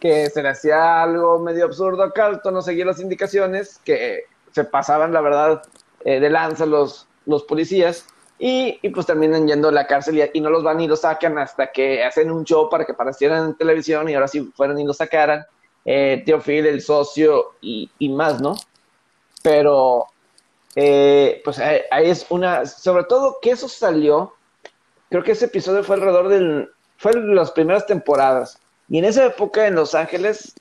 que 0.00 0.30
se 0.30 0.42
le 0.42 0.50
hacía 0.50 1.02
algo 1.02 1.38
medio 1.38 1.64
absurdo 1.64 2.02
a 2.02 2.12
Carlton, 2.12 2.54
no 2.54 2.62
seguía 2.62 2.84
las 2.84 3.00
indicaciones, 3.00 3.78
que 3.84 4.24
se 4.52 4.64
pasaban, 4.64 5.12
la 5.12 5.20
verdad, 5.20 5.62
eh, 6.04 6.20
de 6.20 6.30
lanza 6.30 6.66
los, 6.66 7.06
los 7.26 7.44
policías, 7.44 8.06
y, 8.38 8.78
y, 8.82 8.90
pues 8.90 9.06
terminan 9.06 9.48
yendo 9.48 9.68
a 9.68 9.72
la 9.72 9.86
cárcel 9.86 10.30
y, 10.32 10.40
no 10.40 10.48
los 10.50 10.62
van 10.62 10.80
y 10.80 10.86
los 10.86 11.00
sacan 11.00 11.38
hasta 11.38 11.72
que 11.72 12.04
hacen 12.04 12.30
un 12.30 12.44
show 12.44 12.70
para 12.70 12.84
que 12.84 12.92
aparecieran 12.92 13.46
en 13.46 13.54
televisión 13.56 14.08
y 14.08 14.14
ahora 14.14 14.28
sí 14.28 14.52
fueran 14.54 14.78
y 14.78 14.84
los 14.84 14.98
sacaran. 14.98 15.44
Eh, 15.84 16.22
Phil, 16.44 16.66
el 16.66 16.80
socio 16.80 17.54
y, 17.60 17.90
y, 17.98 18.10
más, 18.10 18.40
¿no? 18.40 18.54
Pero, 19.42 20.06
eh, 20.74 21.40
pues 21.44 21.58
ahí, 21.58 21.82
es 22.10 22.26
una, 22.30 22.66
sobre 22.66 23.04
todo 23.04 23.38
que 23.40 23.50
eso 23.50 23.68
salió, 23.68 24.34
creo 25.10 25.22
que 25.22 25.32
ese 25.32 25.46
episodio 25.46 25.84
fue 25.84 25.96
alrededor 25.96 26.28
del, 26.28 26.70
fue 26.96 27.12
de 27.12 27.20
las 27.34 27.50
primeras 27.50 27.86
temporadas. 27.86 28.60
Y 28.88 28.98
en 28.98 29.04
esa 29.04 29.26
época 29.26 29.66
en 29.66 29.74
Los 29.74 29.94
Ángeles, 29.94 30.54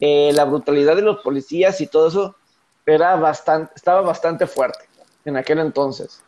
eh, 0.00 0.30
la 0.34 0.44
brutalidad 0.44 0.96
de 0.96 1.02
los 1.02 1.18
policías 1.22 1.80
y 1.80 1.86
todo 1.86 2.08
eso 2.08 2.36
era 2.84 3.16
bastante, 3.16 3.72
estaba 3.74 4.00
bastante 4.02 4.46
fuerte 4.46 4.84
en 5.24 5.36
aquel 5.36 5.58
entonces. 5.58 6.22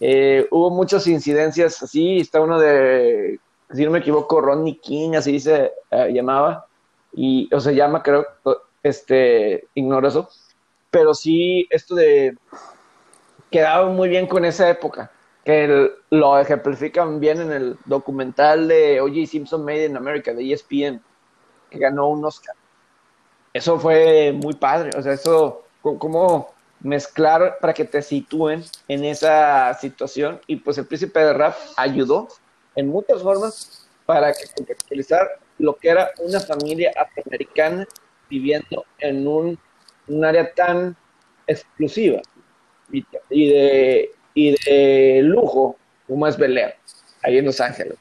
Eh, 0.00 0.46
hubo 0.50 0.70
muchas 0.70 1.06
incidencias 1.06 1.82
así, 1.82 2.18
está 2.18 2.40
uno 2.40 2.58
de, 2.58 3.40
si 3.72 3.84
no 3.84 3.90
me 3.90 3.98
equivoco, 3.98 4.40
Ronnie 4.40 4.78
King, 4.78 5.14
así 5.14 5.40
se 5.40 5.72
eh, 5.90 6.12
llamaba, 6.12 6.66
y, 7.12 7.52
o 7.52 7.60
se 7.60 7.74
llama, 7.74 8.02
creo, 8.02 8.26
este, 8.82 9.66
ignoro 9.74 10.06
eso, 10.06 10.28
pero 10.90 11.14
sí, 11.14 11.66
esto 11.70 11.94
de, 11.94 12.36
quedaba 13.50 13.88
muy 13.88 14.08
bien 14.08 14.26
con 14.26 14.44
esa 14.44 14.68
época, 14.68 15.10
que 15.44 15.90
lo 16.10 16.38
ejemplifican 16.38 17.20
bien 17.20 17.40
en 17.40 17.52
el 17.52 17.78
documental 17.84 18.68
de 18.68 19.00
O.J. 19.00 19.26
Simpson 19.26 19.64
Made 19.64 19.86
in 19.86 19.96
America, 19.96 20.32
de 20.32 20.52
ESPN, 20.52 21.02
que 21.70 21.78
ganó 21.78 22.08
un 22.08 22.24
Oscar. 22.24 22.54
Eso 23.52 23.78
fue 23.78 24.32
muy 24.32 24.54
padre, 24.54 24.90
o 24.96 25.02
sea, 25.02 25.12
eso, 25.12 25.64
como 25.80 26.52
mezclar 26.80 27.58
para 27.60 27.74
que 27.74 27.84
te 27.84 28.02
sitúen 28.02 28.64
en 28.86 29.04
esa 29.04 29.74
situación 29.74 30.40
y 30.46 30.56
pues 30.56 30.78
el 30.78 30.86
príncipe 30.86 31.18
de 31.18 31.32
rap 31.32 31.56
ayudó 31.76 32.28
en 32.76 32.88
muchas 32.88 33.22
formas 33.22 33.88
para 34.06 34.32
contextualizar 34.54 35.28
lo 35.58 35.74
que 35.74 35.88
era 35.88 36.10
una 36.20 36.40
familia 36.40 36.92
afroamericana 36.96 37.86
viviendo 38.30 38.84
en 39.00 39.26
un, 39.26 39.58
área 40.24 40.52
tan 40.54 40.96
exclusiva 41.46 42.20
y, 42.90 43.04
de, 43.30 44.10
y 44.34 44.50
de 44.52 45.20
lujo 45.22 45.76
como 46.06 46.26
es 46.26 46.36
Bel 46.36 46.56
Air, 46.56 46.74
ahí 47.22 47.38
en 47.38 47.44
Los 47.44 47.60
Ángeles. 47.60 47.98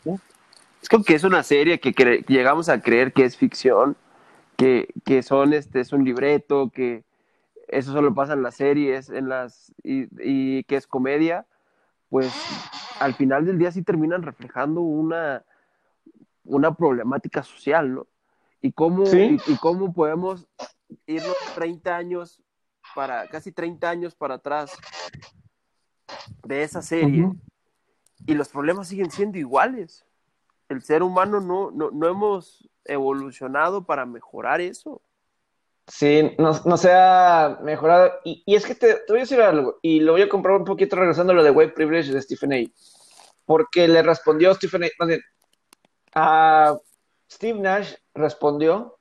Es 0.81 0.89
como 0.89 1.03
que 1.03 1.15
es 1.15 1.23
una 1.23 1.43
serie 1.43 1.79
que, 1.79 1.91
llegamos 2.27 2.69
a 2.69 2.81
creer 2.81 3.13
que 3.13 3.25
es 3.25 3.35
ficción, 3.35 3.97
que, 4.55 4.87
que 5.05 5.23
son 5.23 5.53
este 5.53 5.81
es 5.81 5.91
un 5.91 6.05
libreto, 6.05 6.71
que, 6.73 7.03
eso 7.67 7.91
solo 7.91 8.13
pasa 8.13 8.33
en 8.33 8.43
las 8.43 8.55
series, 8.55 9.09
en 9.09 9.29
las 9.29 9.73
y, 9.83 10.63
que 10.63 10.75
es 10.75 10.87
comedia, 10.87 11.45
pues 12.09 12.33
al 12.99 13.13
final 13.13 13.45
del 13.45 13.59
día 13.59 13.71
sí 13.71 13.83
terminan 13.83 14.23
reflejando 14.23 14.81
una, 14.81 15.43
una 16.45 16.73
problemática 16.73 17.43
social, 17.43 17.93
¿no? 17.93 18.07
Y 18.61 18.71
cómo, 18.71 19.03
y, 19.05 19.37
cómo 19.59 19.93
podemos 19.93 20.47
irnos 21.05 21.35
30 21.55 21.95
años 21.95 22.41
para, 22.95 23.27
casi 23.27 23.51
30 23.51 23.89
años 23.89 24.15
para 24.15 24.35
atrás 24.35 24.71
de 26.43 26.63
esa 26.63 26.81
serie 26.81 27.31
y 28.25 28.33
los 28.33 28.49
problemas 28.49 28.87
siguen 28.87 29.11
siendo 29.11 29.37
iguales. 29.37 30.05
El 30.69 30.81
ser 30.81 31.03
humano 31.03 31.39
no, 31.39 31.71
no, 31.71 31.91
no 31.91 32.07
hemos 32.07 32.69
evolucionado 32.85 33.85
para 33.85 34.05
mejorar 34.05 34.61
eso. 34.61 35.01
Sí, 35.87 36.35
no, 36.37 36.51
no 36.65 36.77
se 36.77 36.91
ha 36.91 37.59
mejorado. 37.61 38.11
Y, 38.25 38.43
es 38.45 38.65
que 38.65 38.75
te, 38.75 38.97
voy 39.07 39.17
a 39.17 39.21
decir 39.21 39.41
algo, 39.41 39.79
y 39.81 40.01
lo 40.01 40.11
voy 40.13 40.21
a 40.21 40.29
comprar 40.29 40.57
un 40.57 40.65
poquito 40.65 40.97
regresando 40.97 41.31
a 41.31 41.35
lo 41.37 41.43
de 41.43 41.51
White 41.51 41.73
Privilege 41.73 42.11
de 42.11 42.21
Stephen 42.21 42.53
A. 42.53 42.57
Porque 43.45 43.87
le 43.87 44.03
respondió 44.03 44.53
Stephen 44.53 44.83
A. 44.83 44.87
a 46.15 46.77
Steve 47.31 47.59
Nash 47.59 47.93
respondió, 48.13 48.96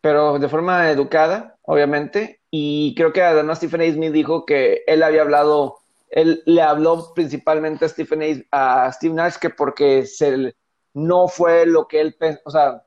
pero 0.00 0.38
de 0.38 0.48
forma 0.48 0.90
educada, 0.90 1.58
obviamente. 1.62 2.40
Y 2.50 2.94
creo 2.94 3.12
que 3.12 3.22
además 3.22 3.58
Stephen 3.58 3.82
A. 3.82 3.92
Smith 3.92 4.12
dijo 4.12 4.44
que 4.44 4.82
él 4.86 5.02
había 5.02 5.22
hablado, 5.22 5.78
él 6.08 6.42
le 6.46 6.62
habló 6.62 7.12
principalmente 7.14 7.84
a 7.84 7.88
Stephen 7.88 8.44
A. 8.50 8.84
a 8.86 8.92
Steve 8.92 9.14
Nash 9.14 9.36
que 9.36 9.50
porque 9.50 10.06
se, 10.06 10.54
no 10.94 11.28
fue 11.28 11.66
lo 11.66 11.86
que 11.86 12.00
él 12.00 12.16
pensó, 12.18 12.40
o 12.44 12.50
sea, 12.50 12.82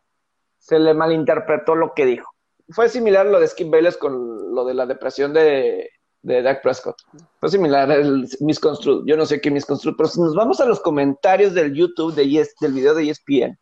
se 0.60 0.80
le 0.80 0.94
malinterpretó 0.94 1.76
lo 1.76 1.94
que 1.94 2.06
dijo 2.06 2.34
fue 2.70 2.90
similar 2.90 3.26
lo 3.26 3.40
de 3.40 3.48
Skip 3.48 3.70
Bayless 3.70 3.98
con 3.98 4.54
lo 4.54 4.66
de 4.66 4.74
la 4.74 4.86
depresión 4.86 5.34
de, 5.34 5.90
de 6.22 6.42
Dak 6.42 6.62
Prescott. 6.62 6.96
Fue 7.40 7.50
similar 7.50 7.92
el 7.92 8.28
misconstrued. 8.40 9.04
Yo 9.06 9.18
no 9.18 9.26
sé 9.26 9.42
qué 9.42 9.52
misconstrued, 9.52 9.96
pero 9.98 10.10
si 10.10 10.22
nos 10.22 10.36
vamos 10.36 10.60
a 10.60 10.66
los 10.66 10.80
comentarios 10.80 11.54
del 11.54 11.74
YouTube 11.74 12.16
de 12.16 12.24
e 12.24 12.48
del 12.62 12.74
video 12.74 12.94
de 12.94 13.10
ESPN, 13.10 13.60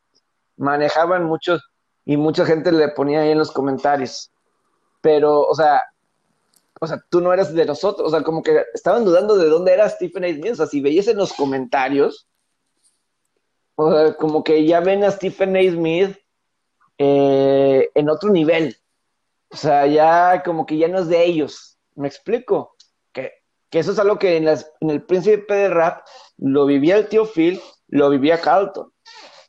manejaban 0.57 1.25
muchos 1.25 1.61
y 2.05 2.17
mucha 2.17 2.45
gente 2.45 2.71
le 2.71 2.89
ponía 2.89 3.21
ahí 3.21 3.31
en 3.31 3.37
los 3.37 3.51
comentarios. 3.51 4.31
Pero, 5.01 5.41
o 5.41 5.55
sea, 5.55 5.81
o 6.79 6.87
sea, 6.87 7.03
tú 7.09 7.21
no 7.21 7.31
eras 7.31 7.53
de 7.53 7.65
nosotros, 7.65 8.07
o 8.07 8.11
sea, 8.11 8.23
como 8.23 8.41
que 8.41 8.63
estaban 8.73 9.05
dudando 9.05 9.37
de 9.37 9.49
dónde 9.49 9.73
era 9.73 9.89
Stephen 9.89 10.23
A. 10.23 10.29
Smith. 10.29 10.53
O 10.53 10.55
sea, 10.55 10.65
si 10.65 10.81
veías 10.81 11.07
en 11.07 11.17
los 11.17 11.33
comentarios, 11.33 12.27
o 13.75 13.91
sea, 13.91 14.15
como 14.15 14.43
que 14.43 14.65
ya 14.65 14.79
ven 14.79 15.03
a 15.03 15.11
Stephen 15.11 15.55
A. 15.55 15.61
Smith 15.61 16.17
eh, 16.97 17.91
en 17.93 18.09
otro 18.09 18.31
nivel. 18.31 18.77
O 19.49 19.57
sea, 19.57 19.85
ya 19.85 20.41
como 20.43 20.65
que 20.65 20.77
ya 20.77 20.87
no 20.87 20.99
es 20.99 21.07
de 21.07 21.23
ellos. 21.23 21.77
¿Me 21.95 22.07
explico? 22.07 22.75
Que, 23.11 23.31
eso 23.71 23.91
es 23.91 23.99
algo 23.99 24.17
que 24.17 24.37
en, 24.37 24.47
en 24.47 24.89
el 24.89 25.03
príncipe 25.03 25.53
de 25.53 25.69
rap 25.69 26.05
lo 26.37 26.65
vivía 26.65 26.97
el 26.97 27.07
tío 27.07 27.25
Phil, 27.25 27.61
lo 27.89 28.09
vivía 28.09 28.41
Carlton. 28.41 28.91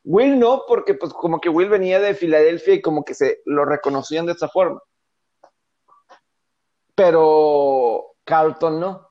Will 0.05 0.39
no, 0.39 0.65
porque 0.67 0.95
pues 0.95 1.13
como 1.13 1.41
que 1.41 1.49
Will 1.49 1.69
venía 1.69 2.01
de 2.01 2.15
Filadelfia 2.15 2.75
y 2.75 2.83
como 2.83 3.05
que 3.05 3.15
se 3.15 3.41
lo 3.45 3.65
reconocían 3.65 4.27
de 4.27 4.33
esa 4.33 4.49
forma. 4.49 4.83
Pero 6.95 8.15
Carlton 8.25 8.81
no. 8.81 9.09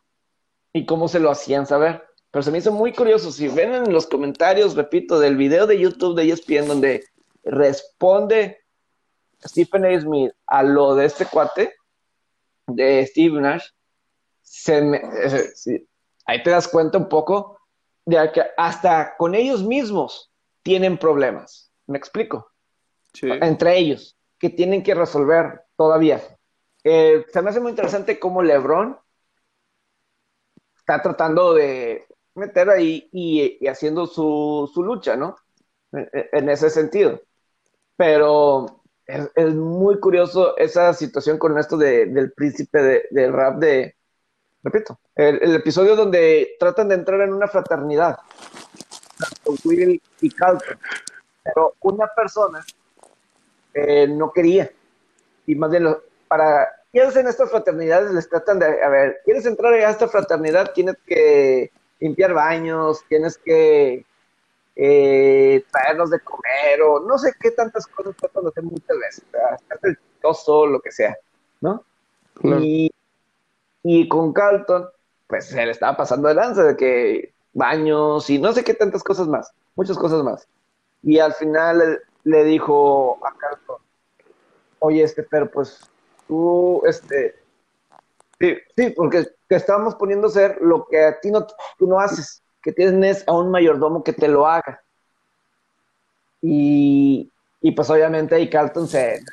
Y 0.73 0.85
cómo 0.85 1.07
se 1.07 1.19
lo 1.19 1.31
hacían 1.31 1.65
saber. 1.65 2.03
Pero 2.29 2.43
se 2.43 2.51
me 2.51 2.59
hizo 2.59 2.71
muy 2.71 2.93
curioso. 2.93 3.31
Si 3.31 3.47
ven 3.47 3.73
en 3.73 3.93
los 3.93 4.07
comentarios, 4.07 4.75
repito, 4.75 5.19
del 5.19 5.35
video 5.35 5.67
de 5.67 5.79
YouTube 5.79 6.15
de 6.15 6.29
ESPN 6.29 6.67
donde 6.67 7.03
responde 7.43 8.59
Stephen 9.45 9.85
A. 9.85 9.99
Smith 9.99 10.31
a 10.47 10.63
lo 10.63 10.95
de 10.95 11.05
este 11.05 11.25
cuate, 11.25 11.75
de 12.67 13.05
Steve 13.07 13.41
Nash, 13.41 13.65
ahí 16.25 16.43
te 16.43 16.49
das 16.49 16.67
cuenta 16.67 16.97
un 16.97 17.09
poco 17.09 17.57
de 18.05 18.31
que 18.31 18.43
hasta 18.57 19.15
con 19.17 19.35
ellos 19.35 19.63
mismos 19.63 20.30
tienen 20.64 20.97
problemas. 20.97 21.72
¿Me 21.88 21.97
explico? 21.97 22.51
Entre 23.22 23.78
ellos, 23.78 24.18
que 24.39 24.49
tienen 24.49 24.84
que 24.84 24.95
resolver 24.95 25.64
todavía. 25.76 26.22
Eh, 26.84 27.26
se 27.32 27.41
me 27.41 27.49
hace 27.49 27.59
muy 27.59 27.72
interesante 27.72 28.20
cómo 28.20 28.41
LeBron 28.41 28.97
está 30.78 31.01
tratando 31.01 31.53
de 31.53 32.05
meter 32.36 32.70
ahí 32.70 33.09
y, 33.12 33.68
haciendo 33.68 34.07
su, 34.07 34.72
lucha, 34.78 35.16
¿no? 35.16 35.36
en 35.91 36.49
ese 36.49 36.70
sentido. 36.70 37.22
Pero 37.97 38.82
es, 39.05 39.53
muy 39.53 39.99
curioso 39.99 40.57
esa 40.57 40.93
situación 40.93 41.38
con 41.38 41.57
esto 41.57 41.78
del 41.78 42.32
príncipe 42.34 43.07
del 43.12 43.34
rap 43.34 43.57
de, 43.59 43.95
repito, 44.64 44.99
el, 45.16 45.55
episodio 45.55 45.95
donde 45.95 46.55
tratan 46.59 46.89
de 46.89 46.95
entrar 46.95 47.22
en 47.22 47.34
una 47.34 47.47
fraternidad, 47.47 48.18
Will 49.63 50.01
y 50.22 50.30
Carlton, 50.30 50.78
pero 51.43 51.76
una 51.82 52.07
persona 52.07 52.63
eh, 53.74 54.07
no 54.07 54.32
quería, 54.32 54.72
y 55.45 55.55
más 55.55 55.72
bien 55.72 55.88
para 56.28 56.67
quienes 56.91 57.15
en 57.15 57.28
estas 57.28 57.49
fraternidades 57.49 58.11
les 58.11 58.30
tratan 58.30 58.59
de, 58.59 58.84
a 58.84 58.89
ver, 58.89 59.22
quieres 59.24 59.45
entrar 59.45 59.74
a 59.74 59.89
esta 59.89 60.07
fraternidad, 60.07 60.74
tienes 60.74 60.95
que 61.05 61.72
limpiar 61.99 62.34
baños, 62.34 63.03
tienes 63.07 63.38
que 63.38 64.05
eh, 64.76 65.63
traernos 65.72 66.09
de 66.09 66.19
comer 66.19 66.82
o 66.82 66.99
no 66.99 67.17
sé 67.17 67.34
qué 67.39 67.51
tantas 67.51 67.88
cosas 67.88 68.15
tratan 68.17 68.43
de 68.43 68.49
hacer 68.49 68.63
muchas 68.63 68.97
veces, 68.97 69.24
el 69.84 69.97
toso, 70.22 70.65
lo 70.65 70.82
que 70.82 70.91
sea, 70.91 71.17
¿no? 71.61 71.84
Y, 72.43 72.91
y 73.84 74.07
con 74.07 74.34
Carlton, 74.34 74.88
pues 75.28 75.47
se 75.47 75.65
le 75.65 75.72
estaba 75.72 75.95
pasando 75.95 76.28
de 76.28 76.34
lanza 76.34 76.63
de 76.63 76.76
que 76.76 77.34
baños 77.54 78.30
y 78.30 78.39
no 78.39 78.54
sé 78.54 78.64
qué 78.64 78.74
tantas 78.74 79.04
cosas 79.04 79.28
más, 79.28 79.52
muchas 79.76 79.97
cosas 79.97 80.24
más. 80.24 80.47
Y 81.04 81.20
al 81.20 81.34
final 81.34 82.02
le, 82.24 82.43
dijo 82.43 83.20
a 83.26 83.36
Carlton, 83.38 83.78
oye, 84.80 85.04
este, 85.04 85.24
pero 85.24 85.49
pues 85.49 85.82
tú, 86.28 86.82
este, 86.86 87.36
sí, 88.39 88.56
sí, 88.76 88.89
porque 88.95 89.28
te 89.47 89.56
estábamos 89.56 89.95
poniendo 89.95 90.28
a 90.28 90.30
hacer 90.30 90.60
lo 90.62 90.88
que 90.88 91.04
a 91.04 91.20
ti 91.20 91.32
no, 91.32 91.45
tú 91.78 91.88
no 91.88 91.99
haces 91.99 92.41
que 92.62 92.72
tienes 92.72 93.24
a 93.28 93.34
un 93.34 93.49
mayordomo 93.49 94.04
que 94.04 94.14
te 94.14 94.28
lo 94.28 94.45
haga. 94.45 94.82
Y, 96.41 97.32
pues 97.76 97.89
obviamente 97.89 98.36
ahí 98.36 98.49
Carlton 98.49 98.88
se, 98.88 99.24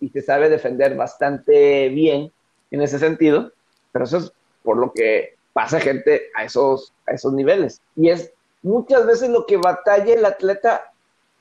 y 0.00 0.08
se 0.10 0.22
sabe 0.22 0.48
defender 0.48 0.96
bastante 0.96 1.88
bien 1.88 2.32
en 2.70 2.82
ese 2.82 2.98
sentido, 2.98 3.52
pero 3.92 4.04
eso 4.04 4.18
es 4.18 4.32
por 4.62 4.76
lo 4.76 4.92
que 4.92 5.36
pasa 5.52 5.80
gente 5.80 6.30
a 6.34 6.44
esos, 6.44 6.92
a 7.06 7.12
esos 7.12 7.32
niveles. 7.32 7.80
Y 7.96 8.10
es 8.10 8.32
muchas 8.62 9.06
veces 9.06 9.30
lo 9.30 9.46
que 9.46 9.56
batalla 9.56 10.14
el 10.14 10.24
atleta 10.24 10.92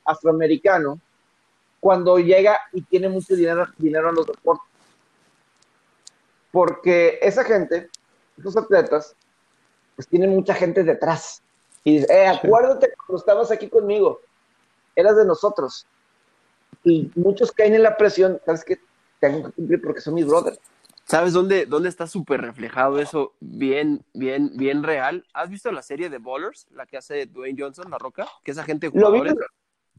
afroamericano 0.05 0.99
cuando 1.79 2.19
llega 2.19 2.59
y 2.73 2.81
tiene 2.81 3.09
mucho 3.09 3.35
dinero, 3.35 3.67
dinero 3.77 4.09
en 4.09 4.15
los 4.15 4.27
deportes. 4.27 4.67
Porque 6.51 7.19
esa 7.21 7.43
gente, 7.43 7.89
esos 8.37 8.57
atletas, 8.57 9.15
pues 9.95 10.07
tiene 10.07 10.27
mucha 10.27 10.53
gente 10.53 10.83
detrás. 10.83 11.41
Y 11.83 11.99
dice, 11.99 12.13
eh, 12.13 12.27
acuérdate 12.27 12.93
cuando 13.05 13.19
estabas 13.19 13.51
aquí 13.51 13.69
conmigo, 13.69 14.19
eras 14.95 15.15
de 15.15 15.25
nosotros. 15.25 15.85
Y 16.83 17.11
muchos 17.15 17.51
caen 17.51 17.75
en 17.75 17.83
la 17.83 17.95
presión, 17.95 18.39
¿sabes 18.45 18.63
qué? 18.63 18.79
Tengo 19.19 19.45
que 19.45 19.51
cumplir 19.51 19.81
porque 19.81 20.01
son 20.01 20.15
mis 20.15 20.25
brothers. 20.25 20.59
¿Sabes 21.09 21.33
dónde, 21.33 21.65
dónde 21.65 21.89
está 21.89 22.05
súper 22.05 22.39
reflejado 22.39 22.99
eso 22.99 23.33
bien, 23.39 24.05
bien, 24.13 24.51
bien 24.55 24.83
real? 24.83 25.25
¿Has 25.33 25.49
visto 25.49 25.71
la 25.71 25.81
serie 25.81 26.07
de 26.07 26.19
Ballers, 26.19 26.67
la 26.69 26.85
que 26.85 26.97
hace 26.97 27.25
Dwayne 27.25 27.59
Johnson, 27.59 27.89
La 27.89 27.97
Roca? 27.97 28.27
Que 28.43 28.51
esa 28.51 28.63
gente 28.63 28.91
lo 28.93 29.11
vi, 29.11 29.21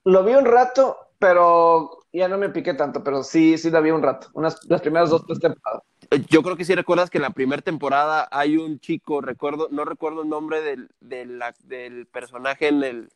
lo 0.04 0.24
vi 0.24 0.34
un 0.34 0.44
rato, 0.44 0.96
pero 1.18 1.98
ya 2.12 2.28
no 2.28 2.38
me 2.38 2.50
piqué 2.50 2.74
tanto, 2.74 3.02
pero 3.02 3.24
sí, 3.24 3.58
sí 3.58 3.70
la 3.72 3.80
vi 3.80 3.90
un 3.90 4.04
rato, 4.04 4.28
unas, 4.34 4.64
las 4.68 4.80
primeras 4.82 5.10
dos, 5.10 5.26
tres 5.26 5.40
temporadas. 5.40 5.82
Yo 6.28 6.44
creo 6.44 6.56
que 6.56 6.64
sí 6.64 6.76
recuerdas 6.76 7.10
que 7.10 7.18
en 7.18 7.22
la 7.22 7.30
primera 7.30 7.60
temporada 7.60 8.28
hay 8.30 8.56
un 8.56 8.78
chico, 8.78 9.20
recuerdo, 9.20 9.66
no 9.72 9.84
recuerdo 9.84 10.22
el 10.22 10.28
nombre 10.28 10.60
del, 10.62 10.90
del, 11.00 11.42
del 11.64 12.06
personaje 12.06 12.68
en, 12.68 12.84
el, 12.84 13.08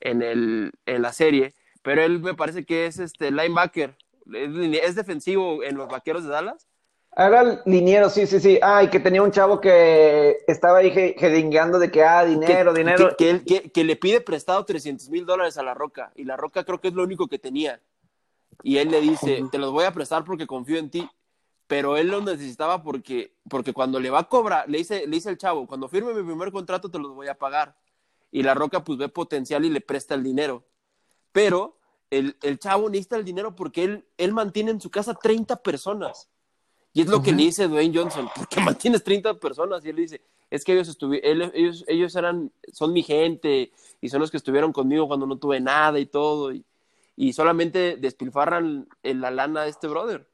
en, 0.00 0.22
el, 0.22 0.72
en 0.84 1.00
la 1.00 1.12
serie, 1.12 1.54
pero 1.82 2.02
él 2.02 2.18
me 2.18 2.34
parece 2.34 2.64
que 2.64 2.86
es 2.86 2.98
este 2.98 3.30
linebacker, 3.30 3.96
es, 4.34 4.96
defensivo 4.96 5.62
en 5.62 5.76
los 5.76 5.88
vaqueros 5.88 6.24
de 6.24 6.30
Dallas. 6.30 6.66
Era 7.16 7.62
liniero, 7.64 8.10
sí, 8.10 8.26
sí, 8.26 8.40
sí. 8.40 8.58
Ah, 8.62 8.82
y 8.82 8.90
que 8.90 9.00
tenía 9.00 9.22
un 9.22 9.30
chavo 9.30 9.60
que 9.60 10.38
estaba 10.46 10.78
ahí 10.78 10.90
jedingueando 10.90 11.78
de 11.78 11.90
que, 11.90 12.04
ah, 12.04 12.24
dinero, 12.24 12.74
dinero. 12.74 13.16
Que, 13.16 13.42
que, 13.42 13.70
que, 13.70 13.84
le 13.84 13.96
pide 13.96 14.20
prestado 14.20 14.64
300 14.64 15.08
mil 15.08 15.24
dólares 15.24 15.56
a 15.56 15.62
la 15.62 15.72
Roca, 15.72 16.12
y 16.14 16.24
la 16.24 16.36
Roca 16.36 16.64
creo 16.64 16.80
que 16.80 16.88
es 16.88 16.94
lo 16.94 17.02
único 17.02 17.26
que 17.26 17.38
tenía. 17.38 17.80
Y 18.62 18.78
él 18.78 18.90
le 18.90 19.00
dice, 19.00 19.42
te 19.50 19.58
los 19.58 19.72
voy 19.72 19.84
a 19.84 19.92
prestar 19.92 20.24
porque 20.24 20.46
confío 20.46 20.78
en 20.78 20.90
ti 20.90 21.08
pero 21.66 21.96
él 21.96 22.08
lo 22.08 22.20
necesitaba 22.20 22.82
porque, 22.82 23.34
porque 23.48 23.72
cuando 23.72 23.98
le 23.98 24.10
va 24.10 24.20
a 24.20 24.28
cobrar, 24.28 24.68
le 24.68 24.78
dice, 24.78 25.06
le 25.06 25.16
dice 25.16 25.30
el 25.30 25.38
chavo, 25.38 25.66
cuando 25.66 25.88
firme 25.88 26.14
mi 26.14 26.22
primer 26.22 26.52
contrato 26.52 26.90
te 26.90 26.98
los 26.98 27.12
voy 27.14 27.28
a 27.28 27.38
pagar. 27.38 27.76
Y 28.30 28.42
la 28.42 28.54
Roca 28.54 28.84
pues 28.84 28.98
ve 28.98 29.08
potencial 29.08 29.64
y 29.64 29.70
le 29.70 29.80
presta 29.80 30.14
el 30.14 30.22
dinero. 30.22 30.64
Pero 31.32 31.78
el, 32.10 32.36
el 32.42 32.58
chavo 32.58 32.88
necesita 32.88 33.16
el 33.16 33.24
dinero 33.24 33.54
porque 33.56 33.84
él, 33.84 34.06
él 34.16 34.32
mantiene 34.32 34.70
en 34.70 34.80
su 34.80 34.90
casa 34.90 35.14
30 35.14 35.62
personas. 35.62 36.28
Y 36.96 37.02
es 37.02 37.08
lo 37.08 37.22
que 37.22 37.30
le 37.30 37.42
dice 37.42 37.68
Dwayne 37.68 37.94
Johnson, 37.94 38.26
¿por 38.34 38.48
qué 38.48 38.58
mantienes 38.62 39.04
30 39.04 39.38
personas? 39.38 39.84
Y 39.84 39.90
él 39.90 39.96
dice, 39.96 40.22
es 40.48 40.64
que 40.64 40.72
ellos 40.72 40.96
ellos, 41.02 41.84
ellos 41.86 42.16
eran, 42.16 42.50
son 42.72 42.94
mi 42.94 43.02
gente 43.02 43.70
y 44.00 44.08
son 44.08 44.22
los 44.22 44.30
que 44.30 44.38
estuvieron 44.38 44.72
conmigo 44.72 45.06
cuando 45.06 45.26
no 45.26 45.36
tuve 45.36 45.60
nada 45.60 45.98
y 45.98 46.06
todo. 46.06 46.54
Y, 46.54 46.64
y 47.14 47.34
solamente 47.34 47.98
despilfarran 47.98 48.88
en 49.02 49.20
la 49.20 49.30
lana 49.30 49.64
de 49.64 49.68
este 49.68 49.88
brother. 49.88 50.26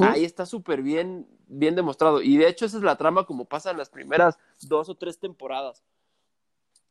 Ahí 0.00 0.24
está 0.24 0.46
súper 0.46 0.80
bien, 0.80 1.28
bien 1.46 1.74
demostrado. 1.74 2.22
Y 2.22 2.38
de 2.38 2.48
hecho 2.48 2.64
esa 2.64 2.78
es 2.78 2.82
la 2.82 2.96
trama 2.96 3.26
como 3.26 3.44
pasa 3.44 3.70
en 3.70 3.76
las 3.76 3.90
primeras 3.90 4.38
dos 4.62 4.88
o 4.88 4.94
tres 4.94 5.18
temporadas. 5.18 5.84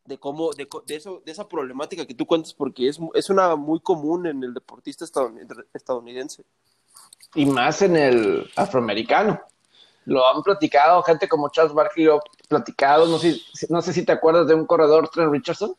De 0.06 0.20
cómo, 0.20 0.52
de, 0.54 0.68
eso, 0.90 1.24
de 1.26 1.32
esa 1.32 1.50
problemática 1.50 2.06
que 2.06 2.14
tú 2.14 2.28
cuentas, 2.28 2.54
porque 2.54 2.88
es, 2.88 3.00
es 3.16 3.32
una 3.32 3.56
muy 3.56 3.80
común 3.80 4.28
en 4.28 4.44
el 4.44 4.54
deportista 4.54 5.06
estadounidense. 5.74 6.46
Y 7.36 7.46
más 7.46 7.82
en 7.82 7.96
el 7.96 8.52
afroamericano. 8.56 9.42
Lo 10.06 10.28
han 10.28 10.44
platicado, 10.44 11.02
gente 11.04 11.28
como 11.28 11.50
Charles 11.50 11.74
Barkley 11.74 12.06
lo 12.06 12.22
platicado. 12.48 13.08
No 13.08 13.18
sé, 13.18 13.38
no 13.70 13.82
sé 13.82 13.94
si 13.94 14.04
te 14.04 14.12
acuerdas 14.12 14.48
de 14.48 14.54
un 14.54 14.66
corredor, 14.66 15.10
Trent 15.10 15.32
Richardson, 15.32 15.74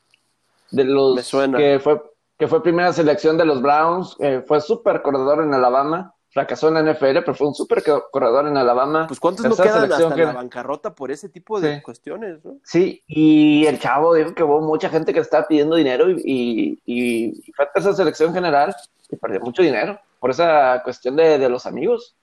de 0.70 0.84
los 0.84 1.30
que 1.56 1.80
fue 1.82 2.02
que 2.36 2.48
fue 2.48 2.62
primera 2.62 2.92
selección 2.92 3.36
de 3.36 3.44
los 3.44 3.62
Browns, 3.62 4.16
eh, 4.18 4.42
fue 4.44 4.60
súper 4.60 5.02
corredor 5.02 5.44
en 5.44 5.54
Alabama 5.54 6.14
fracasó 6.34 6.66
en 6.66 6.74
la 6.74 6.92
NFL, 6.92 7.20
pero 7.20 7.34
fue 7.34 7.46
un 7.46 7.54
súper 7.54 7.84
corredor 8.10 8.48
en 8.48 8.56
Alabama. 8.56 9.06
Pues 9.06 9.20
cuántos 9.20 9.46
no 9.46 9.54
quedan 9.54 9.90
hasta 9.90 10.16
la 10.16 10.32
bancarrota 10.32 10.92
por 10.92 11.12
ese 11.12 11.28
tipo 11.28 11.60
de 11.60 11.80
cuestiones, 11.80 12.44
¿no? 12.44 12.56
Sí, 12.64 13.04
y 13.06 13.64
el 13.66 13.78
chavo 13.78 14.12
dijo 14.14 14.34
que 14.34 14.42
hubo 14.42 14.60
mucha 14.60 14.90
gente 14.90 15.14
que 15.14 15.20
estaba 15.20 15.46
pidiendo 15.46 15.76
dinero 15.76 16.10
y, 16.10 16.80
y, 16.84 17.52
fue 17.52 17.66
a 17.66 17.78
esa 17.78 17.94
selección 17.94 18.34
general 18.34 18.74
y 19.08 19.16
perdió 19.16 19.40
mucho 19.40 19.62
dinero 19.62 19.96
por 20.24 20.30
esa 20.30 20.80
cuestión 20.82 21.16
de, 21.16 21.50
los 21.50 21.66
amigos 21.66 22.16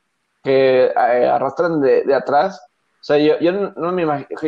que 0.43 0.85
eh, 0.85 0.91
arrastran 0.95 1.79
de, 1.79 2.15
atrás. 2.15 2.59
O 2.99 3.03
sea, 3.03 3.19
yo, 3.19 3.37
yo 3.39 3.51
no, 3.51 3.91
me 3.91 4.01
imagino. 4.01 4.39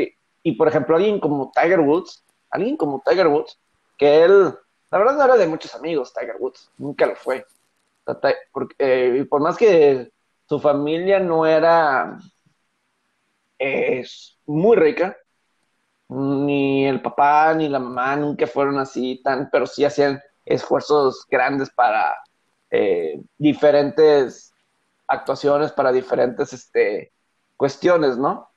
Y 0.42 0.54
por 0.54 0.68
ejemplo, 0.68 0.96
alguien 0.96 1.20
como 1.20 1.52
Tiger 1.54 1.82
Woods, 1.82 2.26
alguien 2.50 2.76
como 2.76 3.04
Tiger 3.06 3.28
Woods, 3.28 3.60
que 3.96 4.24
él, 4.24 4.56
la 4.90 4.98
verdad 4.98 5.18
no 5.18 5.24
era 5.26 5.38
de 5.38 5.46
muchos 5.46 5.76
amigos, 5.76 6.12
Tiger 6.16 6.38
Woods, 6.40 6.72
nunca 6.80 7.06
lo 7.06 7.16
fue 7.16 7.46
porque, 8.52 8.76
eh, 8.80 9.24
por 9.30 9.40
más 9.40 9.56
que 9.56 10.12
su 10.50 10.60
familia 10.60 11.20
no 11.20 11.46
era 11.46 12.18
es 13.60 14.40
muy 14.48 14.78
rica, 14.78 15.16
ni 16.10 16.88
el 16.88 17.04
papá 17.04 17.54
ni 17.54 17.70
la 17.70 17.78
mamá 17.78 18.16
nunca 18.16 18.48
fueron 18.48 18.80
así 18.80 19.22
tan, 19.24 19.48
pero 19.52 19.68
sí 19.68 19.86
hacían 19.86 20.20
esfuerzos 20.44 21.28
grandes 21.30 21.70
para 21.70 22.16
eh, 22.76 23.22
diferentes 23.38 24.52
actuaciones, 25.08 25.72
para 25.72 25.92
diferentes 25.92 26.54
este, 26.54 27.14
cuestiones, 27.56 28.18
¿no? 28.18 28.32
O 28.32 28.50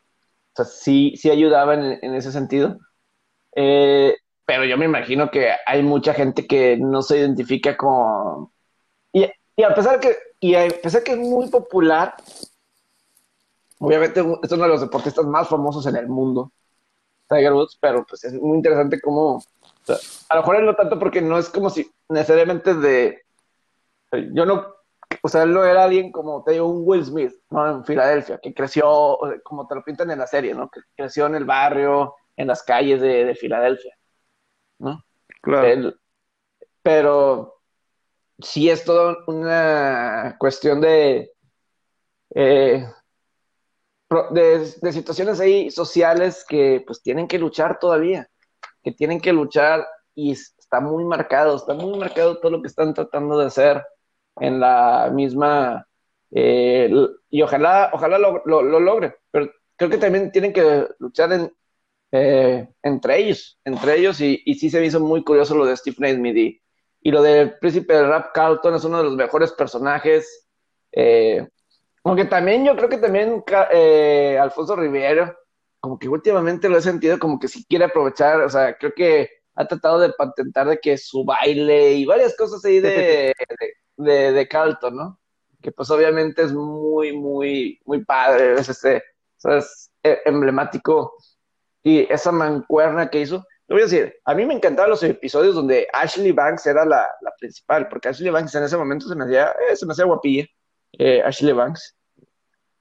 sea, 0.55 0.65
sí, 0.65 1.13
sí 1.19 1.31
ayudaban 1.31 1.99
en, 2.01 2.15
ese 2.15 2.33
sentido. 2.33 2.79
Eh, 3.55 4.17
pero 4.47 4.65
yo 4.65 4.79
me 4.79 4.87
imagino 4.87 5.31
que 5.31 5.51
hay 5.67 5.83
mucha 5.83 6.15
gente 6.15 6.47
que 6.47 6.79
no 6.79 7.03
se 7.03 7.19
identifica 7.19 7.77
con, 7.77 8.51
y, 9.13 9.63
a 9.63 9.75
pesar 9.75 10.01
que, 10.01 10.17
y 10.41 10.55
a 10.55 10.67
pesar 10.83 11.03
que 11.03 11.13
es 11.13 11.19
muy 11.19 11.51
popular, 11.51 12.15
obviamente 13.79 14.21
es 14.21 14.53
uno 14.53 14.63
de 14.63 14.69
los 14.69 14.81
deportistas 14.81 15.27
más 15.27 15.47
famosos 15.47 15.87
en 15.87 15.97
el 15.97 16.09
mundo, 16.09 16.53
Tiger 17.29 17.53
Woods, 17.53 17.77
pero 17.79 18.07
pues 18.07 18.25
es 18.25 18.33
muy 18.33 18.57
interesante 18.57 18.99
cómo, 18.99 19.43
a 20.31 20.37
lo 20.37 20.41
mejor 20.41 20.63
no 20.63 20.75
tanto 20.75 20.99
porque 20.99 21.21
no 21.21 21.37
es 21.37 21.51
como 21.51 21.69
si 21.69 21.91
necesariamente 22.09 22.73
de, 22.73 23.26
yo 24.13 24.47
no, 24.47 24.67
o 25.23 25.29
sea, 25.29 25.43
él 25.43 25.53
no 25.53 25.65
era 25.65 25.85
alguien 25.85 26.13
como, 26.13 26.43
te 26.45 26.53
digo, 26.53 26.67
un 26.67 26.83
Will 26.85 27.05
Smith, 27.05 27.33
¿no? 27.51 27.71
En 27.71 27.85
Filadelfia, 27.85 28.39
que 28.43 28.55
creció, 28.55 29.19
como 29.45 29.67
te 29.67 29.75
lo 29.75 29.83
pintan 29.83 30.11
en 30.11 30.19
la 30.19 30.27
serie, 30.27 30.55
¿no? 30.55 30.69
Que 30.71 30.81
creció 30.97 31.27
en 31.27 31.35
el 31.35 31.45
barrio, 31.45 32.15
en 32.37 32.49
las 32.49 32.63
calles 32.63 33.01
de, 33.01 33.35
Filadelfia, 33.35 33.97
¿no? 34.79 35.03
Claro. 35.43 35.95
pero 36.83 37.61
sí 38.39 38.69
es 38.69 38.85
toda 38.85 39.17
una 39.27 40.37
cuestión 40.39 40.81
de, 40.81 41.33
eh, 42.35 42.85
de, 44.31 44.93
situaciones 44.93 45.41
ahí 45.41 45.71
sociales 45.71 46.45
que 46.49 46.83
pues 46.87 47.03
tienen 47.03 47.29
que 47.29 47.39
luchar 47.39 47.79
todavía, 47.79 48.29
que 48.83 48.93
tienen 48.93 49.21
que 49.21 49.33
luchar 49.33 49.87
y 50.15 50.33
está 50.33 50.81
muy 50.81 51.05
marcado, 51.05 51.57
está 51.57 51.75
muy 51.75 51.99
marcado 51.99 52.39
todo 52.41 52.51
lo 52.51 52.63
que 52.63 52.69
están 52.69 52.95
tratando 52.95 53.39
de 53.39 53.47
hacer 53.47 53.85
en 54.41 54.61
la 54.61 55.11
misma, 55.13 55.87
eh, 56.31 56.91
y 57.31 57.43
ojalá, 57.43 57.91
ojalá 57.93 58.19
lo, 58.19 58.43
lo, 58.45 58.81
logre, 58.81 59.17
pero 59.31 59.51
creo 59.77 59.91
que 59.91 59.99
también 59.99 60.33
tienen 60.33 60.53
que 60.53 60.87
luchar 60.99 61.33
en, 61.33 61.53
eh, 62.13 62.69
entre 62.83 63.19
ellos, 63.19 63.59
entre 63.65 63.97
ellos, 63.99 64.21
y, 64.21 64.43
y, 64.45 64.55
sí 64.55 64.71
se 64.71 64.81
me 64.81 64.87
hizo 64.87 65.01
muy 65.01 65.25
curioso 65.25 65.57
lo 65.57 65.67
de 65.67 65.77
Steve 65.77 65.97
Naismith 65.99 66.37
y, 66.37 66.63
y 67.01 67.11
lo 67.11 67.23
del 67.23 67.59
príncipe 67.59 67.95
del 67.95 68.09
rap 68.09 68.33
Carlton 68.35 68.75
es 68.75 68.85
uno 68.85 68.99
de 68.99 69.05
los 69.05 69.17
mejores 69.17 69.53
personajes, 69.53 70.49
eh, 70.93 71.47
aunque 72.05 72.25
también 72.25 72.65
yo 72.65 72.77
creo 72.77 72.89
que 72.89 72.99
también 72.99 73.45
eh, 73.73 74.39
Alfonso 74.41 74.77
Rivero, 74.77 75.37
como 75.81 75.99
que 75.99 76.09
últimamente 76.09 76.69
lo 76.69 76.79
he 76.79 76.83
sentido 76.83 77.19
como 77.19 77.39
que 77.39 77.49
si 77.49 77.65
quiere 77.65 77.85
aprovechar, 77.85 78.41
o 78.41 78.49
sea, 78.49 78.77
creo 78.77 78.93
que 78.95 79.29
ha 79.55 79.67
tratado 79.67 79.99
de 80.01 80.11
patentar 80.11 80.69
de 80.69 80.79
que 80.79 80.97
su 80.99 81.25
baile 81.25 81.95
y 81.95 82.05
varias 82.05 82.37
cosas 82.37 82.65
ahí 82.65 82.81
de, 82.81 82.89
de, 83.61 83.73
de, 83.97 84.47
Carlton, 84.49 84.97
¿no? 84.97 85.21
Que 85.63 85.73
pues 85.73 85.91
obviamente 85.91 86.43
es 86.43 86.53
muy, 86.53 87.17
muy, 87.17 87.81
muy 87.85 88.05
padre, 88.05 88.55
es 88.55 88.69
este, 88.69 89.03
es 89.45 89.91
e, 90.03 90.21
emblemático 90.25 91.15
y 91.83 92.01
esa 92.13 92.33
mancuerna 92.33 93.09
que 93.09 93.21
hizo. 93.21 93.47
Te 93.67 93.75
voy 93.75 93.83
a 93.83 93.87
decir, 93.87 94.15
a 94.25 94.35
mí 94.35 94.45
me 94.45 94.55
encantaban 94.55 94.91
los 94.91 95.03
episodios 95.03 95.55
donde 95.55 95.89
Ashley 95.93 96.33
Banks 96.33 96.67
era 96.67 96.85
la, 96.85 97.09
la 97.21 97.33
principal, 97.39 97.89
porque 97.89 98.09
Ashley 98.09 98.31
Banks 98.31 98.55
en 98.55 98.65
ese 98.65 98.77
momento 98.77 99.09
se 99.09 99.17
me 99.17 99.25
hacía, 99.25 99.55
eh, 99.69 99.77
se 99.77 99.87
me 99.87 99.93
hacía 99.93 100.05
guapilla, 100.05 100.47
eh, 100.93 101.23
Ashley 101.23 101.53
Banks. 101.53 101.97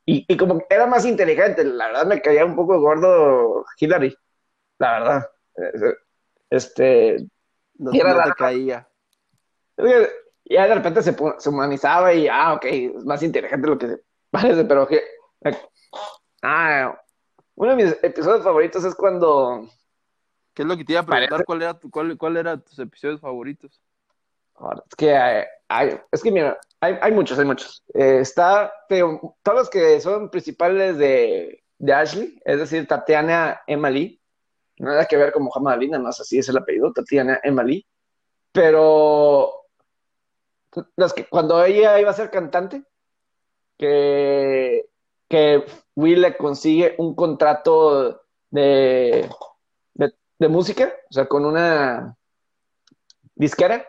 Y, 0.06 0.24
y, 0.28 0.38
como 0.38 0.64
era 0.70 0.86
más 0.86 1.04
inteligente, 1.06 1.64
la 1.64 1.88
verdad 1.88 2.06
me 2.06 2.22
caía 2.22 2.46
un 2.46 2.56
poco 2.56 2.80
gordo 2.80 3.66
Hillary, 3.80 4.16
la 4.78 5.00
verdad. 5.00 5.30
Este. 6.50 7.28
No, 7.78 7.92
te 7.92 8.00
caía. 8.38 8.88
Ya 10.46 10.68
de 10.68 10.76
repente 10.76 11.02
se, 11.02 11.16
se, 11.38 11.50
humanizaba 11.50 12.14
y, 12.14 12.28
ah, 12.28 12.54
ok, 12.54 12.66
es 12.66 13.06
más 13.06 13.24
inteligente 13.24 13.68
lo 13.68 13.78
que 13.78 13.98
parece, 14.30 14.64
pero 14.66 14.88
que. 14.88 15.02
Ah, 16.42 16.96
uno 17.56 17.76
de 17.76 17.84
mis 17.84 17.98
episodios 18.04 18.44
favoritos 18.44 18.84
es 18.84 18.94
cuando. 18.96 19.68
¿Qué 20.54 20.62
es 20.62 20.68
lo 20.68 20.78
que 20.78 20.86
te 20.86 20.94
iba 20.94 21.02
a 21.02 21.06
preguntar? 21.06 21.44
¿Cuál 21.46 21.62
era, 21.62 21.80
cuál, 21.92 22.18
¿Cuál 22.18 22.38
eran 22.38 22.62
tus 22.62 22.80
episodios 22.80 23.20
favoritos? 23.20 23.82
Es 24.90 24.96
que 24.96 25.16
hay, 25.68 26.00
es 26.12 26.24
que 26.24 26.32
mira, 26.32 26.58
hay, 26.80 26.98
hay 27.02 27.12
muchos, 27.12 27.38
hay 27.38 27.46
muchos. 27.46 27.84
Eh, 27.94 28.20
está, 28.22 28.72
todos 28.88 29.58
los 29.58 29.70
que 29.70 30.00
son 30.00 30.30
principales 30.30 30.98
de, 30.98 31.62
de, 31.78 31.94
Ashley, 31.94 32.40
es 32.46 32.60
decir, 32.60 32.88
Tatiana 32.88 33.62
Emily, 33.68 34.22
nada 34.78 35.06
que 35.06 35.18
ver 35.18 35.34
con 35.34 35.44
Muhammad 35.44 35.74
Ali, 35.74 35.90
nada 35.90 36.04
más 36.04 36.22
así 36.22 36.40
es 36.40 36.48
el 36.48 36.58
apellido, 36.58 36.94
Tatiana 36.94 37.40
Emily, 37.44 37.86
pero 38.54 39.65
los 40.96 41.14
que, 41.14 41.26
cuando 41.28 41.64
ella 41.64 42.00
iba 42.00 42.12
a 42.12 42.14
ser 42.14 42.30
cantante, 42.30 42.84
que, 43.78 44.86
que 45.28 45.64
Will 45.96 46.22
le 46.22 46.38
consigue 46.38 46.96
un 46.98 47.16
contrato 47.16 48.22
de, 48.50 49.30
de, 49.94 50.14
de 50.40 50.48
música, 50.48 50.94
o 51.10 51.14
sea, 51.14 51.28
con 51.28 51.46
una 51.46 52.16
disquera, 53.36 53.86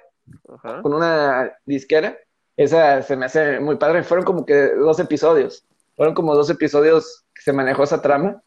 con 0.82 0.95
una 0.95 1.57
disquera. 1.64 2.18
Esa 2.57 3.03
se 3.03 3.16
me 3.16 3.26
hace 3.26 3.61
muy 3.61 3.76
padre. 3.76 4.03
Fueron 4.03 4.24
como 4.24 4.47
que 4.47 4.74
dos 4.74 4.99
episodios. 4.99 5.64
Fueron 5.95 6.14
como 6.14 6.34
dos 6.34 6.51
episodios 6.51 7.24
que 7.34 7.43
se 7.43 7.53
manejó 7.53 7.84
esa 7.84 8.03
trama 8.03 8.43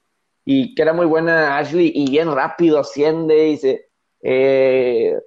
y 0.45 0.73
que 0.75 0.81
era 0.81 0.93
muy 0.93 1.05
buena 1.05 1.57
Ashley 1.57 1.91
y 1.93 2.09
bien 2.09 2.31
rápido 2.33 2.79
asciende 2.79 3.49
y 3.49 3.57
se... 3.57 3.89
Eh, 4.21 5.17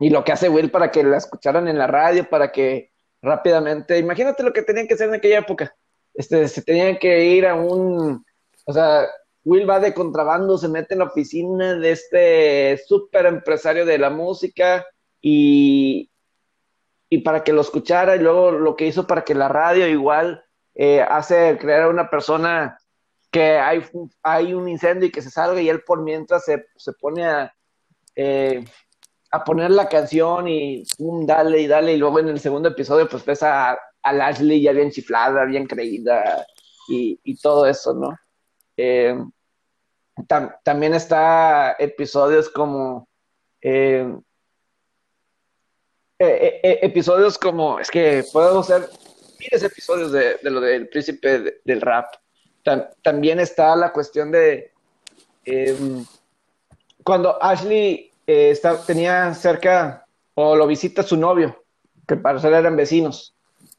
y 0.00 0.10
lo 0.10 0.24
que 0.24 0.32
hace 0.32 0.48
Will 0.48 0.70
para 0.70 0.90
que 0.90 1.04
la 1.04 1.18
escucharan 1.18 1.68
en 1.68 1.78
la 1.78 1.86
radio, 1.86 2.28
para 2.28 2.50
que 2.50 2.90
rápidamente, 3.22 3.98
imagínate 3.98 4.42
lo 4.42 4.52
que 4.52 4.62
tenían 4.62 4.88
que 4.88 4.94
hacer 4.94 5.08
en 5.08 5.14
aquella 5.14 5.38
época. 5.38 5.76
Este, 6.14 6.48
se 6.48 6.62
tenían 6.62 6.98
que 6.98 7.26
ir 7.26 7.46
a 7.46 7.54
un, 7.54 8.24
o 8.64 8.72
sea, 8.72 9.06
Will 9.44 9.68
va 9.68 9.78
de 9.78 9.94
contrabando, 9.94 10.58
se 10.58 10.68
mete 10.68 10.94
en 10.94 11.00
la 11.00 11.04
oficina 11.06 11.74
de 11.74 11.92
este 11.92 12.82
súper 12.86 13.26
empresario 13.26 13.84
de 13.84 13.98
la 13.98 14.10
música, 14.10 14.86
y, 15.20 16.10
y 17.10 17.18
para 17.18 17.44
que 17.44 17.52
lo 17.52 17.60
escuchara 17.60 18.16
y 18.16 18.20
luego 18.20 18.52
lo 18.52 18.76
que 18.76 18.86
hizo 18.86 19.06
para 19.06 19.22
que 19.22 19.34
la 19.34 19.48
radio 19.48 19.86
igual 19.86 20.44
eh, 20.74 21.02
hace 21.02 21.58
crear 21.58 21.82
a 21.82 21.88
una 21.88 22.08
persona 22.08 22.78
que 23.30 23.58
hay, 23.58 23.84
hay 24.22 24.54
un 24.54 24.68
incendio 24.68 25.08
y 25.08 25.12
que 25.12 25.22
se 25.22 25.30
salga 25.30 25.60
y 25.60 25.68
él 25.68 25.82
por 25.82 26.02
mientras 26.02 26.44
se, 26.44 26.66
se 26.76 26.92
pone 26.94 27.26
a, 27.26 27.54
eh, 28.16 28.64
a 29.30 29.44
poner 29.44 29.70
la 29.70 29.88
canción 29.88 30.48
y 30.48 30.84
um, 30.98 31.24
dale 31.24 31.60
y 31.60 31.66
dale 31.66 31.92
y 31.94 31.96
luego 31.96 32.18
en 32.18 32.28
el 32.28 32.40
segundo 32.40 32.68
episodio 32.68 33.08
pues 33.08 33.24
ves 33.24 33.42
a, 33.42 33.78
a 34.02 34.12
Lashley 34.12 34.62
ya 34.62 34.72
bien 34.72 34.90
chiflada, 34.90 35.44
bien 35.44 35.66
creída 35.66 36.44
y, 36.88 37.18
y 37.22 37.36
todo 37.36 37.66
eso, 37.66 37.94
¿no? 37.94 38.18
Eh, 38.76 39.14
también 40.64 40.94
está 40.94 41.76
episodios 41.78 42.48
como 42.48 43.08
eh, 43.62 44.06
eh, 46.18 46.78
episodios 46.82 47.38
como, 47.38 47.78
es 47.78 47.90
que 47.90 48.24
podemos 48.32 48.70
hacer 48.70 48.88
miles 49.38 49.60
de 49.60 49.66
episodios 49.66 50.12
de, 50.12 50.38
lo 50.42 50.60
del 50.60 50.88
príncipe 50.88 51.60
del 51.64 51.80
rap. 51.80 52.06
también 53.02 53.40
está 53.40 53.74
la 53.76 53.92
cuestión 53.92 54.30
de 54.30 54.72
cuando 57.02 57.42
Ashley 57.42 58.09
tenía 58.86 59.34
cerca 59.34 60.06
o 60.34 60.56
lo 60.56 60.66
visita 60.66 61.02
su 61.02 61.16
novio, 61.16 61.62
que 62.06 62.16
para 62.16 62.38
ser 62.38 62.52
eran 62.52 62.76
vecinos. 62.76 63.34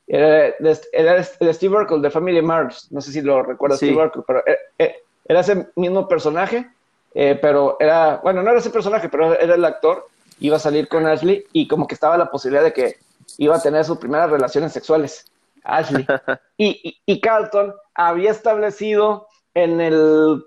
Era, 0.08 1.24
Steve 1.24 1.76
Urkel 1.76 2.02
de 2.02 2.10
Family 2.10 2.42
Mars, 2.42 2.88
no 2.92 3.00
sé 3.02 3.12
si 3.12 3.22
lo 3.22 3.44
recuerdas, 3.44 3.78
Steve 3.78 3.96
Urkel, 3.96 4.24
pero 4.28 4.44
era, 4.78 5.40
ese 5.40 5.68
mismo 5.76 6.08
personaje, 6.08 6.70
pero 7.14 7.78
era, 7.80 8.20
bueno, 8.24 8.44
no 8.44 8.50
era 8.50 8.60
ese 8.60 8.70
personaje, 8.70 9.08
pero 9.10 9.34
era 9.40 9.56
el 9.56 9.64
actor 9.64 10.06
iba 10.42 10.58
a 10.58 10.60
salir 10.60 10.88
con 10.88 11.08
Ashley 11.08 11.46
y 11.54 11.68
como 11.68 11.88
que 11.88 11.94
estaba 11.94 12.18
la 12.18 12.30
posibilidad 12.30 12.64
de 12.64 12.74
que 12.74 12.98
iba 13.38 13.56
a 13.56 13.62
tener 13.62 13.86
sus 13.86 14.00
primeras 14.00 14.30
relaciones 14.30 14.74
sexuales. 14.74 15.26
Ashley. 15.64 16.06
Y, 16.58 17.02
y, 17.08 17.22
Carlton 17.22 17.74
había 17.96 18.30
establecido 18.30 19.28
en 19.56 19.82
el, 19.82 20.46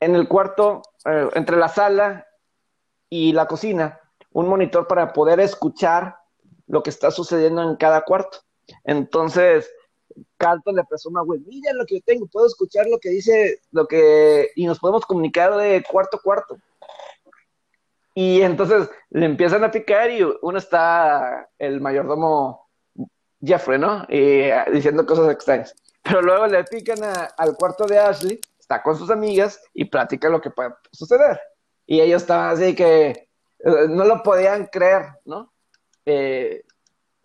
en 0.00 0.16
el 0.16 0.26
cuarto, 0.26 0.82
eh, 1.04 1.28
entre 1.34 1.56
la 1.56 1.68
sala 1.68 2.26
y 3.14 3.34
la 3.34 3.46
cocina, 3.46 4.00
un 4.32 4.48
monitor 4.48 4.86
para 4.86 5.12
poder 5.12 5.38
escuchar 5.38 6.16
lo 6.66 6.82
que 6.82 6.88
está 6.88 7.10
sucediendo 7.10 7.62
en 7.62 7.76
cada 7.76 8.00
cuarto. 8.00 8.38
Entonces, 8.84 9.70
Carlton 10.38 10.76
le 10.76 10.84
presume 10.84 11.20
a 11.20 11.22
Will, 11.22 11.44
mira 11.46 11.74
lo 11.74 11.84
que 11.84 11.96
yo 11.96 12.00
tengo, 12.06 12.26
puedo 12.26 12.46
escuchar 12.46 12.86
lo 12.86 12.98
que 12.98 13.10
dice, 13.10 13.60
lo 13.70 13.86
que, 13.86 14.48
y 14.56 14.64
nos 14.64 14.78
podemos 14.78 15.04
comunicar 15.04 15.54
de 15.56 15.84
cuarto 15.86 16.16
a 16.16 16.22
cuarto. 16.22 16.56
Y 18.14 18.40
entonces 18.40 18.88
le 19.10 19.26
empiezan 19.26 19.62
a 19.62 19.70
picar 19.70 20.10
y 20.10 20.22
uno 20.40 20.56
está 20.56 21.50
el 21.58 21.82
mayordomo 21.82 22.66
Jeffrey, 23.44 23.78
¿no? 23.78 24.06
Y, 24.08 24.44
ah, 24.48 24.64
diciendo 24.72 25.04
cosas 25.04 25.30
extrañas. 25.30 25.74
Pero 26.02 26.22
luego 26.22 26.46
le 26.46 26.64
pican 26.64 27.00
al 27.36 27.56
cuarto 27.58 27.84
de 27.84 27.98
Ashley, 27.98 28.40
está 28.58 28.82
con 28.82 28.96
sus 28.96 29.10
amigas 29.10 29.62
y 29.74 29.84
platica 29.84 30.30
lo 30.30 30.40
que 30.40 30.48
puede 30.48 30.70
suceder. 30.92 31.38
Y 31.92 32.00
ellos 32.00 32.22
estaban 32.22 32.54
así 32.54 32.74
que 32.74 33.08
eh, 33.10 33.86
no 33.90 34.06
lo 34.06 34.22
podían 34.22 34.64
creer, 34.72 35.08
¿no? 35.26 35.52
Eh, 36.06 36.62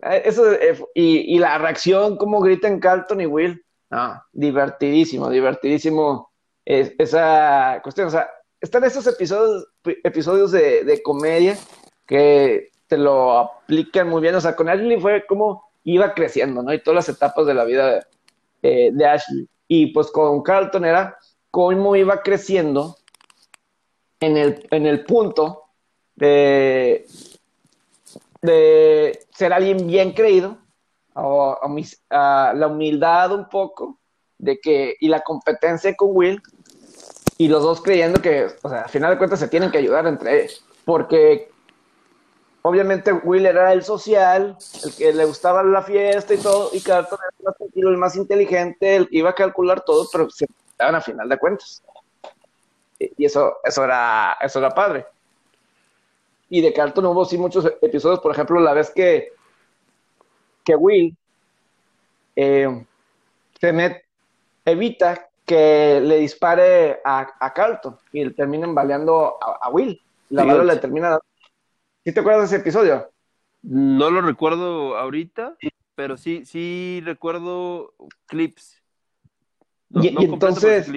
eso, 0.02 0.52
eh, 0.52 0.78
y, 0.94 1.36
y, 1.36 1.40
la 1.40 1.58
reacción, 1.58 2.18
como 2.18 2.42
gritan 2.42 2.82
Carlton 2.82 3.22
y 3.22 3.28
Will, 3.28 3.64
no, 3.90 4.22
divertidísimo, 4.34 5.30
divertidísimo 5.30 6.34
esa 6.66 7.80
cuestión. 7.82 8.08
O 8.08 8.12
sea, 8.12 8.30
están 8.60 8.84
esos 8.84 9.08
episodios, 9.08 9.70
episodios 10.04 10.52
de, 10.52 11.02
comedia 11.02 11.58
que 12.06 12.70
te 12.88 12.98
lo 12.98 13.40
aplican 13.40 14.10
muy 14.10 14.22
bien. 14.22 14.36
O 14.36 14.42
sea, 14.42 14.54
con 14.54 14.68
Ashley 14.68 15.00
fue 15.00 15.26
como 15.28 15.64
iba 15.86 16.14
creciendo, 16.14 16.62
¿no? 16.62 16.74
Y 16.74 16.84
todas 16.84 17.08
las 17.08 17.16
etapas 17.16 17.46
de 17.46 17.54
la 17.54 17.64
vida 17.64 18.06
de, 18.62 18.92
de 18.94 19.06
Ashley. 19.06 19.48
Y 19.70 19.94
pues 19.94 20.12
con 20.12 20.44
Carlton 20.44 20.84
era 20.84 21.18
cómo 21.52 21.96
iba 21.96 22.22
creciendo 22.22 22.98
en 24.20 24.38
el, 24.38 24.68
en 24.72 24.86
el 24.86 25.04
punto 25.06 25.64
de, 26.16 27.06
de 28.42 29.20
ser 29.32 29.54
alguien 29.54 29.88
bien 29.88 30.14
creído, 30.14 30.58
o 31.14 31.58
a 32.10 32.54
la 32.56 32.68
humildad 32.68 33.34
un 33.34 33.50
poco, 33.50 33.98
de 34.38 34.60
que, 34.60 34.96
y 35.00 35.08
la 35.08 35.22
competencia 35.22 35.96
con 35.96 36.10
Will, 36.14 36.42
y 37.40 37.48
los 37.48 37.64
dos 37.64 37.82
creyendo 37.82 38.22
que, 38.22 38.48
o 38.62 38.70
sea, 38.70 38.82
al 38.82 38.90
final 38.90 39.12
de 39.12 39.18
cuentas 39.18 39.40
se 39.40 39.48
tienen 39.48 39.72
que 39.72 39.80
ayudar 39.80 40.08
entre 40.08 40.44
ellos, 40.44 40.66
porque 40.86 41.52
obviamente 42.62 43.14
Will 43.14 43.46
era 43.46 43.74
el 43.74 43.84
social, 43.84 44.58
el 44.84 44.96
que 44.96 45.14
le 45.14 45.26
gustaba 45.26 45.64
la 45.64 45.82
fiesta 45.82 46.34
y 46.34 46.38
todo, 46.38 46.70
y 46.74 46.82
Carlton 46.82 47.20
era 47.20 47.36
el 47.38 47.46
más 47.46 47.58
tranquilo, 47.58 47.90
el 47.90 47.98
más 47.98 48.16
inteligente, 48.16 48.96
el 48.96 49.08
iba 49.12 49.30
a 49.30 49.36
calcular 49.36 49.82
todo, 49.82 50.08
pero 50.12 50.30
se 50.30 50.48
daban 50.78 50.96
a 50.96 51.02
final 51.02 51.30
de 51.30 51.38
cuentas. 51.38 51.84
Y 53.00 53.26
eso, 53.26 53.58
eso, 53.64 53.84
era, 53.84 54.38
eso 54.42 54.60
era 54.60 54.70
padre. 54.70 55.06
Y 56.50 56.62
de 56.62 56.74
Carlton 56.74 57.06
hubo 57.06 57.26
sí 57.26 57.38
muchos 57.38 57.66
episodios, 57.82 58.20
por 58.20 58.32
ejemplo, 58.32 58.60
la 58.60 58.74
vez 58.74 58.90
que 58.90 59.34
que 60.68 60.76
Will 60.76 61.16
eh, 62.36 62.86
se 63.60 64.04
evita 64.66 65.30
que 65.46 66.02
le 66.02 66.18
dispare 66.18 67.00
a, 67.06 67.26
a 67.40 67.54
Carlton 67.54 67.98
y 68.12 68.26
le 68.26 68.32
terminan 68.32 68.76
baleando 68.76 69.38
a, 69.42 69.70
Will. 69.70 70.02
La 70.30 70.44
bala 70.44 70.66
le 70.66 70.76
termina. 70.76 71.18
¿Sí 72.04 72.12
te 72.12 72.20
acuerdas 72.20 72.50
de 72.50 72.58
ese 72.58 72.62
episodio? 72.62 73.10
No 73.62 74.12
lo 74.12 74.22
recuerdo 74.22 74.98
ahorita, 74.98 75.56
pero 75.96 76.18
sí, 76.18 76.46
sí 76.46 77.02
recuerdo 77.06 77.94
clips. 78.26 78.84
y, 79.90 80.10
entonces. 80.26 80.92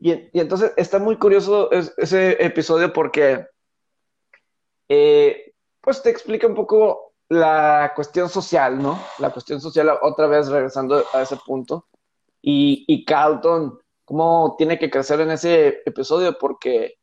Y, 0.00 0.30
entonces 0.32 0.72
está 0.76 0.98
muy 0.98 1.16
curioso 1.16 1.70
ese 1.70 2.42
episodio 2.44 2.92
porque 2.92 3.46
eh, 4.88 5.52
pues 5.80 6.02
te 6.02 6.10
explica 6.10 6.46
un 6.46 6.54
poco 6.54 7.12
la 7.28 7.92
cuestión 7.94 8.28
social, 8.28 8.82
¿no? 8.82 8.98
La 9.18 9.30
cuestión 9.30 9.60
social, 9.60 9.90
otra 10.02 10.26
vez 10.26 10.48
regresando 10.48 11.04
a 11.12 11.22
ese 11.22 11.36
punto. 11.36 11.86
Y, 12.42 12.84
y 12.88 13.04
Carlton, 13.04 13.78
cómo 14.04 14.56
tiene 14.58 14.78
que 14.78 14.90
crecer 14.90 15.20
en 15.20 15.30
ese 15.30 15.82
episodio, 15.84 16.36
porque 16.38 16.98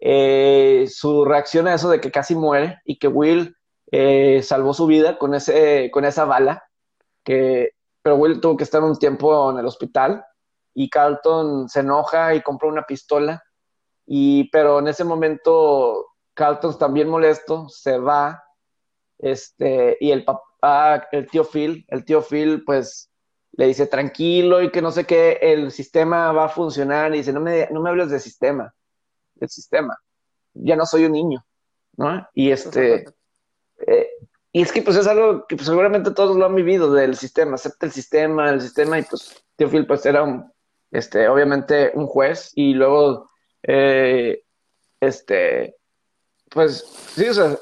eh, 0.00 0.86
su 0.90 1.24
reacción 1.24 1.68
a 1.68 1.74
eso 1.74 1.88
de 1.88 2.00
que 2.00 2.10
casi 2.10 2.34
muere 2.34 2.80
y 2.84 2.98
que 2.98 3.08
Will 3.08 3.56
eh, 3.92 4.42
salvó 4.42 4.74
su 4.74 4.86
vida 4.86 5.18
con, 5.18 5.34
ese, 5.34 5.90
con 5.92 6.04
esa 6.04 6.24
bala, 6.24 6.64
que, 7.24 7.70
pero 8.02 8.16
Will 8.16 8.40
tuvo 8.40 8.56
que 8.56 8.64
estar 8.64 8.82
un 8.82 8.98
tiempo 8.98 9.50
en 9.50 9.58
el 9.58 9.66
hospital 9.66 10.24
y 10.74 10.88
Carlton 10.88 11.68
se 11.68 11.80
enoja 11.80 12.34
y 12.34 12.42
compra 12.42 12.68
una 12.68 12.82
pistola, 12.82 13.42
y, 14.06 14.48
pero 14.50 14.78
en 14.80 14.88
ese 14.88 15.04
momento 15.04 16.06
Carlton 16.34 16.78
también 16.78 17.08
molesto, 17.08 17.68
se 17.68 17.98
va, 17.98 18.42
este, 19.18 19.96
y 20.00 20.10
el 20.10 20.24
papá, 20.24 21.08
el 21.12 21.28
tío 21.28 21.44
Phil, 21.44 21.84
el 21.88 22.04
tío 22.04 22.22
Phil 22.22 22.64
pues 22.64 23.10
le 23.52 23.66
dice 23.66 23.86
tranquilo 23.86 24.62
y 24.62 24.70
que 24.70 24.80
no 24.80 24.90
sé 24.90 25.04
qué, 25.04 25.38
el 25.40 25.70
sistema 25.70 26.32
va 26.32 26.46
a 26.46 26.48
funcionar, 26.48 27.14
y 27.14 27.18
dice, 27.18 27.32
no 27.32 27.40
me, 27.40 27.68
no 27.70 27.80
me 27.80 27.90
hables 27.90 28.10
de 28.10 28.20
sistema, 28.20 28.74
del 29.34 29.48
sistema, 29.48 29.98
ya 30.54 30.76
no 30.76 30.86
soy 30.86 31.04
un 31.04 31.12
niño, 31.12 31.44
¿no? 31.96 32.26
Y 32.34 32.50
este, 32.50 33.04
eh, 33.86 34.08
y 34.52 34.62
es 34.62 34.72
que 34.72 34.82
pues 34.82 34.96
es 34.96 35.06
algo 35.06 35.46
que 35.46 35.56
pues, 35.56 35.66
seguramente 35.66 36.10
todos 36.10 36.36
lo 36.36 36.46
han 36.46 36.54
vivido 36.54 36.92
del 36.92 37.16
sistema, 37.16 37.54
acepta 37.54 37.86
el 37.86 37.92
sistema, 37.92 38.50
el 38.50 38.60
sistema, 38.60 38.98
y 38.98 39.02
pues 39.02 39.44
Tío 39.56 39.68
Phil 39.68 39.86
pues 39.86 40.04
era 40.06 40.22
un, 40.22 40.50
este, 40.90 41.28
obviamente 41.28 41.92
un 41.94 42.06
juez 42.06 42.52
y 42.54 42.74
luego, 42.74 43.30
eh, 43.62 44.42
este, 45.00 45.76
pues, 46.50 46.84
sí, 47.14 47.28
o 47.28 47.34
sea, 47.34 47.58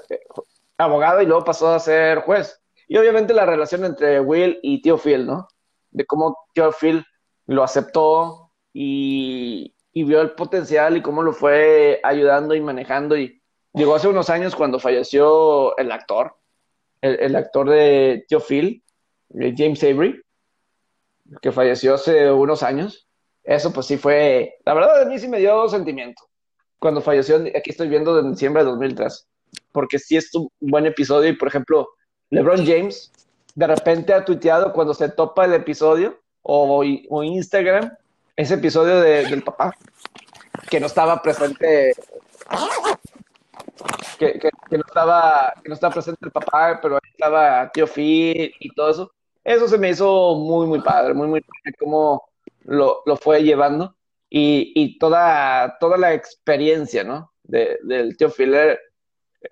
abogado 0.78 1.20
y 1.20 1.26
luego 1.26 1.44
pasó 1.44 1.68
a 1.68 1.80
ser 1.80 2.20
juez. 2.20 2.60
Y 2.86 2.96
obviamente 2.96 3.34
la 3.34 3.44
relación 3.44 3.84
entre 3.84 4.20
Will 4.20 4.58
y 4.62 4.80
Tío 4.80 4.96
Phil, 4.96 5.26
¿no? 5.26 5.48
De 5.90 6.06
cómo 6.06 6.38
Tío 6.54 6.72
Phil 6.72 7.04
lo 7.46 7.62
aceptó 7.62 8.52
y, 8.72 9.74
vio 9.92 10.20
el 10.20 10.30
potencial 10.30 10.96
y 10.96 11.02
cómo 11.02 11.22
lo 11.22 11.32
fue 11.32 12.00
ayudando 12.04 12.54
y 12.54 12.60
manejando. 12.60 13.16
Y 13.16 13.42
llegó 13.74 13.96
hace 13.96 14.08
unos 14.08 14.30
años 14.30 14.54
cuando 14.54 14.78
falleció 14.78 15.76
el 15.76 15.90
actor, 15.90 16.36
el, 17.02 17.34
actor 17.34 17.68
de 17.68 18.24
Tío 18.28 18.40
Phil, 18.40 18.84
eh, 19.40 19.54
James 19.56 19.82
Avery, 19.82 20.22
que 21.42 21.52
falleció 21.52 21.94
hace 21.94 22.30
unos 22.30 22.62
años 22.62 23.07
eso 23.44 23.72
pues 23.72 23.86
sí 23.86 23.96
fue, 23.96 24.56
la 24.64 24.74
verdad 24.74 25.02
a 25.02 25.04
mí 25.06 25.18
sí 25.18 25.28
me 25.28 25.38
dio 25.38 25.68
sentimiento. 25.68 26.22
Cuando 26.78 27.00
falleció, 27.00 27.36
aquí 27.36 27.70
estoy 27.70 27.88
viendo 27.88 28.18
en 28.18 28.32
diciembre 28.32 28.62
de 28.62 28.70
2003, 28.70 29.26
porque 29.72 29.98
sí 29.98 30.16
es 30.16 30.32
un 30.34 30.48
buen 30.60 30.86
episodio 30.86 31.30
y 31.30 31.36
por 31.36 31.48
ejemplo, 31.48 31.88
LeBron 32.30 32.64
James 32.64 33.10
de 33.54 33.66
repente 33.66 34.14
ha 34.14 34.24
tuiteado 34.24 34.72
cuando 34.72 34.94
se 34.94 35.08
topa 35.08 35.44
el 35.44 35.54
episodio 35.54 36.20
o, 36.42 36.84
o 37.08 37.22
Instagram, 37.24 37.90
ese 38.36 38.54
episodio 38.54 39.00
del 39.00 39.42
papá, 39.42 39.74
que 40.70 40.78
no 40.78 40.86
estaba 40.86 41.20
presente, 41.20 41.92
que, 44.18 44.38
que, 44.38 44.78
no 44.78 44.84
estaba, 44.86 45.52
que 45.62 45.68
no 45.68 45.74
estaba 45.74 45.92
presente 45.92 46.24
el 46.24 46.30
papá, 46.30 46.78
pero 46.80 46.96
ahí 46.96 47.10
estaba 47.10 47.70
tío 47.72 47.86
Phil 47.86 48.52
y 48.60 48.74
todo 48.74 48.90
eso. 48.90 49.12
Eso 49.42 49.66
se 49.66 49.78
me 49.78 49.90
hizo 49.90 50.36
muy, 50.36 50.66
muy 50.66 50.80
padre, 50.80 51.14
muy, 51.14 51.26
muy 51.26 51.42
como 51.78 52.27
lo, 52.68 53.02
fue 53.20 53.42
llevando 53.42 53.96
y, 54.30 54.98
toda, 54.98 55.78
toda 55.78 55.96
la 55.96 56.14
experiencia, 56.14 57.04
¿no? 57.04 57.32
del 57.42 58.16
tío 58.16 58.30
Phil. 58.30 58.54
Eh, 58.54 58.78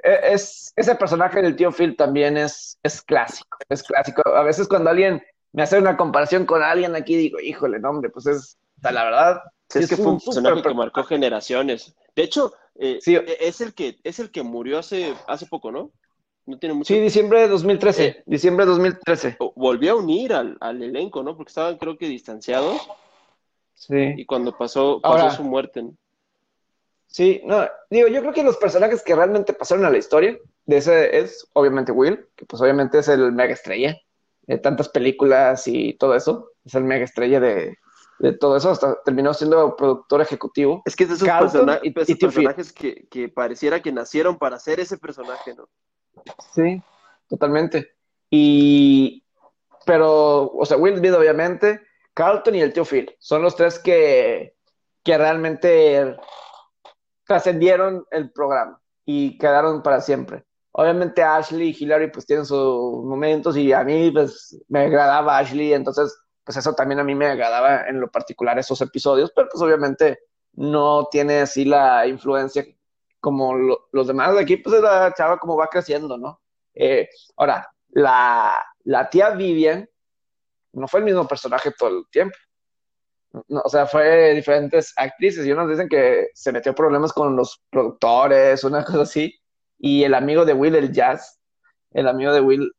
es, 0.03 0.73
ese 0.77 0.95
personaje 0.97 1.41
del 1.41 1.57
tío 1.57 1.73
Phil 1.73 1.97
también 1.97 2.37
es, 2.37 2.79
es 2.83 3.01
clásico, 3.01 3.57
es 3.69 3.83
clásico. 3.83 4.23
A 4.29 4.43
veces 4.43 4.69
cuando 4.69 4.91
alguien 4.91 5.23
me 5.53 5.63
hace 5.63 5.79
una 5.79 5.97
comparación 5.97 6.45
con 6.45 6.63
alguien 6.63 6.95
aquí, 6.95 7.17
digo, 7.17 7.41
híjole, 7.41 7.79
no, 7.79 7.91
hombre, 7.91 8.11
pues 8.11 8.27
es, 8.27 8.59
la 8.83 9.05
verdad. 9.05 9.41
Es, 9.75 9.89
que 9.89 9.97
fue 9.97 10.13
un 10.13 10.21
personaje 10.21 10.63
que 10.63 10.75
marcó 10.75 11.03
generaciones. 11.05 11.95
De 12.15 12.23
hecho, 12.23 12.53
eh, 12.77 12.99
e, 13.05 13.37
es, 13.41 13.61
el 13.61 13.75
que, 13.75 13.99
es 14.05 14.19
el 14.19 14.31
que 14.31 14.43
murió 14.43 14.79
hace, 14.79 15.15
hace 15.27 15.47
poco, 15.47 15.73
¿no? 15.73 15.93
No 16.45 16.59
tiene 16.59 16.75
mucho... 16.75 16.93
Sí, 16.93 17.01
diciembre 17.01 17.41
de 17.41 17.49
2013. 17.49 18.07
Eh, 18.07 18.23
diciembre 18.27 18.65
de 18.65 18.71
2013. 18.73 19.39
Volvió 19.57 19.93
a 19.93 19.97
unir 19.97 20.35
al, 20.35 20.57
al, 20.61 20.83
elenco, 20.83 21.23
¿no? 21.23 21.37
Porque 21.37 21.51
estaban, 21.51 21.77
creo 21.79 21.97
que, 21.97 22.07
distanciados. 22.07 22.87
Sí. 23.77 24.15
Y 24.17 24.27
cuando 24.27 24.57
pasó, 24.57 25.01
pasó 25.01 25.37
su 25.37 25.45
muerte. 25.45 25.85
Sí, 27.07 27.41
no, 27.45 27.67
digo, 27.89 28.09
yo 28.09 28.21
creo 28.21 28.33
que 28.33 28.43
los 28.43 28.57
personajes 28.57 29.03
que 29.03 29.15
realmente 29.15 29.53
pasaron 29.53 29.85
a 29.85 29.91
la 29.91 29.99
historia 29.99 30.37
de 30.65 30.77
ese 30.77 31.17
es, 31.19 31.49
obviamente, 31.53 31.93
Will, 31.93 32.27
que 32.35 32.45
pues 32.45 32.61
obviamente 32.61 32.99
es 32.99 33.09
el 33.09 33.33
mega 33.33 33.53
estrella 33.53 33.97
de 34.43 34.59
tantas 34.59 34.89
películas 34.89 35.67
y 35.69 35.95
todo 35.95 36.17
eso. 36.17 36.51
Es 36.65 36.75
el 36.75 36.85
mega 36.85 37.05
estrella 37.05 37.39
de, 37.39 37.79
de 38.19 38.33
todo 38.33 38.57
eso, 38.57 38.71
hasta 38.71 39.01
terminó 39.03 39.35
siendo 39.35 39.77
productor 39.77 40.21
ejecutivo. 40.21 40.83
Es 40.85 40.97
que 40.97 41.05
es 41.05 41.11
de 41.11 41.15
esos, 41.17 41.29
personajes 42.19 42.73
que, 42.73 43.07
que, 43.09 43.29
pareciera 43.29 43.81
que 43.81 43.93
nacieron 43.93 44.39
para 44.39 44.59
ser 44.59 44.81
ese 44.81 44.99
personaje, 44.99 45.55
¿no? 45.55 45.69
Sí, 46.55 46.83
totalmente. 47.29 47.95
Y, 48.31 49.23
pero, 49.85 50.51
o 50.53 50.67
sea, 50.67 50.77
Will 50.77 50.97
Smith, 50.97 51.13
obviamente, 51.13 51.86
Carlton 52.17 52.55
y 52.55 52.63
el 52.63 52.73
tío 52.73 52.85
Phil. 52.85 53.15
Son 53.19 53.43
los 53.43 53.55
tres 53.55 53.79
que, 53.79 54.57
que 55.05 55.19
realmente 55.19 56.17
trascendieron 57.25 58.07
el 58.11 58.33
programa 58.33 58.81
y 59.05 59.37
quedaron 59.37 59.83
para 59.83 60.01
siempre. 60.01 60.45
Obviamente 60.73 61.23
Ashley 61.23 61.69
y 61.69 61.85
Hillary 61.85 62.11
pues 62.11 62.25
tienen 62.25 62.47
sus 62.47 63.05
momentos 63.05 63.57
y 63.57 63.71
a 63.73 63.85
mí 63.85 64.11
pues 64.11 64.59
me 64.69 64.81
agradaba 64.81 65.39
Ashley, 65.39 65.75
entonces 65.75 66.17
pues 66.43 66.57
eso 66.57 66.75
también 66.75 67.01
a 67.01 67.05
mí 67.05 67.15
me 67.15 67.27
agradaba 67.27 67.83
en 67.87 68.01
lo 68.01 68.11
particular 68.11 68.59
esos 68.59 68.81
episodios, 68.81 69.31
pero 69.35 69.49
pues 69.51 69.63
obviamente 69.63 70.21
no 70.55 71.09
tiene 71.11 71.41
así 71.41 71.67
la 71.67 72.07
influencia 72.07 72.65
como 73.21 73.55
los 73.93 74.07
demás 74.07 74.35
de 74.35 74.41
aquí, 74.41 74.57
pues 74.57 74.77
es 74.77 74.83
la 74.83 75.13
chava 75.15 75.39
como 75.39 75.57
va 75.57 75.69
creciendo, 75.69 76.17
¿no? 76.17 76.41
Eh, 76.73 77.09
ahora, 77.37 77.69
la, 77.91 78.65
la 78.85 79.11
tía 79.11 79.31
Vivian 79.31 79.89
no 80.77 80.89
fue 80.89 81.01
el 81.01 81.07
mismo 81.07 81.27
personaje 81.27 81.73
todo 81.77 81.91
el 81.91 82.05
tiempo. 82.11 82.37
o 83.33 83.69
sea, 83.69 83.87
fue 83.87 84.35
diferentes 84.35 84.93
actrices 84.97 85.47
y 85.47 85.53
unos 85.53 85.69
dicen 85.69 85.89
que 85.89 86.29
se 86.35 86.53
metió 86.53 86.75
problemas 86.75 87.13
con 87.13 87.37
los 87.37 87.63
productores, 87.71 88.65
una 88.65 88.85
cosa 88.85 89.03
así. 89.03 89.35
Y 89.79 90.05
el 90.05 90.15
amigo 90.15 90.45
de 90.45 90.55
Will, 90.55 90.75
el 90.77 90.93
Jazz, 90.93 91.39
el 91.93 92.09
amigo 92.09 92.33
de 92.33 92.41
Will, 92.41 92.73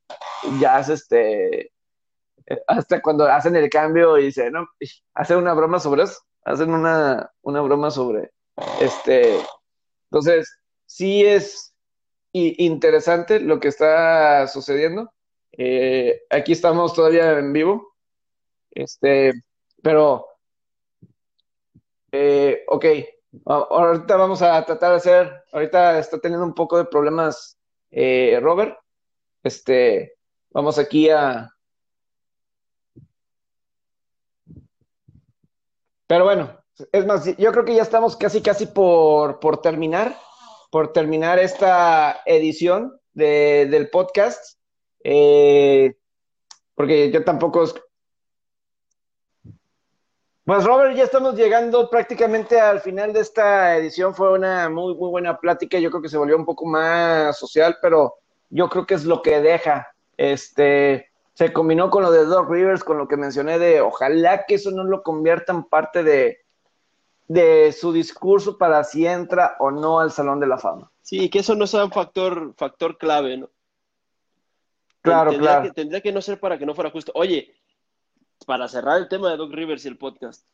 Jazz, 0.60 0.90
este, 0.90 1.72
hasta 2.68 3.02
cuando 3.02 3.26
hacen 3.26 3.56
el 3.56 3.70
cambio 3.70 4.18
y 4.18 4.26
dice, 4.26 4.50
no, 4.50 4.68
hacen 5.14 5.38
una 5.38 5.54
broma 5.54 5.80
sobre 5.80 6.04
eso, 6.04 6.20
hacen 6.44 6.72
una, 6.74 7.32
una 7.42 7.62
broma 7.62 7.92
sobre, 7.92 8.32
este, 8.80 9.40
entonces, 10.10 10.60
sí 10.86 11.26
es 11.26 11.74
interesante 12.34 13.40
lo 13.40 13.60
que 13.60 13.68
está 13.68 14.48
sucediendo. 14.48 15.12
Eh, 15.58 16.22
aquí 16.30 16.52
estamos 16.52 16.94
todavía 16.94 17.32
en 17.40 17.52
vivo. 17.52 17.96
Este, 18.72 19.34
pero, 19.82 20.28
eh, 22.12 22.64
ok, 22.68 22.86
ahorita 23.46 24.16
vamos 24.16 24.42
a 24.42 24.64
tratar 24.66 24.92
de 24.92 24.98
hacer, 24.98 25.44
ahorita 25.52 26.00
está 26.00 26.20
teniendo 26.20 26.46
un 26.46 26.54
poco 26.54 26.78
de 26.78 26.86
problemas 26.86 27.58
eh, 27.92 28.40
Robert. 28.42 28.78
Este, 29.44 30.16
vamos 30.52 30.78
aquí 30.78 31.10
a... 31.10 31.52
Pero 36.06 36.24
bueno, 36.24 36.58
es 36.92 37.06
más, 37.06 37.26
yo 37.38 37.52
creo 37.52 37.66
que 37.66 37.76
ya 37.76 37.82
estamos 37.82 38.16
casi, 38.16 38.42
casi 38.42 38.68
por, 38.68 39.40
por 39.40 39.62
terminar, 39.62 40.16
por 40.72 40.94
terminar 40.94 41.40
esta 41.40 42.22
edición 42.26 42.98
del 43.14 43.90
podcast. 43.90 44.58
Eh, 45.04 45.96
porque 46.76 47.12
yo 47.12 47.24
tampoco. 47.24 47.66
Pues 50.44 50.64
Robert, 50.64 50.96
ya 50.96 51.04
estamos 51.04 51.36
llegando 51.36 51.90
prácticamente 51.90 52.60
al 52.60 52.80
final 52.80 53.12
de 53.12 53.20
esta 53.20 53.76
edición. 53.78 54.16
Fue 54.16 54.32
una 54.32 54.70
muy, 54.70 54.96
muy 54.96 55.10
buena 55.10 55.38
plática. 55.40 55.78
Yo 55.80 55.90
creo 55.90 56.02
que 56.02 56.10
se 56.10 56.18
volvió 56.18 56.38
un 56.38 56.46
poco 56.46 56.66
más 56.66 57.38
social, 57.38 57.78
pero 57.82 58.16
yo 58.50 58.70
creo 58.70 58.86
que 58.86 58.94
es 58.94 59.04
lo 59.04 59.22
que 59.22 59.42
deja 59.42 59.94
Este, 60.16 61.12
se 61.34 61.54
combinó 61.54 61.90
con 61.90 62.04
lo 62.04 62.12
de 62.12 62.26
Doc 62.26 62.50
Rivers, 62.50 62.84
con 62.84 62.98
lo 62.98 63.08
que 63.08 63.18
mencioné 63.18 63.60
de 63.60 63.82
ojalá 63.82 64.46
que 64.46 64.56
eso 64.56 64.72
no 64.72 64.84
lo 64.84 65.04
convierta 65.04 65.54
en 65.54 65.64
parte 65.64 66.02
de, 66.02 66.40
de 67.28 67.72
su 67.72 67.92
discurso 67.92 68.58
para 68.58 68.84
si 68.84 69.06
entra 69.06 69.56
o 69.60 69.70
no 69.70 70.00
al 70.00 70.12
Salón 70.12 70.40
de 70.40 70.48
la 70.48 70.58
Fama. 70.58 70.92
Sí, 71.02 71.30
que 71.30 71.40
eso 71.40 71.56
no 71.56 71.68
sea 71.68 71.86
un 71.86 71.92
factor, 71.92 72.54
factor 72.56 72.98
clave, 72.98 73.38
¿no? 73.38 73.50
Claro, 75.12 75.32
tendría 75.32 75.52
claro. 75.52 75.64
Que, 75.68 75.74
tendría 75.74 76.02
que 76.02 76.12
no 76.12 76.22
ser 76.22 76.40
para 76.40 76.58
que 76.58 76.66
no 76.66 76.74
fuera 76.76 76.92
justo. 76.92 77.12
Oye, 77.16 77.54
para 78.46 78.68
cerrar 78.68 78.98
el 78.98 79.08
tema 79.08 79.32
de 79.32 79.38
Doc 79.38 79.52
Rivers 79.54 79.86
y 79.86 79.88
el 79.88 79.98
podcast, 79.98 80.46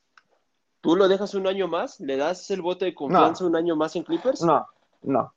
¿tú 0.82 0.96
lo 0.96 1.08
dejas 1.08 1.34
un 1.36 1.48
año 1.48 1.68
más? 1.68 2.00
¿Le 2.00 2.18
das 2.18 2.50
el 2.52 2.62
voto 2.62 2.86
de 2.86 2.94
confianza 2.94 3.46
un 3.46 3.56
año 3.56 3.76
más 3.76 3.96
en 3.96 4.04
Clippers? 4.04 4.42
No, 4.42 4.66
no. 5.02 5.34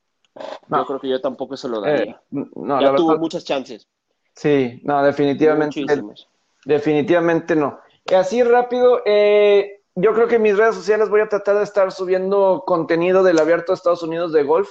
Yo 0.68 0.86
creo 0.86 1.00
que 1.00 1.08
yo 1.08 1.20
tampoco 1.20 1.56
se 1.56 1.68
lo 1.68 1.80
daría. 1.80 2.12
Eh, 2.12 2.16
no, 2.30 2.80
ya 2.80 2.90
la 2.90 2.96
tuvo 2.96 3.08
verdad- 3.08 3.20
muchas 3.20 3.44
chances. 3.44 3.88
Sí, 4.34 4.80
no, 4.84 5.02
definitivamente. 5.02 5.80
Muchísimas. 5.80 6.28
Definitivamente 6.64 7.56
no. 7.56 7.80
Así 8.14 8.42
rápido, 8.42 9.00
eh, 9.06 9.82
yo 9.94 10.12
creo 10.14 10.28
que 10.28 10.34
en 10.36 10.42
mis 10.42 10.56
redes 10.56 10.74
sociales 10.74 11.08
voy 11.08 11.22
a 11.22 11.28
tratar 11.28 11.56
de 11.56 11.64
estar 11.64 11.90
subiendo 11.90 12.64
contenido 12.66 13.22
del 13.22 13.38
Abierto 13.38 13.72
de 13.72 13.76
Estados 13.76 14.02
Unidos 14.02 14.32
de 14.32 14.42
golf, 14.42 14.68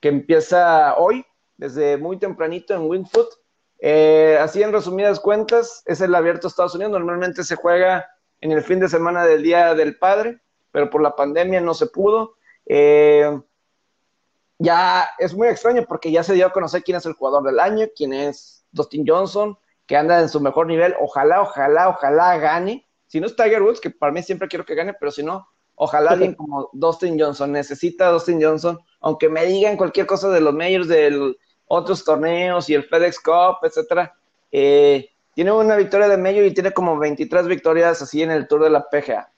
que 0.00 0.08
empieza 0.08 0.94
hoy, 0.96 1.24
desde 1.56 1.96
muy 1.96 2.16
tempranito 2.18 2.74
en 2.74 2.82
Wingfoot. 2.82 3.28
Eh, 3.80 4.36
así 4.40 4.62
en 4.62 4.72
resumidas 4.72 5.20
cuentas, 5.20 5.82
es 5.86 6.00
el 6.00 6.14
Abierto 6.14 6.42
de 6.42 6.48
Estados 6.48 6.74
Unidos. 6.74 6.92
Normalmente 6.92 7.44
se 7.44 7.56
juega 7.56 8.06
en 8.40 8.52
el 8.52 8.62
fin 8.62 8.80
de 8.80 8.88
semana 8.88 9.24
del 9.24 9.42
Día 9.42 9.74
del 9.74 9.98
Padre, 9.98 10.40
pero 10.70 10.90
por 10.90 11.02
la 11.02 11.16
pandemia 11.16 11.60
no 11.60 11.74
se 11.74 11.86
pudo. 11.86 12.36
Eh, 12.66 13.40
ya 14.58 15.08
es 15.18 15.34
muy 15.34 15.48
extraño 15.48 15.84
porque 15.88 16.10
ya 16.10 16.22
se 16.22 16.34
dio 16.34 16.46
a 16.46 16.52
conocer 16.52 16.82
quién 16.82 16.96
es 16.96 17.06
el 17.06 17.12
jugador 17.12 17.44
del 17.44 17.60
año, 17.60 17.86
quién 17.94 18.12
es 18.12 18.64
Dustin 18.72 19.04
Johnson, 19.06 19.56
que 19.86 19.96
anda 19.96 20.20
en 20.20 20.28
su 20.28 20.40
mejor 20.40 20.66
nivel. 20.66 20.94
Ojalá, 21.00 21.40
ojalá, 21.40 21.88
ojalá 21.88 22.36
gane. 22.38 22.86
Si 23.06 23.20
no 23.20 23.26
es 23.26 23.36
Tiger 23.36 23.62
Woods, 23.62 23.80
que 23.80 23.90
para 23.90 24.12
mí 24.12 24.22
siempre 24.22 24.48
quiero 24.48 24.64
que 24.64 24.74
gane, 24.74 24.94
pero 24.94 25.10
si 25.10 25.22
no, 25.22 25.48
ojalá 25.76 26.10
alguien 26.10 26.34
como 26.36 26.68
Dustin 26.72 27.18
Johnson. 27.18 27.52
Necesita 27.52 28.08
a 28.08 28.10
Dustin 28.10 28.42
Johnson, 28.42 28.78
aunque 29.00 29.28
me 29.28 29.46
digan 29.46 29.76
cualquier 29.76 30.06
cosa 30.06 30.28
de 30.30 30.40
los 30.40 30.52
majors, 30.52 30.88
de 30.88 31.36
otros 31.68 32.04
torneos 32.04 32.68
y 32.68 32.74
el 32.74 32.84
FedEx 32.84 33.20
Cup, 33.20 33.58
etcétera. 33.62 34.14
Eh, 34.50 35.08
tiene 35.34 35.52
una 35.52 35.76
victoria 35.76 36.08
de 36.08 36.16
Major 36.16 36.44
y 36.44 36.54
tiene 36.54 36.72
como 36.72 36.98
23 36.98 37.46
victorias 37.46 38.02
así 38.02 38.22
en 38.22 38.30
el 38.30 38.48
Tour 38.48 38.64
de 38.64 38.70
la 38.70 38.88
PGA. 38.88 39.30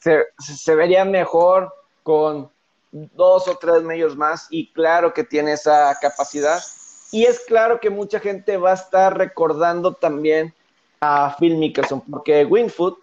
Se, 0.00 0.24
se 0.38 0.74
vería 0.74 1.04
mejor 1.04 1.72
con 2.02 2.50
dos 2.92 3.48
o 3.48 3.56
tres 3.56 3.82
medios 3.82 4.16
más 4.16 4.46
y 4.50 4.72
claro 4.72 5.12
que 5.12 5.24
tiene 5.24 5.52
esa 5.52 5.96
capacidad. 6.00 6.62
Y 7.10 7.24
es 7.24 7.40
claro 7.40 7.80
que 7.80 7.90
mucha 7.90 8.20
gente 8.20 8.56
va 8.56 8.70
a 8.70 8.74
estar 8.74 9.16
recordando 9.18 9.92
también 9.92 10.54
a 11.00 11.36
Phil 11.38 11.56
Mickelson, 11.58 12.00
porque 12.00 12.44
Wingfoot 12.44 12.98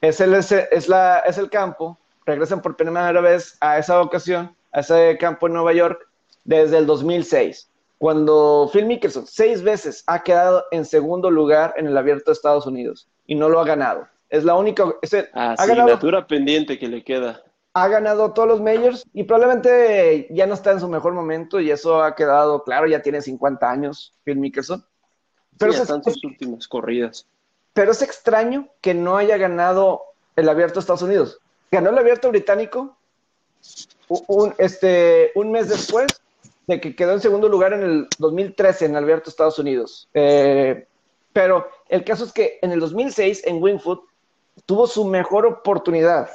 es 0.00 0.20
el, 0.20 0.34
es, 0.34 0.52
es 0.52 0.88
la, 0.88 1.20
es 1.20 1.38
el 1.38 1.48
campo, 1.48 1.96
regresan 2.26 2.60
por 2.60 2.76
primera 2.76 3.20
vez 3.20 3.56
a 3.60 3.78
esa 3.78 4.00
ocasión, 4.00 4.54
a 4.72 4.80
ese 4.80 5.16
campo 5.18 5.46
en 5.46 5.54
Nueva 5.54 5.72
York, 5.72 6.06
desde 6.44 6.78
el 6.78 6.86
2006, 6.86 7.69
cuando 8.00 8.70
Phil 8.72 8.86
Mickelson 8.86 9.26
seis 9.26 9.62
veces 9.62 10.02
ha 10.06 10.22
quedado 10.22 10.64
en 10.70 10.86
segundo 10.86 11.30
lugar 11.30 11.74
en 11.76 11.86
el 11.86 11.98
abierto 11.98 12.30
de 12.30 12.32
Estados 12.32 12.66
Unidos 12.66 13.06
y 13.26 13.34
no 13.34 13.50
lo 13.50 13.60
ha 13.60 13.66
ganado. 13.66 14.08
Es 14.30 14.42
la 14.42 14.56
única... 14.56 14.90
Es 15.02 15.12
el, 15.12 15.28
ha 15.34 15.54
ganado, 15.66 16.26
pendiente 16.26 16.78
que 16.78 16.88
le 16.88 17.04
queda. 17.04 17.42
ha 17.74 17.88
ganado 17.88 18.32
todos 18.32 18.48
los 18.48 18.62
majors 18.62 19.04
y 19.12 19.24
probablemente 19.24 20.28
ya 20.30 20.46
no 20.46 20.54
está 20.54 20.70
en 20.70 20.80
su 20.80 20.88
mejor 20.88 21.12
momento 21.12 21.60
y 21.60 21.70
eso 21.70 22.02
ha 22.02 22.14
quedado 22.14 22.64
claro, 22.64 22.86
ya 22.86 23.02
tiene 23.02 23.20
50 23.20 23.70
años 23.70 24.14
Phil 24.24 24.38
Mickelson. 24.38 24.82
Pero 25.58 25.72
sí, 25.72 25.76
es, 25.76 25.82
están 25.82 26.02
sus 26.02 26.24
últimas 26.24 26.66
corridas. 26.68 27.26
pero 27.74 27.92
es 27.92 28.00
extraño 28.00 28.66
que 28.80 28.94
no 28.94 29.18
haya 29.18 29.36
ganado 29.36 30.04
el 30.36 30.48
abierto 30.48 30.76
de 30.76 30.80
Estados 30.80 31.02
Unidos. 31.02 31.38
Ganó 31.70 31.90
el 31.90 31.98
abierto 31.98 32.30
británico 32.30 32.96
un, 34.08 34.54
este, 34.56 35.32
un 35.34 35.52
mes 35.52 35.68
después 35.68 36.06
de 36.70 36.80
que 36.80 36.94
quedó 36.94 37.12
en 37.12 37.20
segundo 37.20 37.48
lugar 37.48 37.72
en 37.72 37.82
el 37.82 38.08
2013 38.18 38.86
en 38.86 38.92
de 38.92 39.22
Estados 39.26 39.58
Unidos. 39.58 40.08
Eh, 40.14 40.86
pero 41.32 41.68
el 41.88 42.04
caso 42.04 42.24
es 42.24 42.32
que 42.32 42.58
en 42.62 42.70
el 42.70 42.80
2006 42.80 43.42
en 43.44 43.62
Wingfoot 43.62 44.04
tuvo 44.66 44.86
su 44.86 45.04
mejor 45.04 45.46
oportunidad. 45.46 46.30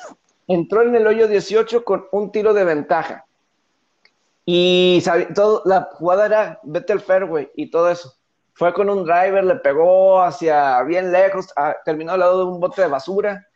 Entró 0.47 0.83
en 0.83 0.93
el 0.95 1.07
hoyo 1.07 1.27
18 1.27 1.83
con 1.83 2.05
un 2.11 2.31
tiro 2.31 2.53
de 2.53 2.65
ventaja. 2.65 3.25
Y 4.45 5.01
todo, 5.33 5.63
la 5.65 5.89
jugada 5.93 6.25
era 6.25 6.59
vete 6.63 6.93
al 6.93 6.99
fairway 6.99 7.49
y 7.55 7.71
todo 7.71 7.89
eso. 7.89 8.13
Fue 8.53 8.73
con 8.73 8.89
un 8.89 9.05
driver, 9.05 9.43
le 9.43 9.55
pegó 9.55 10.21
hacia 10.21 10.81
bien 10.83 11.11
lejos, 11.11 11.47
ah, 11.55 11.75
terminó 11.83 12.11
al 12.11 12.19
lado 12.19 12.39
de 12.39 12.51
un 12.51 12.59
bote 12.59 12.81
de 12.81 12.87
basura 12.87 13.47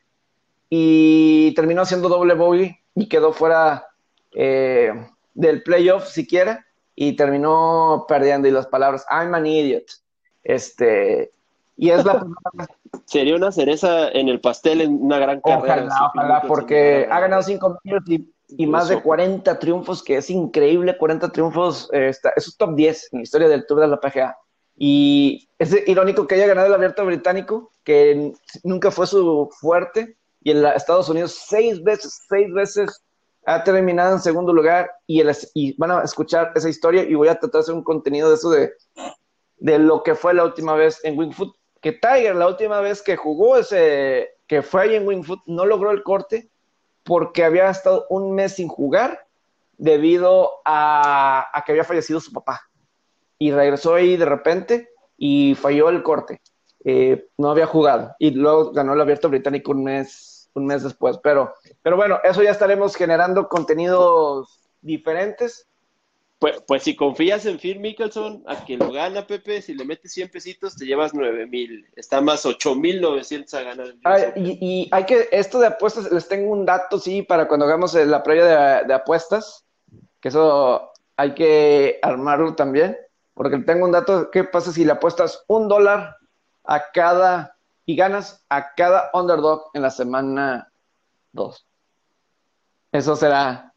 y 0.69 1.53
terminó 1.55 1.81
haciendo 1.81 2.09
doble 2.09 2.33
bogey 2.33 2.77
y 2.95 3.07
quedó 3.07 3.33
fuera 3.33 3.87
eh, 4.33 4.91
del 5.33 5.63
playoff 5.63 6.07
siquiera 6.07 6.65
y 7.01 7.13
terminó 7.15 8.03
perdiendo. 8.09 8.49
Y 8.49 8.51
las 8.51 8.67
palabras, 8.67 9.05
I'm 9.09 9.33
an 9.33 9.45
idiot. 9.45 9.85
Este, 10.43 11.31
y 11.77 11.91
es 11.91 12.03
la 12.03 12.25
Sería 13.05 13.37
una 13.37 13.53
cereza 13.53 14.09
en 14.09 14.27
el 14.27 14.41
pastel 14.41 14.81
en 14.81 15.01
una 15.01 15.17
gran 15.17 15.39
carrera. 15.39 15.85
Ojalá, 15.85 16.11
ojalá, 16.13 16.41
porque 16.45 17.07
ha 17.09 17.19
ganado 17.21 17.41
cinco 17.41 17.79
millones 17.83 18.03
y, 18.09 18.33
y 18.49 18.67
más 18.67 18.89
de 18.89 18.95
Incluso. 18.95 19.05
40 19.07 19.59
triunfos, 19.59 20.03
que 20.03 20.17
es 20.17 20.29
increíble, 20.29 20.97
40 20.97 21.31
triunfos, 21.31 21.89
eh, 21.93 22.09
está, 22.09 22.33
es 22.35 22.53
top 22.57 22.75
10 22.75 23.13
en 23.13 23.19
la 23.19 23.23
historia 23.23 23.47
del 23.47 23.65
Tour 23.65 23.79
de 23.79 23.87
la 23.87 23.99
PGA. 24.01 24.37
Y 24.75 25.47
es 25.57 25.73
irónico 25.87 26.27
que 26.27 26.35
haya 26.35 26.47
ganado 26.47 26.67
el 26.67 26.73
abierto 26.73 27.05
británico, 27.05 27.71
que 27.85 28.33
nunca 28.63 28.91
fue 28.91 29.07
su 29.07 29.49
fuerte, 29.59 30.17
y 30.43 30.51
en 30.51 30.63
la- 30.63 30.73
Estados 30.73 31.07
Unidos 31.07 31.31
seis 31.47 31.81
veces, 31.81 32.25
seis 32.27 32.51
veces 32.53 33.01
ha 33.45 33.63
terminado 33.63 34.13
en 34.13 34.19
segundo 34.19 34.53
lugar, 34.53 34.91
y, 35.07 35.23
van 35.77 35.91
a 35.91 36.03
escuchar 36.03 36.51
esa 36.55 36.69
historia, 36.69 37.03
y 37.03 37.15
voy 37.15 37.27
a 37.27 37.39
tratar 37.39 37.59
de 37.59 37.63
hacer 37.63 37.75
un 37.75 37.83
contenido 37.83 38.29
de 38.29 38.35
eso 38.35 38.49
de, 38.49 38.73
de 39.57 39.79
lo 39.79 40.03
que 40.03 40.15
fue 40.15 40.33
la 40.33 40.43
última 40.43 40.75
vez 40.75 40.99
en 41.03 41.17
Wingfoot, 41.17 41.55
que 41.81 41.93
Tiger 41.93 42.35
la 42.35 42.47
última 42.47 42.81
vez 42.81 43.01
que 43.01 43.15
jugó 43.15 43.57
ese, 43.57 44.29
que 44.47 44.61
fue 44.61 44.83
ahí 44.83 44.95
en 44.95 45.07
Wingfoot, 45.07 45.41
no 45.45 45.65
logró 45.65 45.91
el 45.91 46.03
corte 46.03 46.49
porque 47.03 47.43
había 47.43 47.69
estado 47.69 48.05
un 48.09 48.35
mes 48.35 48.55
sin 48.55 48.67
jugar 48.67 49.25
debido 49.77 50.51
a, 50.65 51.47
a 51.53 51.63
que 51.63 51.71
había 51.71 51.85
fallecido 51.85 52.19
su 52.19 52.33
papá. 52.33 52.61
Y 53.37 53.51
regresó 53.51 53.95
ahí 53.95 54.17
de 54.17 54.25
repente 54.25 54.89
y 55.17 55.55
falló 55.55 55.89
el 55.89 56.03
corte. 56.03 56.41
Eh, 56.85 57.27
no 57.37 57.51
había 57.51 57.65
jugado. 57.65 58.15
Y 58.19 58.31
luego 58.31 58.71
ganó 58.71 58.93
el 58.93 59.01
abierto 59.01 59.29
británico 59.29 59.71
un 59.71 59.83
mes, 59.83 60.38
un 60.53 60.65
mes 60.65 60.83
después. 60.83 61.17
Pero, 61.21 61.53
pero 61.81 61.95
bueno, 61.95 62.19
eso 62.23 62.43
ya 62.43 62.51
estaremos 62.51 62.95
generando 62.95 63.47
contenidos 63.47 64.59
diferentes. 64.81 65.65
Pues, 66.39 66.61
pues 66.65 66.83
si 66.83 66.95
confías 66.95 67.45
en 67.45 67.59
Phil 67.59 67.79
Mickelson, 67.81 68.43
a 68.47 68.63
que 68.63 68.77
lo 68.77 68.91
gana, 68.93 69.27
Pepe, 69.27 69.61
si 69.61 69.73
le 69.73 69.83
metes 69.83 70.13
100 70.13 70.29
pesitos, 70.29 70.75
te 70.77 70.85
llevas 70.85 71.13
9 71.13 71.47
mil. 71.47 71.85
Está 71.97 72.21
más 72.21 72.45
8,900 72.45 73.53
a 73.55 73.61
ganar. 73.61 73.87
el 73.87 73.99
Ay, 74.05 74.21
US 74.21 74.27
Open. 74.29 74.45
y, 74.45 74.57
y 74.61 74.89
hay 74.91 75.05
que, 75.05 75.27
esto 75.33 75.59
de 75.59 75.67
apuestas, 75.67 76.09
les 76.11 76.29
tengo 76.29 76.51
un 76.51 76.65
dato, 76.65 76.97
sí, 76.97 77.23
para 77.23 77.47
cuando 77.49 77.65
hagamos 77.65 77.93
eh, 77.95 78.05
la 78.05 78.23
previa 78.23 78.45
de, 78.45 78.87
de 78.87 78.93
apuestas, 78.93 79.65
que 80.21 80.29
eso 80.29 80.91
hay 81.17 81.33
que 81.33 81.99
armarlo 82.01 82.55
también, 82.55 82.97
porque 83.33 83.57
tengo 83.59 83.83
un 83.85 83.91
dato, 83.91 84.31
¿qué 84.31 84.45
pasa 84.45 84.71
si 84.71 84.85
le 84.85 84.93
apuestas 84.93 85.43
un 85.47 85.67
dólar 85.67 86.15
a 86.63 86.91
cada, 86.93 87.57
y 87.89 87.95
ganas 87.95 88.45
a 88.49 88.75
cada 88.75 89.09
underdog 89.13 89.71
en 89.73 89.81
la 89.81 89.89
semana 89.89 90.71
2? 91.31 91.67
Eso 92.91 93.15
será, 93.15 93.73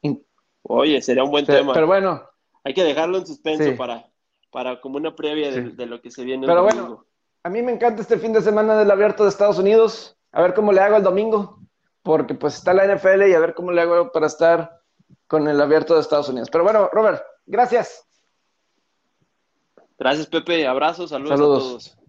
Oye, 0.65 1.01
sería 1.01 1.25
un 1.25 1.31
buen 1.31 1.47
tema. 1.47 1.73
pero 1.73 1.87
bueno, 1.87 2.23
Hay 2.63 2.75
que 2.75 2.85
dejarlo 2.85 3.17
en 3.19 3.27
suspenso 3.27 3.65
Sí. 3.65 3.71
para, 3.73 4.07
para 4.51 4.81
como 4.83 4.99
una 4.99 5.15
previa 5.17 5.51
de, 5.51 5.63
Sí. 5.71 5.77
de 5.77 5.87
lo 5.87 6.01
que 6.03 6.11
se 6.11 6.25
viene 6.25 6.47
Pero 6.47 6.63
bueno. 6.63 7.07
A 7.43 7.49
mí 7.49 7.63
me 7.63 7.73
encanta 7.73 8.03
este 8.03 8.19
fin 8.19 8.33
de 8.35 8.43
semana 8.43 8.77
del 8.77 8.91
abierto 8.91 9.23
de 9.25 9.31
Estados 9.31 9.59
Unidos. 9.59 10.17
A 10.31 10.43
ver 10.43 10.53
cómo 10.55 10.73
le 10.73 10.81
hago 10.83 10.97
el 10.99 11.03
domingo. 11.03 11.59
Porque 12.03 12.35
pues 12.35 12.57
está 12.57 12.73
la 12.75 12.85
NFL 12.85 13.29
y 13.31 13.35
a 13.35 13.41
ver 13.41 13.55
cómo 13.55 13.73
le 13.73 13.81
hago 13.81 14.13
para 14.13 14.27
estar 14.27 14.81
con 15.27 15.49
el 15.49 15.59
abierto 15.61 15.95
de 15.95 16.01
Estados 16.03 16.29
Unidos. 16.29 16.51
Pero 16.53 16.65
bueno, 16.65 16.89
Robert, 16.93 17.23
gracias. 17.47 18.07
Gracias, 19.99 20.27
Pepe. 20.27 20.67
Abrazos, 20.67 21.11
saludos, 21.11 21.31
Saludos. 21.39 21.59
a 21.59 21.69
todos. 21.69 22.02